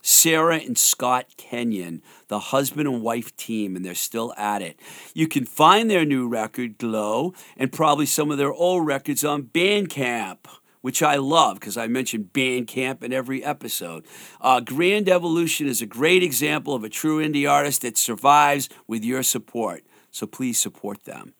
Sarah 0.07 0.57
and 0.57 0.77
Scott 0.77 1.25
Kenyon, 1.35 2.03
the 2.27 2.37
husband 2.37 2.87
and 2.87 3.01
wife 3.01 3.35
team, 3.37 3.75
and 3.75 3.83
they're 3.83 3.95
still 3.95 4.35
at 4.37 4.61
it. 4.61 4.79
You 5.15 5.27
can 5.27 5.45
find 5.45 5.89
their 5.89 6.05
new 6.05 6.27
record, 6.27 6.77
Glow, 6.77 7.33
and 7.57 7.71
probably 7.71 8.05
some 8.05 8.29
of 8.29 8.37
their 8.37 8.53
old 8.53 8.85
records 8.85 9.25
on 9.25 9.43
Bandcamp, 9.45 10.45
which 10.81 11.01
I 11.01 11.15
love 11.15 11.59
because 11.59 11.75
I 11.75 11.87
mention 11.87 12.29
Bandcamp 12.31 13.03
in 13.03 13.13
every 13.13 13.43
episode. 13.43 14.05
Uh, 14.39 14.59
Grand 14.59 15.09
Evolution 15.09 15.65
is 15.65 15.81
a 15.81 15.87
great 15.87 16.21
example 16.21 16.75
of 16.75 16.83
a 16.83 16.89
true 16.89 17.17
indie 17.17 17.49
artist 17.49 17.81
that 17.81 17.97
survives 17.97 18.69
with 18.85 19.03
your 19.03 19.23
support, 19.23 19.83
so 20.11 20.27
please 20.27 20.59
support 20.59 21.05
them. 21.05 21.33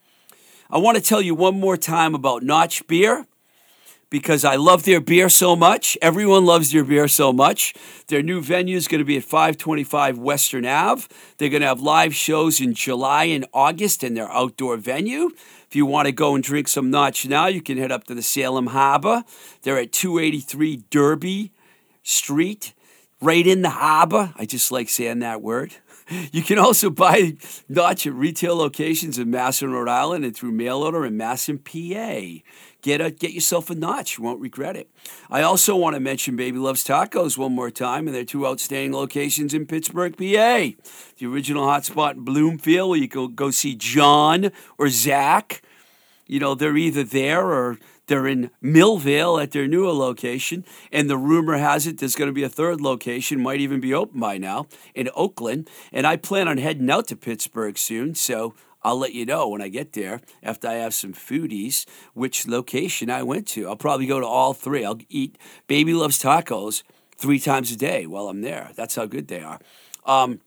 I 0.72 0.80
want 0.80 0.98
to 0.98 1.04
tell 1.04 1.22
you 1.22 1.36
one 1.36 1.60
more 1.60 1.78
time 1.78 2.16
about 2.16 2.42
Notch 2.42 2.88
Beer 2.88 3.28
because 4.10 4.46
I 4.46 4.56
love 4.56 4.84
their 4.84 5.02
beer 5.02 5.30
so 5.30 5.56
much. 5.56 5.98
Everyone 6.02 6.46
loves 6.46 6.72
their 6.72 6.84
beer 6.84 7.08
so 7.08 7.34
much. 7.34 7.74
Their 8.08 8.22
new 8.22 8.42
venue 8.42 8.78
is 8.78 8.88
going 8.88 9.00
to 9.00 9.06
be 9.06 9.18
at 9.18 9.24
525 9.24 10.18
Western 10.18 10.66
Ave. 10.66 11.08
They're 11.38 11.50
going 11.50 11.62
to 11.62 11.68
have 11.68 11.82
live 11.82 12.16
shows 12.16 12.62
in 12.62 12.74
July 12.74 13.26
and 13.26 13.46
August 13.54 14.04
in 14.04 14.14
their 14.14 14.32
outdoor 14.32 14.78
venue. 14.78 15.32
If 15.68 15.76
you 15.76 15.86
want 15.86 16.06
to 16.06 16.12
go 16.12 16.36
and 16.36 16.44
drink 16.44 16.68
some 16.68 16.90
Notch 16.90 17.28
now, 17.28 17.48
you 17.48 17.62
can 17.62 17.78
head 17.78 17.92
up 17.92 18.06
to 18.06 18.16
the 18.16 18.22
Salem 18.22 18.68
Harbor. 18.68 19.24
They're 19.64 19.80
at 19.80 19.92
283 19.92 20.84
Derby 20.90 21.52
Street, 22.04 22.74
right 23.20 23.46
in 23.46 23.62
the 23.62 23.72
harbor. 23.72 24.34
I 24.38 24.46
just 24.46 24.72
like 24.72 24.90
saying 24.90 25.20
that 25.20 25.42
word. 25.42 25.74
You 26.32 26.44
can 26.44 26.60
also 26.60 26.92
buy 26.92 27.34
Notch 27.68 28.06
at 28.06 28.14
retail 28.14 28.56
locations 28.56 29.18
in 29.18 29.32
Masson, 29.32 29.72
Rhode 29.72 29.90
Island, 29.90 30.24
and 30.24 30.36
through 30.36 30.52
mail 30.52 30.84
order 30.84 31.04
in 31.04 31.18
Masson, 31.18 31.58
PA. 31.58 32.22
Get 32.86 33.02
a, 33.02 33.10
get 33.10 33.32
yourself 33.32 33.72
a 33.72 33.76
notch. 33.76 34.20
You 34.20 34.24
won't 34.24 34.40
regret 34.40 34.76
it. 34.76 34.92
I 35.32 35.42
also 35.42 35.76
want 35.76 35.96
to 35.96 36.00
mention 36.00 36.36
Baby 36.36 36.60
Loves 36.60 36.84
Tacos 36.84 37.36
one 37.36 37.52
more 37.52 37.72
time, 37.72 38.06
and 38.06 38.16
their 38.16 38.24
two 38.24 38.46
outstanding 38.46 38.94
locations 38.94 39.56
in 39.56 39.66
Pittsburgh, 39.66 40.16
PA. 40.16 40.22
The 41.18 41.26
original 41.26 41.66
hotspot 41.66 42.12
in 42.12 42.24
Bloomfield, 42.24 42.92
where 42.92 43.00
you 43.00 43.08
can 43.08 43.34
go 43.34 43.50
see 43.50 43.74
John 43.74 44.52
or 44.78 44.90
Zach. 44.90 45.64
You 46.28 46.40
know, 46.40 46.54
they're 46.54 46.78
either 46.78 47.04
there 47.04 47.48
or 47.48 47.80
they're 48.06 48.28
in 48.28 48.52
Millvale 48.64 49.42
at 49.42 49.50
their 49.50 49.68
newer 49.68 49.92
location. 49.92 50.64
And 50.92 51.10
the 51.10 51.18
rumor 51.18 51.58
has 51.58 51.88
it 51.88 51.98
there's 51.98 52.16
going 52.16 52.30
to 52.30 52.36
be 52.36 52.44
a 52.44 52.50
third 52.50 52.82
location, 52.82 53.42
might 53.42 53.62
even 53.62 53.80
be 53.80 53.96
open 53.96 54.20
by 54.20 54.38
now, 54.38 54.68
in 54.94 55.10
Oakland. 55.16 55.72
And 55.92 56.06
I 56.06 56.18
plan 56.18 56.48
on 56.48 56.60
heading 56.60 56.92
out 56.92 57.08
to 57.08 57.16
Pittsburgh 57.16 57.80
soon. 57.80 58.14
So 58.14 58.54
I'll 58.86 59.00
let 59.00 59.16
you 59.16 59.26
know 59.26 59.50
when 59.50 59.64
I 59.64 59.68
get 59.68 59.94
there 59.94 60.22
after 60.44 60.68
I 60.68 60.74
have 60.76 60.94
some 60.94 61.12
foodies 61.12 61.86
which 62.14 62.48
location 62.48 63.10
I 63.10 63.24
went 63.24 63.48
to. 63.48 63.68
I'll 63.68 63.76
probably 63.76 64.06
go 64.06 64.20
to 64.20 64.28
all 64.28 64.54
three. 64.54 64.86
I'll 64.86 65.00
eat 65.10 65.40
Baby 65.66 65.96
Loves 65.96 66.22
Tacos 66.22 66.84
three 67.18 67.40
times 67.40 67.72
a 67.72 67.76
day 67.76 68.06
while 68.06 68.28
I'm 68.28 68.42
there. 68.42 68.70
That's 68.76 68.96
how 68.96 69.08
good 69.08 69.28
they 69.28 69.42
are. 69.42 69.60
Um, 70.06 70.40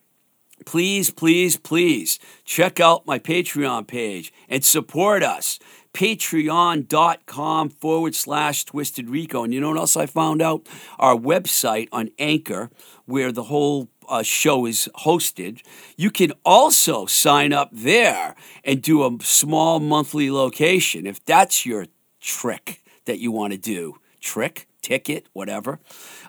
please, 0.64 1.11
please, 1.11 1.57
please 1.57 2.20
check 2.45 2.78
out 2.78 3.09
my 3.09 3.18
Patreon 3.18 3.89
page 3.89 4.32
and 4.49 4.64
support 4.64 5.24
us. 5.24 5.59
Patreon.com 5.93 7.70
forward 7.70 8.14
slash 8.14 8.64
Twisted 8.64 9.11
Rico. 9.11 9.43
And 9.43 9.53
you 9.53 9.61
know 9.61 9.70
what 9.70 9.78
else 9.78 9.97
I 9.97 10.07
found 10.07 10.41
out? 10.41 10.64
Our 11.01 11.16
website 11.16 11.89
on 11.91 12.11
Anchor, 12.20 12.70
where 13.05 13.32
the 13.32 13.45
whole 13.45 13.89
uh, 14.09 14.23
show 14.23 14.67
is 14.67 14.89
hosted, 15.01 15.63
you 15.97 16.11
can 16.11 16.33
also 16.45 17.07
sign 17.07 17.53
up 17.53 17.71
there 17.73 18.35
and 18.65 18.83
do 18.83 19.05
a 19.05 19.17
small 19.23 19.81
monthly 19.81 20.31
location 20.31 21.07
if 21.07 21.25
that's 21.25 21.67
your 21.67 21.87
trick 22.21 22.83
that 23.05 23.19
you 23.19 23.33
want 23.33 23.53
to 23.53 23.59
do. 23.59 23.97
Trick, 24.21 24.67
ticket, 24.83 25.27
whatever. 25.33 25.81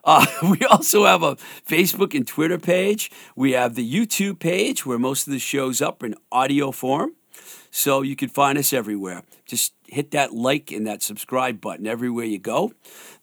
Uh, 0.04 0.26
we 0.50 0.64
also 0.66 1.06
have 1.06 1.24
a 1.24 1.36
Facebook 1.68 2.14
and 2.16 2.28
Twitter 2.28 2.60
page. 2.60 3.12
We 3.36 3.54
have 3.54 3.76
the 3.76 3.90
YouTube 3.90 4.40
page 4.40 4.86
where 4.86 5.00
most 5.00 5.28
of 5.28 5.34
the 5.34 5.40
show's 5.40 5.82
up 5.82 6.04
in 6.04 6.16
audio 6.32 6.72
form. 6.72 7.14
So 7.72 8.02
you 8.02 8.16
can 8.16 8.30
find 8.30 8.58
us 8.58 8.74
everywhere. 8.74 9.24
Just 9.46 9.74
hit 9.88 10.12
that 10.12 10.34
like 10.34 10.72
and 10.72 10.88
that 10.88 11.04
subscribe 11.04 11.62
button 11.62 11.86
everywhere 11.86 12.26
you 12.26 12.40
go. 12.40 12.74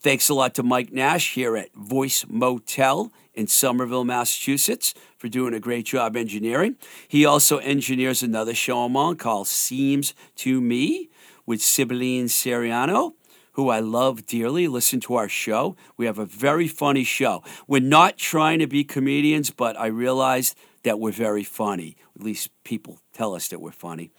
Thanks 0.00 0.28
a 0.28 0.34
lot 0.34 0.54
to 0.54 0.62
Mike 0.62 0.92
Nash 0.92 1.34
here 1.34 1.56
at 1.56 1.74
Voice 1.74 2.24
Motel 2.28 3.12
in 3.36 3.46
Somerville, 3.46 4.04
Massachusetts, 4.04 4.94
for 5.18 5.28
doing 5.28 5.54
a 5.54 5.60
great 5.60 5.86
job 5.86 6.16
engineering. 6.16 6.76
He 7.06 7.24
also 7.24 7.58
engineers 7.58 8.22
another 8.22 8.54
show 8.54 8.84
I'm 8.84 8.96
on 8.96 9.16
called 9.16 9.46
Seems 9.46 10.14
to 10.36 10.60
Me 10.60 11.10
with 11.44 11.62
Sibylline 11.62 12.26
Seriano, 12.26 13.12
who 13.52 13.68
I 13.68 13.80
love 13.80 14.26
dearly. 14.26 14.66
Listen 14.66 15.00
to 15.00 15.14
our 15.14 15.28
show. 15.28 15.76
We 15.96 16.06
have 16.06 16.18
a 16.18 16.26
very 16.26 16.66
funny 16.66 17.04
show. 17.04 17.44
We're 17.68 17.80
not 17.80 18.16
trying 18.16 18.58
to 18.58 18.66
be 18.66 18.82
comedians, 18.82 19.50
but 19.50 19.78
I 19.78 19.86
realized 19.86 20.56
that 20.82 20.98
we're 20.98 21.12
very 21.12 21.44
funny. 21.44 21.96
At 22.16 22.22
least 22.22 22.50
people 22.64 23.00
tell 23.12 23.34
us 23.34 23.48
that 23.48 23.60
we're 23.60 23.70
funny. 23.72 24.10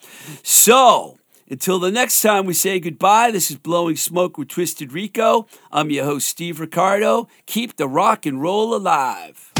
So, 0.43 1.17
until 1.49 1.79
the 1.79 1.91
next 1.91 2.21
time 2.21 2.45
we 2.45 2.53
say 2.53 2.79
goodbye, 2.79 3.31
this 3.31 3.49
is 3.49 3.57
Blowing 3.57 3.95
Smoke 3.95 4.37
with 4.37 4.49
Twisted 4.49 4.93
Rico. 4.93 5.47
I'm 5.71 5.89
your 5.89 6.05
host, 6.05 6.27
Steve 6.27 6.59
Ricardo. 6.59 7.27
Keep 7.45 7.77
the 7.77 7.87
rock 7.87 8.25
and 8.25 8.41
roll 8.41 8.75
alive. 8.75 9.56